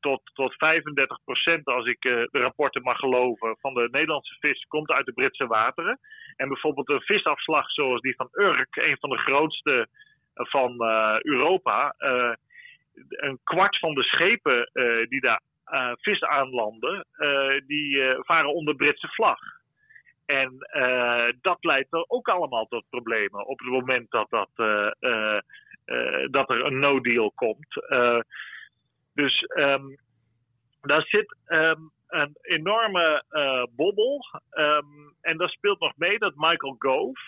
tot, 0.00 0.20
tot 0.34 0.54
35 0.54 1.18
procent, 1.24 1.66
als 1.66 1.86
ik 1.86 2.04
uh, 2.04 2.12
de 2.30 2.38
rapporten 2.38 2.82
mag 2.82 2.98
geloven, 2.98 3.56
van 3.60 3.74
de 3.74 3.88
Nederlandse 3.90 4.36
vis 4.40 4.64
komt 4.68 4.90
uit 4.90 5.06
de 5.06 5.12
Britse 5.12 5.46
wateren. 5.46 5.98
En 6.36 6.48
bijvoorbeeld 6.48 6.88
een 6.88 7.00
visafslag 7.00 7.70
zoals 7.70 8.00
die 8.00 8.14
van 8.16 8.28
Urk, 8.32 8.76
een 8.76 8.96
van 9.00 9.10
de 9.10 9.18
grootste 9.18 9.86
van 10.34 10.74
uh, 10.78 11.16
Europa. 11.20 11.94
Een 13.08 13.38
kwart 13.44 13.78
van 13.78 13.94
de 13.94 14.02
schepen 14.02 14.70
die 15.08 15.20
daar 15.20 15.40
vis 16.00 16.22
aanlanden, 16.22 17.06
die 17.66 18.02
varen 18.18 18.54
onder 18.54 18.74
Britse 18.74 19.08
vlag. 19.08 19.38
En 20.26 20.58
dat 21.40 21.64
leidt 21.64 21.92
er 21.92 22.04
ook 22.08 22.28
allemaal 22.28 22.66
tot 22.66 22.84
problemen 22.90 23.46
op 23.46 23.58
het 23.58 23.68
moment 23.68 24.10
dat, 24.10 24.30
dat, 24.30 24.50
dat 26.30 26.50
er 26.50 26.64
een 26.64 26.78
no-deal 26.78 27.32
komt. 27.34 27.76
Dus 29.14 29.44
um, 29.56 29.98
daar 30.80 31.02
zit 31.02 31.36
um, 31.46 31.90
een 32.08 32.36
enorme 32.42 33.24
uh, 33.30 33.64
bobbel. 33.76 34.24
Um, 34.50 35.14
en 35.20 35.36
daar 35.36 35.48
speelt 35.48 35.80
nog 35.80 35.92
mee 35.96 36.18
dat 36.18 36.32
Michael 36.36 36.76
Gove, 36.78 37.20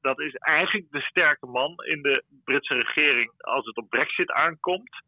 dat 0.00 0.20
is 0.20 0.34
eigenlijk 0.34 0.86
de 0.90 1.00
sterke 1.00 1.46
man 1.46 1.74
in 1.76 2.02
de 2.02 2.24
Britse 2.44 2.74
regering 2.74 3.32
als 3.38 3.66
het 3.66 3.76
op 3.76 3.88
Brexit 3.88 4.30
aankomt. 4.30 5.02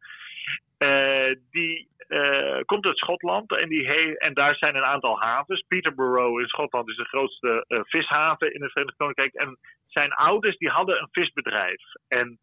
Uh, 0.77 1.35
die 1.51 1.87
uh, 2.07 2.59
komt 2.65 2.85
uit 2.85 2.97
Schotland 2.97 3.51
en, 3.57 3.69
die 3.69 3.87
he 3.87 4.15
en 4.17 4.33
daar 4.33 4.55
zijn 4.55 4.75
een 4.75 4.83
aantal 4.83 5.19
havens. 5.19 5.65
Peterborough 5.67 6.41
in 6.41 6.47
Schotland 6.47 6.89
is 6.89 6.95
de 6.95 7.05
grootste 7.05 7.65
vishaven 7.67 8.53
in 8.53 8.61
het 8.61 8.71
Verenigd 8.71 8.97
Koninkrijk. 8.97 9.33
En 9.33 9.57
zijn 9.87 10.13
ouders 10.13 10.57
die 10.57 10.69
hadden 10.69 11.01
een 11.01 11.07
visbedrijf. 11.11 11.81
En 12.07 12.39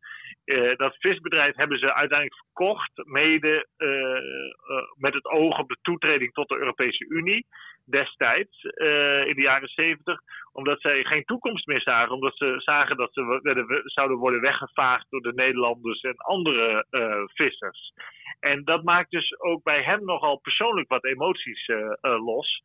uh, 0.51 0.77
dat 0.77 0.97
visbedrijf 0.99 1.57
hebben 1.57 1.79
ze 1.79 1.95
uiteindelijk 1.95 2.43
verkocht, 2.45 2.91
mede 2.95 3.67
uh, 3.79 4.83
met 4.99 5.15
het 5.15 5.25
oog 5.25 5.59
op 5.59 5.69
de 5.69 5.79
toetreding 5.83 6.33
tot 6.33 6.49
de 6.49 6.57
Europese 6.57 7.05
Unie 7.09 7.47
destijds, 7.85 8.63
in 8.63 9.35
de 9.35 9.43
jaren 9.43 9.69
zeventig, 9.69 10.21
omdat 10.53 10.81
zij 10.81 11.05
geen 11.05 11.25
toekomst 11.25 11.67
meer 11.67 11.81
zagen, 11.81 12.15
omdat 12.15 12.37
ze 12.37 12.55
zagen 12.57 12.97
dat 12.97 13.13
ze 13.13 13.83
zouden 13.85 14.17
worden 14.17 14.41
weggevaagd 14.41 15.07
door 15.11 15.21
de 15.21 15.33
Nederlanders 15.35 16.01
en 16.01 16.17
andere 16.17 16.87
vissers. 17.35 17.93
En 18.41 18.65
dat 18.65 18.85
maakt 18.85 19.11
dus 19.11 19.41
ook 19.41 19.63
bij 19.63 19.83
hem 19.83 20.05
nogal 20.05 20.37
persoonlijk 20.37 20.89
wat 20.89 21.05
emoties 21.05 21.71
los. 22.01 22.63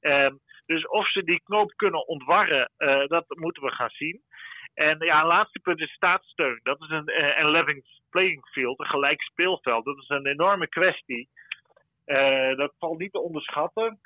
Ehm, 0.00 0.34
dus 0.66 0.86
of 0.86 1.10
ze 1.10 1.24
die 1.24 1.42
knoop 1.44 1.72
kunnen 1.76 2.06
ontwarren, 2.08 2.70
dat 3.06 3.24
moeten 3.28 3.62
we 3.62 3.70
gaan 3.70 3.90
zien. 3.90 4.22
En 4.74 4.98
ja, 4.98 5.20
een 5.20 5.26
laatste 5.26 5.58
punt 5.58 5.80
is 5.80 5.92
staatssteun. 5.92 6.60
Dat 6.62 6.80
is 6.80 6.88
een, 6.88 7.10
uh, 7.10 7.38
een 7.38 7.50
level 7.50 7.82
playing 8.10 8.46
field, 8.46 8.80
een 8.80 8.86
gelijk 8.86 9.22
speelveld. 9.22 9.84
Dat 9.84 9.98
is 9.98 10.08
een 10.08 10.26
enorme 10.26 10.68
kwestie. 10.68 11.28
Uh, 12.06 12.56
dat 12.56 12.72
valt 12.78 12.98
niet 12.98 13.12
te 13.12 13.20
onderschatten. 13.20 13.98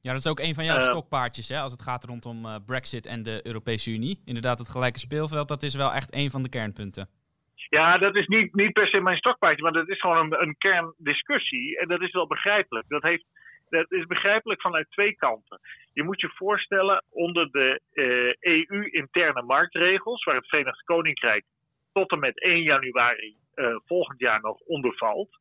Ja, 0.00 0.10
dat 0.10 0.18
is 0.18 0.28
ook 0.28 0.40
een 0.40 0.54
van 0.54 0.64
jouw 0.64 0.76
uh, 0.76 0.82
stokpaardjes 0.82 1.48
hè, 1.48 1.60
als 1.60 1.72
het 1.72 1.82
gaat 1.82 2.04
rondom 2.04 2.44
uh, 2.44 2.56
Brexit 2.66 3.06
en 3.06 3.22
de 3.22 3.40
Europese 3.42 3.90
Unie. 3.90 4.22
Inderdaad, 4.24 4.58
het 4.58 4.68
gelijke 4.68 4.98
speelveld, 4.98 5.48
dat 5.48 5.62
is 5.62 5.74
wel 5.74 5.92
echt 5.92 6.14
een 6.14 6.30
van 6.30 6.42
de 6.42 6.48
kernpunten. 6.48 7.08
Ja, 7.54 7.98
dat 7.98 8.14
is 8.16 8.26
niet, 8.26 8.54
niet 8.54 8.72
per 8.72 8.86
se 8.86 9.00
mijn 9.00 9.16
stokpaardje, 9.16 9.62
maar 9.62 9.72
dat 9.72 9.88
is 9.88 10.00
gewoon 10.00 10.18
een, 10.18 10.42
een 10.42 10.56
kerndiscussie. 10.58 11.78
En 11.78 11.88
dat 11.88 12.00
is 12.00 12.12
wel 12.12 12.26
begrijpelijk. 12.26 12.88
Dat 12.88 13.02
heeft 13.02 13.24
dat 13.72 13.92
is 13.92 14.06
begrijpelijk 14.06 14.60
vanuit 14.60 14.90
twee 14.90 15.16
kanten. 15.16 15.60
Je 15.92 16.02
moet 16.02 16.20
je 16.20 16.28
voorstellen, 16.28 17.04
onder 17.10 17.50
de 17.50 17.80
uh, 17.92 18.28
eh, 18.28 18.34
EU-interne 18.40 19.42
marktregels, 19.42 20.24
waar 20.24 20.34
het 20.34 20.48
Verenigd 20.48 20.82
Koninkrijk 20.82 21.44
tot 21.92 22.10
en 22.10 22.18
met 22.18 22.40
1 22.40 22.62
januari 22.62 23.36
uh, 23.54 23.76
volgend 23.86 24.20
jaar 24.20 24.40
nog 24.40 24.58
onder 24.58 24.96
valt, 24.96 25.38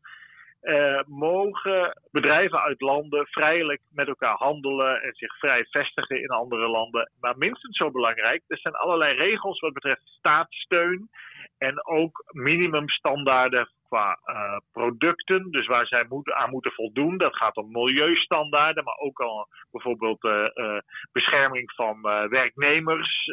uh, 0.61 1.01
mogen 1.05 2.01
bedrijven 2.11 2.61
uit 2.61 2.81
landen 2.81 3.25
vrijelijk 3.25 3.81
met 3.89 4.07
elkaar 4.07 4.35
handelen 4.35 5.01
en 5.01 5.13
zich 5.13 5.37
vrij 5.37 5.65
vestigen 5.65 6.21
in 6.21 6.29
andere 6.29 6.67
landen. 6.67 7.11
Maar 7.19 7.37
minstens 7.37 7.77
zo 7.77 7.91
belangrijk, 7.91 8.43
er 8.47 8.57
zijn 8.57 8.73
allerlei 8.73 9.17
regels 9.17 9.59
wat 9.59 9.73
betreft 9.73 10.01
staatssteun 10.05 11.09
En 11.57 11.85
ook 11.85 12.23
minimumstandaarden 12.31 13.69
qua 13.91 14.19
uh, 14.25 14.57
producten, 14.71 15.51
dus 15.51 15.67
waar 15.67 15.87
zij 15.87 16.05
aan 16.23 16.49
moeten 16.49 16.71
voldoen. 16.71 17.17
Dat 17.17 17.35
gaat 17.35 17.55
om 17.55 17.71
milieustandaarden, 17.71 18.83
maar 18.83 18.97
ook 18.97 19.19
al 19.19 19.47
bijvoorbeeld 19.71 20.23
uh, 20.23 20.47
uh, 20.53 20.77
bescherming 21.11 21.71
van 21.71 22.01
werknemers, 22.29 23.25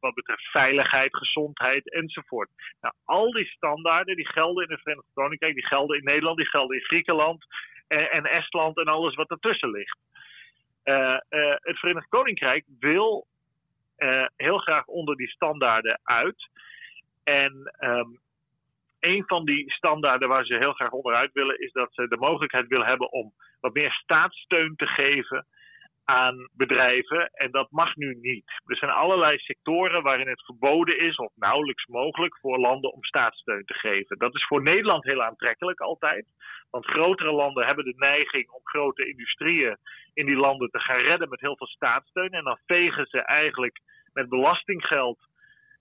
wat 0.00 0.14
betreft 0.14 0.50
veiligheid, 0.50 1.16
gezondheid 1.16 1.92
enzovoort. 1.92 2.48
Nou, 2.80 2.94
al 3.04 3.30
die 3.30 3.46
standaarden 3.46 4.16
die 4.16 4.28
gelden 4.28 4.64
in 4.64 4.70
het 4.70 4.82
Verenigd 4.82 5.08
Koninkrijk, 5.14 5.54
die 5.54 5.66
gelden 5.66 5.98
in 5.98 6.04
Nederland, 6.04 6.36
die 6.36 6.48
gelden 6.48 6.76
in 6.76 6.84
Griekenland 6.84 7.44
en, 7.88 8.10
en 8.10 8.24
Estland 8.24 8.76
en 8.76 8.86
alles 8.86 9.14
wat 9.14 9.30
ertussen 9.30 9.70
ligt. 9.70 9.98
het 11.60 11.78
Verenigd 11.78 12.08
Koninkrijk 12.08 12.64
wil 12.78 13.26
heel 14.36 14.58
graag 14.58 14.86
onder 14.86 15.16
die 15.16 15.28
standaarden 15.28 16.00
uit. 16.02 16.48
En 17.24 17.72
um, 17.80 18.20
een 19.00 19.24
van 19.26 19.44
die 19.44 19.72
standaarden 19.72 20.28
waar 20.28 20.44
ze 20.44 20.54
heel 20.54 20.72
graag 20.72 20.90
onderuit 20.90 21.32
willen, 21.32 21.60
is 21.60 21.72
dat 21.72 21.94
ze 21.94 22.08
de 22.08 22.16
mogelijkheid 22.16 22.66
willen 22.66 22.86
hebben 22.86 23.12
om 23.12 23.32
wat 23.60 23.74
meer 23.74 23.92
staatssteun 23.92 24.76
te 24.76 24.86
geven 24.86 25.46
aan 26.10 26.48
bedrijven. 26.52 27.30
En 27.32 27.50
dat 27.50 27.70
mag 27.70 27.96
nu 27.96 28.18
niet. 28.20 28.44
Er 28.66 28.76
zijn 28.76 28.90
allerlei 28.90 29.38
sectoren 29.38 30.02
waarin 30.02 30.28
het 30.28 30.44
verboden 30.44 30.98
is, 30.98 31.16
of 31.16 31.32
nauwelijks 31.36 31.86
mogelijk, 31.86 32.38
voor 32.40 32.58
landen 32.58 32.92
om 32.92 33.04
staatssteun 33.04 33.64
te 33.64 33.74
geven. 33.74 34.18
Dat 34.18 34.34
is 34.34 34.46
voor 34.46 34.62
Nederland 34.62 35.04
heel 35.04 35.22
aantrekkelijk 35.22 35.80
altijd. 35.80 36.26
Want 36.70 36.86
grotere 36.86 37.32
landen 37.32 37.66
hebben 37.66 37.84
de 37.84 37.94
neiging 37.96 38.50
om 38.50 38.60
grote 38.64 39.08
industrieën 39.08 39.76
in 40.14 40.26
die 40.26 40.36
landen 40.36 40.70
te 40.70 40.78
gaan 40.78 41.00
redden 41.00 41.28
met 41.28 41.40
heel 41.40 41.56
veel 41.56 41.66
staatssteun. 41.66 42.30
En 42.30 42.44
dan 42.44 42.58
vegen 42.66 43.06
ze 43.06 43.20
eigenlijk 43.20 43.80
met 44.12 44.28
belastinggeld 44.28 45.18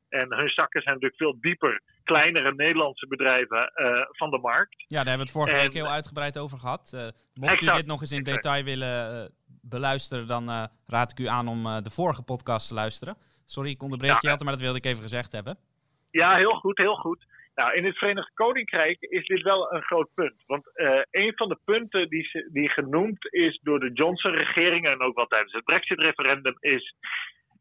en 0.09 0.34
hun 0.34 0.49
zakken 0.49 0.82
zijn 0.82 0.93
natuurlijk 0.93 1.21
veel 1.21 1.41
dieper. 1.41 1.82
Kleinere 2.03 2.53
Nederlandse 2.55 3.07
bedrijven 3.07 3.71
uh, 3.75 4.05
van 4.09 4.30
de 4.30 4.38
markt. 4.38 4.75
Ja, 4.77 5.03
daar 5.03 5.07
hebben 5.07 5.15
we 5.15 5.21
het 5.21 5.32
vorige 5.32 5.55
week 5.55 5.73
heel 5.73 5.91
uitgebreid 5.91 6.38
over 6.38 6.57
gehad. 6.57 6.91
Uh, 6.95 7.07
mocht 7.34 7.61
u 7.61 7.65
dit 7.65 7.86
nog 7.86 8.01
eens 8.01 8.11
in 8.11 8.23
detail 8.23 8.63
willen 8.63 9.13
uh, 9.13 9.39
beluisteren, 9.62 10.28
dan 10.28 10.70
raad 10.88 11.12
ik 11.12 11.20
u 11.20 11.28
aan 11.28 11.47
om 11.47 11.64
de 11.64 11.89
vorige 11.89 12.24
podcast 12.24 12.68
te 12.68 12.74
luisteren. 12.74 13.18
Sorry, 13.45 13.70
ik 13.70 13.84
onderbreek 13.84 14.12
ja, 14.12 14.18
je 14.22 14.30
altijd, 14.30 14.43
maar 14.43 14.57
dat 14.57 14.62
wilde 14.62 14.78
ik 14.78 14.86
even 14.86 15.01
gezegd 15.01 15.32
hebben. 15.32 15.57
Ja, 16.12 16.36
heel 16.36 16.53
goed, 16.53 16.78
heel 16.78 16.95
goed. 16.95 17.26
Nou, 17.55 17.74
in 17.74 17.86
het 17.86 17.97
Verenigd 17.97 18.34
Koninkrijk 18.34 18.97
is 18.99 19.26
dit 19.26 19.41
wel 19.41 19.74
een 19.74 19.82
groot 19.82 20.10
punt. 20.14 20.43
Want 20.45 20.64
een 21.12 21.34
van 21.36 21.49
de 21.49 21.60
punten 21.66 22.10
die, 22.10 22.30
die 22.51 22.70
genoemd 22.70 23.34
is 23.34 23.60
door 23.64 23.80
de 23.80 23.91
Johnson-regering 23.93 24.88
en 24.88 25.01
ook 25.01 25.16
wel 25.16 25.26
tijdens 25.26 25.53
het 25.53 25.64
Brexit-referendum 25.64 26.55
is 26.60 26.95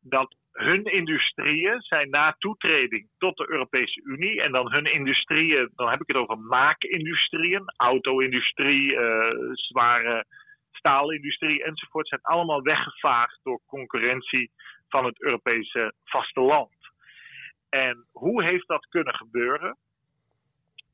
dat 0.00 0.36
hun 0.52 0.84
industrieën 0.84 1.80
zijn 1.80 2.10
na 2.10 2.34
toetreding 2.38 3.08
tot 3.18 3.36
de 3.36 3.50
Europese 3.50 4.00
Unie. 4.04 4.42
En 4.42 4.52
dan 4.52 4.72
hun 4.72 4.92
industrieën, 4.92 5.70
dan 5.74 5.88
heb 5.88 6.00
ik 6.00 6.06
het 6.06 6.16
over 6.16 6.38
maakindustrieën, 6.38 7.62
auto-industrie, 7.76 8.92
uh, 8.92 9.28
zware 9.52 10.24
staalindustrie 10.78 11.64
enzovoort, 11.64 12.08
zijn 12.08 12.22
allemaal 12.22 12.62
weggevaagd 12.62 13.40
door 13.42 13.60
concurrentie 13.66 14.50
van 14.88 15.04
het 15.04 15.22
Europese 15.22 15.92
vasteland. 16.04 16.76
En 17.68 18.06
hoe 18.12 18.42
heeft 18.42 18.68
dat 18.68 18.86
kunnen 18.88 19.14
gebeuren? 19.14 19.76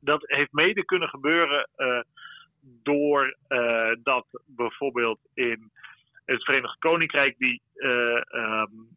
Dat 0.01 0.22
heeft 0.26 0.53
mede 0.53 0.85
kunnen 0.85 1.09
gebeuren 1.09 1.68
uh, 1.76 2.01
door 2.82 3.37
uh, 3.49 3.93
dat 4.03 4.26
bijvoorbeeld 4.47 5.18
in 5.35 5.70
het 6.24 6.45
Verenigd 6.45 6.78
Koninkrijk 6.78 7.39
die 7.39 7.62
um, 7.76 8.89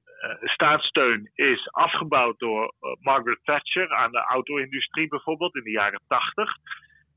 staatssteun 0.42 1.32
is 1.34 1.72
afgebouwd 1.72 2.40
door 2.40 2.74
Margaret 3.00 3.40
Thatcher 3.44 3.94
aan 3.94 4.12
de 4.12 4.20
auto-industrie 4.20 5.08
bijvoorbeeld 5.08 5.56
in 5.56 5.64
de 5.64 5.72
jaren 5.72 6.02
80. 6.08 6.56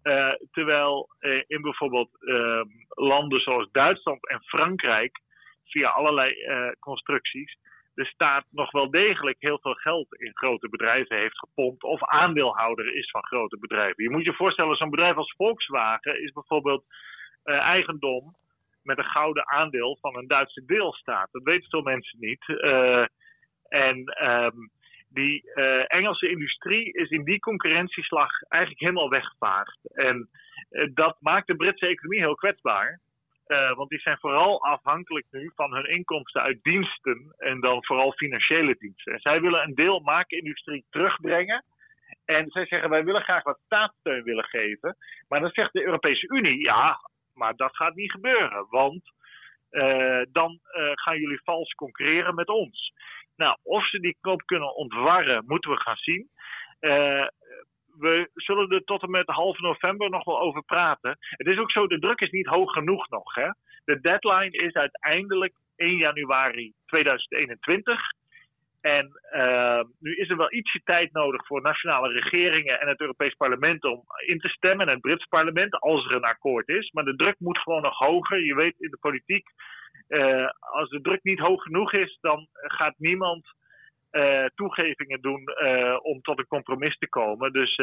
Eh, 0.03 0.33
terwijl 0.51 1.09
in 1.47 1.63
bijvoorbeeld 1.63 2.11
ehm, 2.27 2.67
landen 2.89 3.41
zoals 3.41 3.69
Duitsland 3.73 4.29
en 4.29 4.43
Frankrijk 4.43 5.21
via 5.65 5.89
allerlei 5.89 6.35
constructies 6.79 7.59
de 7.95 8.05
staat 8.05 8.45
nog 8.51 8.71
wel 8.71 8.91
degelijk 8.91 9.37
heel 9.39 9.59
veel 9.59 9.75
geld 9.75 10.15
in 10.15 10.37
grote 10.37 10.69
bedrijven 10.69 11.17
heeft 11.17 11.39
gepompt 11.39 11.83
of 11.83 12.05
aandeelhouder 12.05 12.95
is 12.95 13.11
van 13.11 13.25
grote 13.25 13.59
bedrijven. 13.59 14.03
Je 14.03 14.11
moet 14.11 14.25
je 14.25 14.33
voorstellen, 14.33 14.77
zo'n 14.77 14.91
bedrijf 14.91 15.17
als 15.17 15.35
Volkswagen 15.37 16.23
is 16.23 16.33
bijvoorbeeld 16.33 16.85
eigendom 17.45 18.37
met 18.83 18.99
een 18.99 19.05
gouden 19.05 19.49
aandeel 19.49 19.99
van 20.01 20.17
een 20.17 20.27
Duitse 20.27 20.65
deelstaat. 20.65 21.29
Dat 21.33 21.43
weten 21.43 21.71
veel 21.71 21.83
mensen 21.83 22.19
niet. 22.21 22.45
En 23.69 24.27
um, 24.29 24.71
die 25.13 25.51
uh, 25.55 25.85
Engelse 25.87 26.29
industrie 26.29 26.93
is 26.93 27.11
in 27.11 27.25
die 27.25 27.41
concurrentieslag 27.41 28.31
eigenlijk 28.49 28.83
helemaal 28.83 29.09
weggevaagd. 29.09 29.79
En 29.93 30.29
uh, 30.71 30.89
dat 30.95 31.17
maakt 31.21 31.47
de 31.47 31.57
Britse 31.57 31.87
economie 31.87 32.21
heel 32.21 32.35
kwetsbaar. 32.35 33.01
want 33.75 33.89
die 33.91 34.01
zijn 34.01 34.19
vooral 34.19 34.63
afhankelijk 34.65 35.27
nu 35.31 35.53
van 35.55 35.75
hun 35.75 35.89
inkomsten 35.89 36.43
uit 36.43 36.63
diensten 36.63 37.35
en 37.39 37.61
dan 37.61 37.85
vooral 37.85 38.13
financiële 38.13 38.77
diensten. 38.79 39.13
En 39.13 39.21
zij 39.21 39.41
willen 39.41 39.63
een 39.63 39.75
deel 39.75 40.01
maakindustrie 40.01 40.85
terugbrengen. 40.91 41.65
En 42.25 42.51
zij 42.51 42.67
zeggen 42.67 42.91
wij 42.91 43.05
willen 43.05 43.23
graag 43.23 43.43
wat 43.43 43.61
staatssteun 43.65 44.23
willen 44.23 44.45
geven. 44.45 44.97
Maar 45.29 45.41
dan 45.41 45.51
zegt 45.51 45.73
de 45.73 45.85
Europese 45.85 46.29
Unie, 46.29 46.61
ja, 46.61 46.97
maar 47.35 47.57
dat 47.57 47.77
gaat 47.77 47.95
niet 47.95 48.11
gebeuren, 48.11 48.67
want 48.69 49.03
dan 50.33 50.61
gaan 50.95 51.19
jullie 51.19 51.41
vals 51.45 51.75
concurreren 51.75 52.35
met 52.35 52.49
ons. 52.49 52.93
Nou, 53.41 53.57
of 53.63 53.89
ze 53.89 54.01
die 54.01 54.17
knoop 54.21 54.43
kunnen 54.47 54.75
ontwarren, 54.75 55.45
moeten 55.47 55.71
we 55.71 55.81
gaan 55.81 55.97
zien. 55.97 56.29
Uh, 56.81 57.27
we 57.99 58.31
zullen 58.35 58.71
er 58.71 58.85
tot 58.85 59.03
en 59.03 59.11
met 59.11 59.27
half 59.27 59.59
november 59.59 60.11
nog 60.11 60.25
wel 60.25 60.41
over 60.41 60.63
praten. 60.63 61.17
Het 61.19 61.47
is 61.47 61.59
ook 61.59 61.71
zo, 61.71 61.87
de 61.87 61.99
druk 61.99 62.21
is 62.21 62.31
niet 62.31 62.47
hoog 62.47 62.73
genoeg 62.73 63.09
nog. 63.09 63.35
Hè? 63.35 63.49
De 63.85 64.01
deadline 64.01 64.51
is 64.51 64.73
uiteindelijk 64.73 65.55
1 65.77 65.97
januari 65.97 66.73
2021. 66.87 68.01
En 68.81 69.21
uh, 69.35 69.81
nu 69.99 70.15
is 70.15 70.31
er 70.31 70.37
wel 70.37 70.53
ietsje 70.53 70.81
tijd 70.85 71.13
nodig 71.13 71.47
voor 71.47 71.61
nationale 71.61 72.13
regeringen 72.13 72.81
en 72.81 72.89
het 72.89 73.01
Europees 73.01 73.35
Parlement 73.35 73.85
om 73.85 74.03
in 74.27 74.39
te 74.39 74.49
stemmen. 74.49 74.87
En 74.87 74.93
het 74.93 75.03
Brits 75.03 75.25
parlement, 75.25 75.81
als 75.81 76.05
er 76.05 76.13
een 76.13 76.25
akkoord 76.25 76.69
is. 76.69 76.91
Maar 76.91 77.05
de 77.05 77.17
druk 77.17 77.37
moet 77.39 77.59
gewoon 77.59 77.83
nog 77.83 77.99
hoger. 77.99 78.45
Je 78.45 78.55
weet 78.55 78.75
in 78.79 78.91
de 78.91 78.99
politiek, 79.01 79.47
als 80.59 80.89
de 80.89 81.01
druk 81.03 81.23
niet 81.23 81.39
hoog 81.39 81.63
genoeg 81.63 81.93
is, 81.93 82.19
dan 82.21 82.49
gaat 82.53 82.95
niemand 82.99 83.47
uh, 84.13 84.45
toegevingen 84.55 85.21
doen 85.21 85.43
om 86.03 86.21
tot 86.21 86.39
een 86.39 86.47
compromis 86.47 86.99
te 86.99 87.09
komen. 87.09 87.53
Dus 87.53 87.77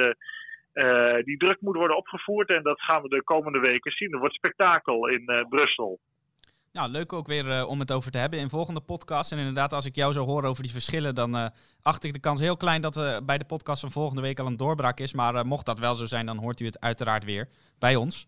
die 1.24 1.38
druk 1.38 1.62
moet 1.62 1.76
worden 1.76 1.98
opgevoerd 1.98 2.50
en 2.50 2.64
dat 2.64 2.82
gaan 2.82 3.02
we 3.02 3.10
de 3.10 3.24
komende 3.24 3.60
weken 3.60 3.92
zien. 3.92 4.14
Er 4.14 4.20
wordt 4.20 4.36
spektakel 4.36 5.08
in 5.08 5.46
Brussel. 5.50 6.00
Nou, 6.72 6.90
leuk 6.90 7.14
ook 7.14 7.28
weer 7.28 7.66
om 7.66 7.80
het 7.80 7.92
over 7.92 8.12
te 8.12 8.18
hebben 8.18 8.40
in 8.40 8.50
volgende 8.50 8.82
podcast. 8.82 9.32
En 9.32 9.38
inderdaad, 9.38 9.74
als 9.74 9.86
ik 9.86 9.96
jou 9.96 10.14
zo 10.14 10.26
hoor 10.26 10.44
over 10.44 10.64
die 10.64 10.72
verschillen, 10.72 11.16
dan 11.16 11.52
acht 11.82 12.04
ik 12.04 12.14
de 12.14 12.20
kans 12.20 12.40
heel 12.40 12.58
klein 12.58 12.82
dat 12.82 12.96
er 12.96 13.26
bij 13.26 13.38
de 13.38 13.46
podcast 13.46 13.82
van 13.82 13.92
volgende 13.92 14.22
week 14.22 14.40
al 14.40 14.46
een 14.46 14.58
doorbraak 14.58 15.00
is. 15.00 15.14
Maar 15.14 15.46
mocht 15.46 15.66
dat 15.66 15.80
wel 15.80 15.96
zo 15.96 16.06
zijn, 16.06 16.26
dan 16.26 16.38
hoort 16.38 16.60
u 16.60 16.66
het 16.66 16.80
uiteraard 16.80 17.24
weer 17.24 17.48
bij 17.80 17.96
ons. 17.96 18.28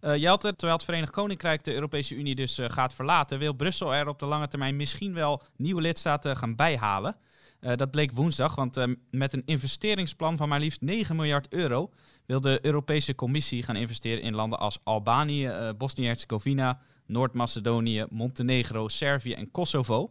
Jelte, 0.00 0.48
terwijl 0.56 0.72
het 0.72 0.84
Verenigd 0.84 1.12
Koninkrijk 1.12 1.64
de 1.64 1.74
Europese 1.74 2.14
Unie 2.14 2.34
dus 2.34 2.58
gaat 2.62 2.94
verlaten, 2.94 3.38
wil 3.38 3.52
Brussel 3.52 3.94
er 3.94 4.08
op 4.08 4.18
de 4.18 4.26
lange 4.26 4.48
termijn 4.48 4.76
misschien 4.76 5.14
wel 5.14 5.42
nieuwe 5.56 5.80
lidstaten 5.80 6.36
gaan 6.36 6.56
bijhalen. 6.56 7.16
dat 7.60 7.90
bleek 7.90 8.12
woensdag, 8.12 8.54
want 8.54 8.86
met 9.10 9.32
een 9.32 9.42
investeringsplan 9.44 10.36
van 10.36 10.48
maar 10.48 10.60
liefst 10.60 10.80
9 10.80 11.16
miljard 11.16 11.52
euro 11.52 11.90
wil 12.26 12.40
de 12.40 12.58
Europese 12.62 13.14
Commissie 13.14 13.62
gaan 13.62 13.76
investeren 13.76 14.22
in 14.22 14.34
landen 14.34 14.58
als 14.58 14.78
Albanië, 14.84 15.52
Bosnië-Herzegovina, 15.76 16.80
Noord-Macedonië, 17.06 18.06
Montenegro, 18.10 18.88
Servië 18.88 19.32
en 19.32 19.50
Kosovo. 19.50 20.10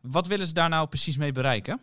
Wat 0.00 0.26
willen 0.26 0.46
ze 0.46 0.52
daar 0.52 0.68
nou 0.68 0.88
precies 0.88 1.16
mee 1.16 1.32
bereiken? 1.32 1.80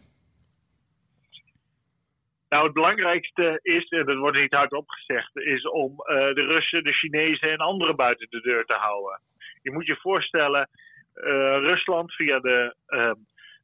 Nou, 2.50 2.64
het 2.64 2.74
belangrijkste 2.74 3.60
is, 3.62 3.90
en 3.90 4.06
dat 4.06 4.18
wordt 4.18 4.38
niet 4.38 4.54
hard 4.54 4.74
opgezegd, 4.74 5.38
is 5.38 5.70
om 5.70 5.92
uh, 5.92 6.16
de 6.16 6.46
Russen, 6.46 6.84
de 6.84 6.94
Chinezen 6.94 7.52
en 7.52 7.58
anderen 7.58 7.96
buiten 7.96 8.28
de 8.30 8.42
deur 8.42 8.66
te 8.66 8.74
houden. 8.74 9.22
Je 9.62 9.72
moet 9.72 9.86
je 9.86 9.96
voorstellen, 9.96 10.70
uh, 11.16 11.24
Rusland 11.58 12.14
via 12.14 12.40
de 12.40 12.76
uh, 12.88 13.12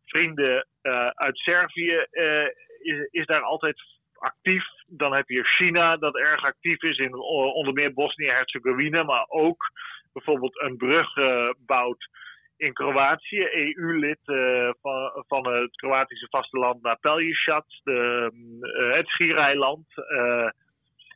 vrienden 0.06 0.68
uit 1.14 1.38
Servië 1.38 2.06
is, 2.82 3.08
is, 3.12 3.26
daar 3.26 3.42
altijd 3.42 3.82
actief. 4.14 4.66
Dan 4.88 5.14
heb 5.14 5.30
je 5.30 5.44
China, 5.44 5.98
dat 5.98 6.18
erg 6.18 6.44
actief 6.44 6.84
is 6.84 6.98
in 6.98 7.14
onder 7.54 7.74
meer 7.74 7.94
Bosnië-Herzegovina, 7.94 9.04
maar 9.04 9.26
ook 9.28 9.72
bijvoorbeeld 10.14 10.62
een 10.62 10.78
brug 10.78 11.14
bouwt 11.66 12.10
in 12.58 12.74
Kroatië, 12.74 13.48
EU-lid 13.52 14.20
uh, 14.26 14.70
van, 14.82 15.24
van 15.28 15.48
het 15.48 15.76
Kroatische 15.76 16.28
vasteland 16.30 16.82
naar 16.82 17.00
Pelješac, 17.00 17.66
uh, 17.84 18.28
het 18.94 19.08
schiereiland. 19.08 19.86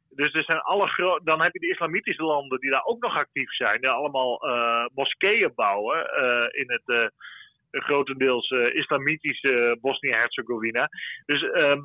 dus 0.09 0.33
er 0.33 0.43
zijn 0.43 0.59
alle 0.59 1.19
dan 1.23 1.41
heb 1.41 1.53
je 1.53 1.59
de 1.59 1.69
islamitische 1.69 2.23
landen 2.23 2.59
die 2.59 2.69
daar 2.69 2.85
ook 2.85 3.01
nog 3.01 3.15
actief 3.15 3.53
zijn, 3.53 3.81
die 3.81 3.89
allemaal 3.89 4.41
moskeeën 4.93 5.51
bouwen 5.55 5.97
in 6.51 6.71
het 6.71 7.11
grotendeels 7.71 8.49
islamitische 8.73 9.77
Bosnië-Herzegovina. 9.81 10.89
Dus, 11.25 11.51
ehm, 11.51 11.81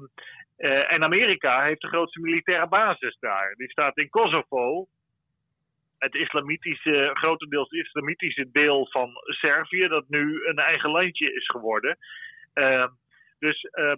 en 0.89 1.03
Amerika 1.05 1.63
heeft 1.63 1.81
de 1.81 1.89
grootste 1.89 2.21
militaire 2.21 2.69
basis 2.69 3.17
daar. 3.21 3.55
Die 3.57 3.71
staat 3.71 3.99
in 3.99 4.11
Kosovo, 4.11 4.87
het 6.05 6.15
islamitische, 6.15 7.11
grotendeels 7.15 7.71
islamitische 7.71 8.51
deel 8.53 8.87
van 8.91 9.11
Servië, 9.23 9.89
dat 9.89 10.05
nu 10.09 10.47
een 10.47 10.59
eigen 10.59 10.91
landje 10.91 11.35
is 11.35 11.47
geworden. 11.47 11.99
Ehm, 12.53 12.89
dus 13.39 13.63
ehm, 13.63 13.97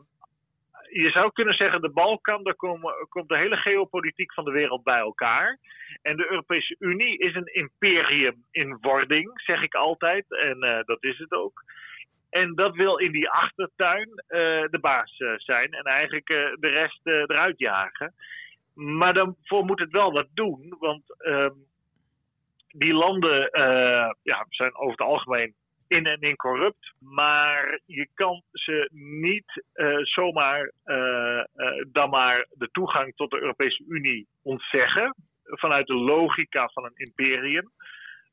je 0.90 1.10
zou 1.10 1.32
kunnen 1.32 1.54
zeggen, 1.54 1.80
de 1.80 1.90
Balkan, 1.90 2.42
daar 2.42 2.54
komt 3.08 3.28
de 3.28 3.36
hele 3.36 3.56
geopolitiek 3.56 4.32
van 4.32 4.44
de 4.44 4.50
wereld 4.50 4.82
bij 4.82 4.98
elkaar. 4.98 5.58
En 6.02 6.16
de 6.16 6.30
Europese 6.30 6.76
Unie 6.78 7.18
is 7.18 7.34
een 7.34 7.54
imperium 7.54 8.44
in 8.50 8.78
wording, 8.80 9.30
zeg 9.34 9.62
ik 9.62 9.74
altijd. 9.74 10.24
En 10.28 10.64
uh, 10.64 10.78
dat 10.84 11.02
is 11.02 11.18
het 11.18 11.32
ook. 11.32 11.64
En 12.30 12.54
dat 12.54 12.74
wil 12.74 12.96
in 12.96 13.12
die 13.12 13.30
achtertuin 13.30 14.08
uh, 14.08 14.64
de 14.70 14.78
baas 14.80 15.18
uh, 15.18 15.32
zijn 15.36 15.72
en 15.72 15.84
eigenlijk 15.84 16.26
de 16.26 16.68
rest 16.68 17.00
eruit 17.02 17.58
jagen. 17.58 18.14
Maar 18.74 19.14
daarvoor 19.14 19.64
moet 19.64 19.80
het 19.80 19.90
wel 19.90 20.12
wat 20.12 20.28
doen, 20.34 20.76
want 20.78 21.22
ehm, 21.22 21.54
die 22.78 22.92
landen 22.92 23.50
ja, 24.22 24.46
zijn 24.48 24.76
over 24.76 24.90
het 24.90 25.00
algemeen 25.00 25.54
in 25.88 26.06
en 26.06 26.20
in 26.20 26.36
corrupt. 26.36 26.92
Maar 26.98 27.80
je 27.86 28.08
kan 28.14 28.42
ze 28.52 28.88
niet 29.22 29.64
uh, 29.74 29.96
zomaar 30.02 30.72
uh, 30.84 31.44
dan 31.92 32.10
maar 32.10 32.46
de 32.50 32.68
toegang 32.70 33.14
tot 33.16 33.30
de 33.30 33.40
Europese 33.40 33.84
Unie 33.88 34.26
ontzeggen. 34.42 35.14
Vanuit 35.42 35.86
de 35.86 35.94
logica 35.94 36.68
van 36.72 36.84
een 36.84 36.96
imperium. 36.96 37.70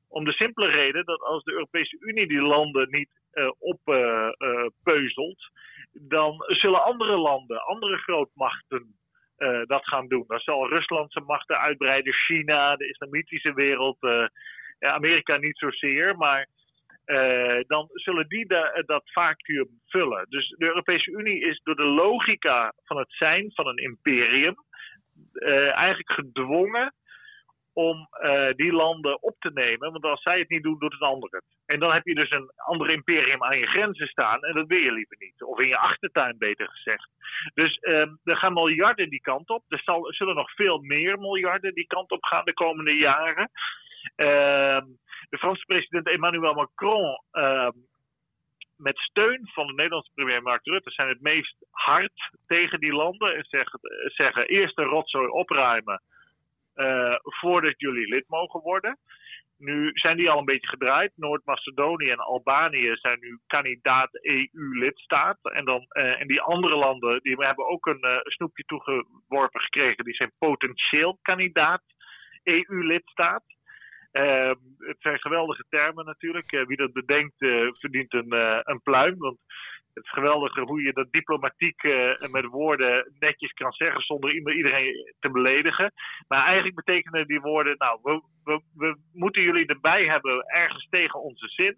Om 0.07 0.25
de 0.25 0.31
simpele 0.31 0.67
reden 0.67 1.05
dat 1.05 1.21
als 1.21 1.43
de 1.43 1.51
Europese 1.51 1.97
Unie 1.99 2.27
die 2.27 2.41
landen 2.41 2.87
niet 2.89 3.09
oppeuzelt, 3.59 5.51
dan 5.91 6.35
zullen 6.47 6.83
andere 6.83 7.17
landen, 7.17 7.65
andere 7.65 7.97
grootmachten 7.97 8.95
dat 9.65 9.87
gaan 9.87 10.07
doen. 10.07 10.23
Dan 10.27 10.39
zal 10.39 10.69
Rusland 10.69 11.11
zijn 11.11 11.25
machten 11.25 11.59
uitbreiden, 11.59 12.13
China, 12.13 12.75
de 12.75 12.87
islamitische 12.87 13.53
wereld, 13.53 13.97
Amerika 14.79 15.37
niet 15.37 15.57
zozeer, 15.57 16.17
maar 16.17 16.47
uh, 17.05 17.61
dan 17.67 17.89
zullen 17.93 18.27
die 18.27 18.47
dat 18.85 19.11
vacuüm 19.11 19.67
vullen. 19.87 20.25
Dus 20.29 20.49
de 20.49 20.65
Europese 20.65 21.11
Unie 21.11 21.39
is 21.39 21.61
door 21.63 21.75
de 21.75 21.83
logica 21.83 22.73
van 22.83 22.97
het 22.97 23.11
zijn 23.11 23.51
van 23.53 23.67
een 23.67 23.77
imperium 23.77 24.55
eigenlijk 25.73 26.11
gedwongen 26.11 26.93
om 27.73 28.07
uh, 28.23 28.51
die 28.55 28.71
landen 28.71 29.21
op 29.21 29.35
te 29.39 29.51
nemen. 29.53 29.91
Want 29.91 30.03
als 30.03 30.21
zij 30.21 30.39
het 30.39 30.49
niet 30.49 30.63
doen, 30.63 30.79
doet 30.79 30.93
een 30.93 31.07
ander 31.07 31.29
het. 31.31 31.43
En 31.65 31.79
dan 31.79 31.93
heb 31.93 32.05
je 32.05 32.15
dus 32.15 32.31
een 32.31 32.51
ander 32.55 32.89
imperium 32.89 33.43
aan 33.43 33.59
je 33.59 33.67
grenzen 33.67 34.07
staan. 34.07 34.41
En 34.41 34.53
dat 34.53 34.67
wil 34.67 34.77
je 34.77 34.91
liever 34.91 35.15
niet. 35.19 35.43
Of 35.43 35.59
in 35.59 35.67
je 35.67 35.77
achtertuin, 35.77 36.37
beter 36.37 36.67
gezegd. 36.69 37.09
Dus 37.53 37.77
um, 37.81 38.19
er 38.23 38.37
gaan 38.37 38.53
miljarden 38.53 39.09
die 39.09 39.21
kant 39.21 39.49
op. 39.49 39.63
Er 39.67 39.81
zal, 39.83 40.13
zullen 40.13 40.35
nog 40.35 40.51
veel 40.51 40.77
meer 40.77 41.19
miljarden 41.19 41.73
die 41.73 41.87
kant 41.87 42.11
op 42.11 42.23
gaan 42.23 42.45
de 42.45 42.53
komende 42.53 42.95
jaren. 42.95 43.49
Uh, 44.15 44.81
de 45.29 45.37
Franse 45.37 45.65
president 45.65 46.07
Emmanuel 46.07 46.53
Macron 46.53 47.21
uh, 47.31 47.69
met 48.77 48.97
steun 48.97 49.49
van 49.53 49.67
de 49.67 49.73
Nederlandse 49.73 50.11
premier 50.13 50.41
Mark 50.41 50.65
Rutte 50.65 50.91
zijn 50.91 51.07
het 51.07 51.21
meest 51.21 51.55
hard 51.71 52.31
tegen 52.47 52.79
die 52.79 52.93
landen 52.93 53.35
en 53.35 53.45
zeggen, 53.49 53.79
zeggen 54.03 54.47
eerst 54.47 54.75
de 54.75 54.83
rotzooi 54.83 55.27
opruimen 55.27 56.01
voordat 57.23 57.73
jullie 57.77 58.07
lid 58.07 58.23
mogen 58.27 58.61
worden. 58.61 58.97
Nu 59.57 59.91
zijn 59.93 60.17
die 60.17 60.29
al 60.29 60.39
een 60.39 60.45
beetje 60.45 60.67
gedraaid. 60.67 61.11
Noord-Macedonië 61.15 62.09
en 62.09 62.19
Albanië 62.19 62.95
zijn 62.95 63.19
nu 63.19 63.39
kandidaat 63.47 64.09
EU-lidstaat. 64.21 65.37
En, 65.41 65.65
dan, 65.65 65.85
uh, 65.89 66.21
en 66.21 66.27
die 66.27 66.41
andere 66.41 66.75
landen 66.75 67.19
die 67.21 67.35
hebben 67.35 67.67
ook 67.67 67.85
een 67.85 68.05
uh, 68.05 68.17
snoepje 68.21 68.63
toegeworpen 68.63 69.61
gekregen. 69.61 70.03
Die 70.03 70.15
zijn 70.15 70.31
potentieel 70.37 71.19
kandidaat 71.21 71.83
EU-lidstaat. 72.43 73.43
Uh, 74.11 74.51
het 74.77 74.97
zijn 74.99 75.19
geweldige 75.19 75.65
termen 75.69 76.05
natuurlijk. 76.05 76.65
Wie 76.67 76.77
dat 76.77 76.93
bedenkt 76.93 77.35
verdient 77.79 78.13
een, 78.13 78.31
eh, 78.31 78.59
een 78.61 78.81
pluim. 78.81 79.17
Want 79.17 79.37
het 79.93 80.03
is 80.03 80.09
geweldig 80.09 80.55
hoe 80.55 80.81
je 80.81 80.93
dat 80.93 81.11
diplomatiek 81.11 81.83
met 82.31 82.45
woorden 82.45 83.11
netjes 83.19 83.51
kan 83.51 83.71
zeggen 83.71 84.01
zonder 84.01 84.31
iedereen 84.31 85.13
te 85.19 85.29
beledigen. 85.29 85.93
Maar 86.27 86.45
eigenlijk 86.45 86.75
betekenen 86.75 87.27
die 87.27 87.39
woorden, 87.39 87.75
nou, 87.77 87.99
we, 88.43 88.61
we, 88.75 88.97
moeten 89.13 89.41
jullie 89.41 89.65
erbij 89.65 90.05
hebben 90.05 90.45
ergens 90.45 90.87
tegen 90.89 91.21
onze 91.21 91.47
zin. 91.47 91.75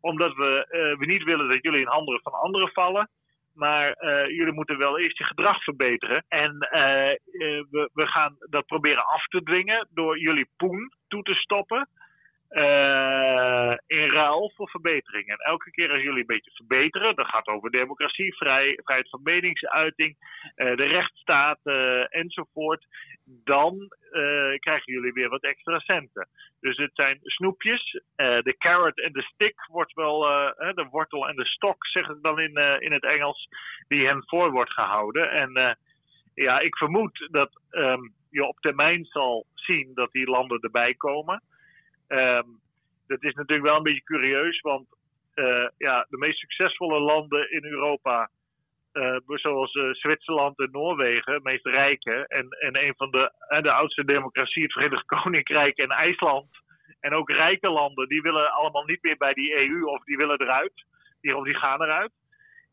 Omdat 0.00 0.34
we, 0.34 0.66
we 0.98 1.06
niet 1.06 1.22
willen 1.22 1.48
dat 1.48 1.62
jullie 1.62 1.80
in 1.80 1.86
handen 1.86 2.20
van 2.22 2.32
anderen 2.32 2.68
vallen. 2.72 3.10
Maar 3.54 3.96
uh, 4.00 4.26
jullie 4.26 4.52
moeten 4.52 4.78
wel 4.78 4.98
eerst 4.98 5.18
je 5.18 5.24
gedrag 5.24 5.62
verbeteren. 5.62 6.24
En 6.28 6.58
we, 7.70 7.90
we 7.92 8.06
gaan 8.06 8.36
dat 8.50 8.66
proberen 8.66 9.06
af 9.06 9.26
te 9.26 9.42
dwingen 9.42 9.88
door 9.90 10.18
jullie 10.18 10.48
poen 10.56 10.92
toe 11.08 11.22
te 11.22 11.34
stoppen. 11.34 11.88
In 13.86 14.10
ruil 14.10 14.52
voor 14.54 14.68
verbetering. 14.68 15.26
En 15.28 15.36
elke 15.36 15.70
keer 15.70 15.90
als 15.90 16.02
jullie 16.02 16.20
een 16.20 16.26
beetje 16.26 16.50
verbeteren, 16.50 17.14
dat 17.14 17.26
gaat 17.26 17.46
over 17.46 17.70
democratie, 17.70 18.36
vrij, 18.36 18.80
vrijheid 18.84 19.10
van 19.10 19.20
meningsuiting, 19.22 20.16
de 20.54 20.84
rechtsstaat 20.84 21.58
enzovoort, 22.08 22.86
dan 23.24 23.88
krijgen 24.58 24.92
jullie 24.92 25.12
weer 25.12 25.28
wat 25.28 25.42
extra 25.42 25.78
centen. 25.78 26.28
Dus 26.60 26.76
het 26.76 26.90
zijn 26.94 27.18
snoepjes. 27.22 28.02
De 28.16 28.54
carrot 28.58 29.00
en 29.00 29.12
de 29.12 29.22
stick 29.22 29.66
wordt 29.66 29.92
wel, 29.92 30.20
de 30.74 30.86
wortel 30.90 31.28
en 31.28 31.36
de 31.36 31.46
stok, 31.46 31.86
zeggen 31.86 32.14
ze 32.14 32.20
dan 32.20 32.40
in, 32.40 32.56
in 32.80 32.92
het 32.92 33.04
Engels, 33.04 33.48
die 33.88 34.06
hen 34.06 34.22
voor 34.26 34.50
wordt 34.50 34.72
gehouden. 34.72 35.30
En 35.30 35.78
ja, 36.34 36.58
ik 36.58 36.76
vermoed 36.76 37.28
dat 37.30 37.60
um, 37.70 38.14
je 38.30 38.44
op 38.44 38.60
termijn 38.60 39.04
zal 39.04 39.46
zien 39.54 39.90
dat 39.94 40.12
die 40.12 40.30
landen 40.30 40.60
erbij 40.60 40.94
komen. 40.94 41.42
Um, 42.08 42.60
dat 43.06 43.22
is 43.22 43.34
natuurlijk 43.34 43.68
wel 43.68 43.76
een 43.76 43.82
beetje 43.82 44.02
curieus, 44.02 44.60
want 44.60 44.86
ja, 45.76 46.06
de 46.08 46.16
meest 46.16 46.38
succesvolle 46.38 47.00
landen 47.00 47.50
in 47.50 47.64
Europa 47.64 48.30
uh, 48.94 49.16
zoals 49.26 49.74
uh, 49.74 49.92
Zwitserland 49.92 50.58
en 50.58 50.68
Noorwegen, 50.70 51.32
het 51.32 51.42
meest 51.42 51.66
rijke, 51.66 52.26
en, 52.28 52.48
en 52.48 52.84
een 52.84 52.94
van 52.96 53.10
de, 53.10 53.32
de 53.62 53.72
oudste 53.72 54.04
democratie, 54.04 54.62
het 54.62 54.72
Verenigd 54.72 55.06
Koninkrijk 55.22 55.76
en 55.76 55.88
IJsland, 55.88 56.48
en 57.00 57.14
ook 57.14 57.30
rijke 57.30 57.68
landen, 57.68 58.08
die 58.08 58.22
willen 58.22 58.52
allemaal 58.52 58.84
niet 58.84 59.02
meer 59.02 59.16
bij 59.16 59.32
die 59.32 59.54
EU 59.54 59.84
of 59.84 60.04
die 60.04 60.16
willen 60.16 60.40
eruit, 60.40 60.84
die 61.20 61.54
gaan 61.54 61.82
eruit. 61.82 62.12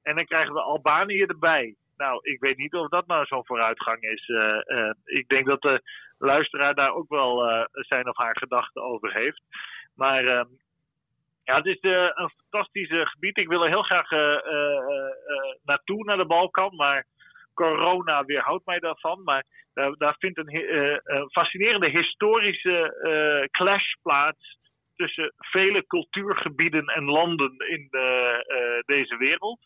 En 0.04 0.16
dan 0.16 0.26
krijgen 0.26 0.54
we 0.54 0.62
Albanië 0.62 1.22
erbij. 1.22 1.76
Nou, 2.02 2.20
ik 2.22 2.40
weet 2.40 2.58
niet 2.58 2.74
of 2.74 2.90
dat 2.90 3.08
nou 3.08 3.26
zo'n 3.26 3.46
vooruitgang 3.46 4.02
is. 4.02 4.28
ik 5.06 5.28
denk 5.28 5.46
dat 5.46 5.62
de 5.62 5.82
luisteraar 6.18 6.76
daar 6.76 6.94
ook 6.94 7.10
wel 7.10 7.66
zijn 7.72 8.08
of 8.10 8.18
haar 8.18 8.38
gedachten 8.38 8.84
over 8.84 9.14
heeft. 9.14 9.42
Maar 9.96 10.26
ehm, 10.26 10.48
ja, 11.44 11.56
het 11.56 11.66
is 11.66 11.78
een 11.82 12.32
fantastisch 12.38 12.90
gebied. 12.90 13.38
Ik 13.38 13.48
wil 13.48 13.64
er 13.64 13.70
heel 13.70 13.84
graag 13.84 14.10
naartoe, 15.64 16.04
naar 16.04 16.18
de 16.18 16.26
Balkan. 16.26 16.76
Maar 16.76 17.06
corona 17.54 18.26
weerhoudt 18.26 18.66
mij 18.66 18.80
daarvan. 18.80 19.24
Maar 19.24 19.46
daar, 19.74 20.16
vindt 20.20 20.38
een, 20.38 21.02
fascinerende 21.32 21.90
historische 21.90 23.48
clash 23.52 23.94
plaats 24.02 24.58
tussen 24.96 25.34
vele 25.38 25.88
cultuurgebieden 25.88 26.86
en 26.86 27.04
landen 27.04 27.56
in 27.58 27.88
de, 27.90 28.84
deze 28.86 29.18
wereld. 29.18 29.60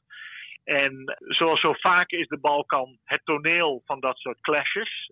En 0.65 1.17
zoals 1.19 1.59
zo 1.59 1.73
vaak 1.73 2.09
is 2.09 2.27
de 2.27 2.39
Balkan 2.39 2.97
het 3.03 3.21
toneel 3.23 3.81
van 3.85 3.99
dat 3.99 4.17
soort 4.17 4.41
clashes. 4.41 5.11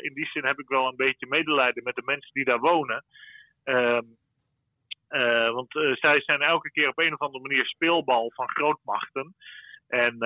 in 0.00 0.14
die 0.14 0.26
zin 0.26 0.44
heb 0.44 0.58
ik 0.58 0.68
wel 0.68 0.86
een 0.86 0.96
beetje 0.96 1.26
medelijden 1.26 1.82
met 1.82 1.94
de 1.94 2.02
mensen 2.04 2.30
die 2.32 2.44
daar 2.44 2.60
wonen. 2.60 3.04
Ehm, 3.64 4.04
uh, 5.10 5.50
want 5.50 5.74
uh, 5.74 5.94
zij 5.94 6.20
zijn 6.20 6.42
elke 6.42 6.70
keer 6.70 6.88
op 6.88 6.98
een 6.98 7.12
of 7.12 7.18
andere 7.18 7.42
manier 7.48 7.66
speelbal 7.66 8.32
van 8.34 8.48
grootmachten. 8.48 9.34
En 9.88 10.16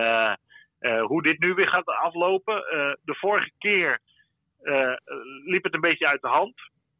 hoe 1.00 1.22
dit 1.22 1.38
nu 1.38 1.54
weer 1.54 1.68
gaat 1.68 1.86
aflopen. 1.86 2.54
de 3.02 3.14
vorige 3.14 3.50
keer 3.58 4.00
liep 5.44 5.64
het 5.64 5.74
een 5.74 5.80
beetje 5.80 6.06
uit 6.06 6.20
de 6.20 6.28
hand. 6.28 6.54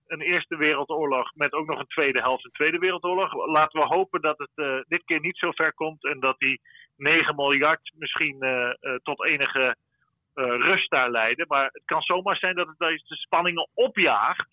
Een 0.06 0.20
Eerste 0.20 0.56
Wereldoorlog 0.56 1.34
met 1.34 1.52
ook 1.52 1.66
nog 1.66 1.78
een 1.78 1.86
tweede 1.86 2.20
helft, 2.20 2.44
een 2.44 2.50
Tweede 2.50 2.78
Wereldoorlog. 2.78 3.46
Laten 3.46 3.80
we 3.80 3.86
hopen 3.86 4.20
dat 4.20 4.38
het 4.38 4.84
dit 4.88 5.04
keer 5.04 5.20
niet 5.20 5.36
zo 5.36 5.50
ver 5.50 5.74
komt 5.74 6.04
en 6.04 6.20
dat 6.20 6.38
die 6.38 6.60
9 7.03 7.36
miljard 7.36 7.92
misschien 7.98 8.44
tot 9.03 9.24
enige 9.24 9.76
rust 10.34 10.90
daar 10.90 11.11
leiden. 11.11 11.46
Maar 11.48 11.68
het 11.72 11.82
kan 11.84 12.03
zomaar 12.03 12.36
zijn 12.36 12.55
dat 12.55 12.66
het 12.66 12.78
deze 12.78 13.05
spanningen 13.07 13.68
opjaagt 13.74 14.48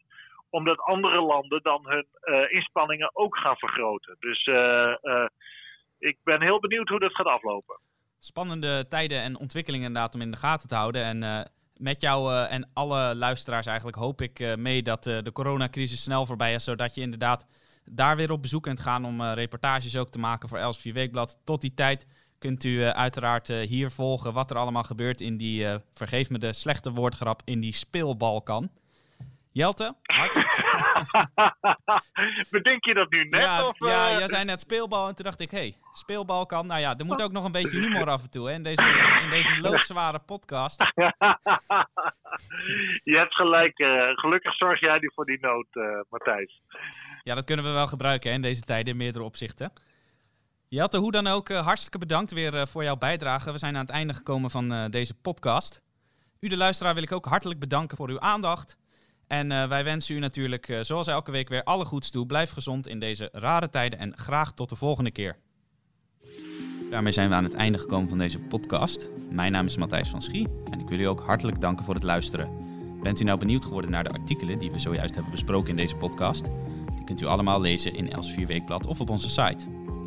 omdat 0.50 0.80
andere 0.80 1.22
landen 1.22 1.62
dan 1.62 1.88
hun 1.88 2.08
inspanningen 2.50 3.10
ook 3.14 3.38
gaan 3.38 3.58
vergroten. 3.58 4.16
Dus 4.20 4.45
ik 6.00 6.18
ben 6.24 6.41
heel 6.41 6.60
benieuwd 6.60 6.89
hoe 6.89 7.00
dat 7.00 7.16
gaat 7.16 7.26
aflopen. 7.26 7.80
Spannende 8.20 8.88
tijden 8.88 9.22
en 9.22 9.38
ontwikkelingen 9.38 9.88
inderdaad 9.88 10.16
om 10.16 10.22
in 10.22 10.32
de 10.32 10.38
gaten 10.38 10.68
te 10.68 10.76
houden. 10.76 11.04
En 11.04 11.50
met 11.78 12.02
jou 12.02 12.34
en 12.47 12.70
alle 12.74 13.16
luisteraars 13.16 13.66
eigenlijk 13.66 13.97
hoop 13.97 14.22
ik 14.22 14.56
mee 14.58 14.82
dat 14.82 15.04
de 15.04 15.32
coronacrisis 15.34 16.04
snel 16.04 16.26
voorbij 16.26 16.54
is. 16.54 16.64
Zodat 16.64 16.95
je 16.95 17.02
inderdaad 17.02 17.47
daar 17.86 18.16
weer 18.16 18.32
op 18.32 18.41
bezoek 18.41 18.64
kunt 18.64 18.80
gaan 18.80 19.06
om 19.06 19.24
reportages 19.24 19.97
ook 19.97 20.10
te 20.10 20.20
maken 20.20 20.50
voor 20.50 20.58
Elsevier 20.58 20.93
Weekblad. 20.93 21.41
Tot 21.45 21.62
die 21.62 21.74
tijd 21.74 22.28
kunt 22.40 22.64
u 22.64 22.84
uiteraard 22.84 23.48
hier 23.48 23.92
volgen 23.92 24.34
wat 24.34 24.52
er 24.52 24.58
allemaal 24.58 24.84
gebeurt 24.84 25.22
in 25.22 25.38
die, 25.38 25.66
vergeef 25.94 26.30
me 26.30 26.38
de 26.38 26.54
slechte 26.54 26.92
woordgrap, 26.92 27.42
in 27.46 27.60
die 27.60 27.74
speelbalkan. 27.74 28.70
Jelte. 29.52 29.96
Bedenk 32.52 32.86
je 32.86 32.94
dat 32.94 33.10
nu 33.10 33.30
net? 33.30 33.42
Ja, 33.42 33.68
of, 33.68 33.80
ja, 33.80 34.10
eh? 34.10 34.18
jij 34.18 34.28
zei 34.28 34.44
net 34.44 34.60
speelbal 34.60 35.08
en 35.08 35.16
toen 35.16 35.26
dacht 35.26 35.40
ik, 35.40 35.52
hé, 35.52 35.58
hey, 35.58 35.76
speelbal 35.94 36.46
kan. 36.46 36.68
Nou 36.68 36.80
ja, 36.80 36.98
er 36.98 37.06
moet 37.06 37.22
ook 37.22 37.32
nog 37.32 37.46
een 37.46 37.52
beetje 37.52 37.80
humor 37.80 38.10
af 38.16 38.24
en 38.24 38.30
toe 38.30 38.48
hè, 38.48 38.54
in, 38.54 38.64
deze, 38.64 38.84
in 39.24 39.30
deze 39.30 39.62
loodzware 39.62 40.20
podcast. 40.20 40.80
je 43.12 43.18
hebt 43.18 43.36
gelijk. 43.36 43.80
eh, 43.80 44.10
gelukkig 44.14 44.56
zorg 44.56 44.80
jij 44.80 45.00
nu 45.00 45.12
voor 45.14 45.26
die 45.26 45.40
nood, 45.40 45.68
eh, 45.72 46.00
Matthijs. 46.10 46.62
Ja, 47.24 47.36
dat 47.36 47.46
kunnen 47.46 47.66
we 47.66 47.72
wel 47.72 47.88
gebruiken 47.88 48.30
hè, 48.30 48.36
in 48.36 48.42
deze 48.42 48.62
tijden 48.62 48.92
in 48.92 48.98
meerdere 48.98 49.26
opzichten. 49.26 49.72
Jelte, 50.70 50.97
hoe 50.97 51.11
dan 51.11 51.28
ook, 51.28 51.49
eh, 51.49 51.65
hartstikke 51.65 51.97
bedankt 51.97 52.32
weer 52.32 52.55
eh, 52.55 52.65
voor 52.65 52.84
jouw 52.84 52.97
bijdrage. 52.97 53.51
We 53.51 53.57
zijn 53.57 53.76
aan 53.76 53.82
het 53.82 53.89
einde 53.89 54.13
gekomen 54.13 54.49
van 54.49 54.74
eh, 54.74 54.86
deze 54.89 55.13
podcast. 55.13 55.82
U, 56.39 56.47
de 56.47 56.57
luisteraar, 56.57 56.93
wil 56.93 57.03
ik 57.03 57.11
ook 57.11 57.26
hartelijk 57.26 57.59
bedanken 57.59 57.97
voor 57.97 58.09
uw 58.09 58.20
aandacht. 58.20 58.78
En 59.28 59.47
wij 59.47 59.84
wensen 59.84 60.15
u 60.15 60.20
natuurlijk, 60.20 60.80
zoals 60.82 61.07
elke 61.07 61.32
week, 61.32 61.49
weer 61.49 61.63
alle 61.63 61.86
goeds 61.86 62.09
toe. 62.09 62.26
Blijf 62.26 62.51
gezond 62.51 62.88
in 62.88 62.99
deze 62.99 63.30
rare 63.32 63.70
tijden 63.70 63.99
en 63.99 64.17
graag 64.17 64.53
tot 64.53 64.70
de 64.70 64.76
volgende 64.76 65.11
keer. 65.11 65.38
Daarmee 66.89 67.11
zijn 67.11 67.30
we 67.30 67.36
aan 67.36 67.43
het 67.43 67.53
einde 67.53 67.78
gekomen 67.78 68.09
van 68.09 68.17
deze 68.17 68.39
podcast. 68.39 69.09
Mijn 69.32 69.51
naam 69.51 69.65
is 69.65 69.78
Matthijs 69.78 70.09
van 70.09 70.22
Schie 70.22 70.47
en 70.72 70.80
ik 70.80 70.89
wil 70.89 70.99
u 70.99 71.03
ook 71.03 71.22
hartelijk 71.22 71.61
danken 71.61 71.86
voor 71.86 71.93
het 71.93 72.03
luisteren. 72.03 72.49
Bent 73.01 73.20
u 73.20 73.24
nou 73.24 73.39
benieuwd 73.39 73.65
geworden 73.65 73.91
naar 73.91 74.03
de 74.03 74.11
artikelen 74.11 74.59
die 74.59 74.72
we 74.72 74.80
zojuist 74.80 75.13
hebben 75.13 75.32
besproken 75.32 75.70
in 75.70 75.76
deze 75.76 75.95
podcast? 75.95 76.43
Die 76.95 77.03
kunt 77.05 77.22
u 77.22 77.26
allemaal 77.26 77.61
lezen 77.61 77.93
in 77.93 78.11
Els 78.11 78.36
Weekblad 78.36 78.86
of 78.86 78.99
op 78.99 79.09
onze 79.09 79.30
site. 79.30 79.78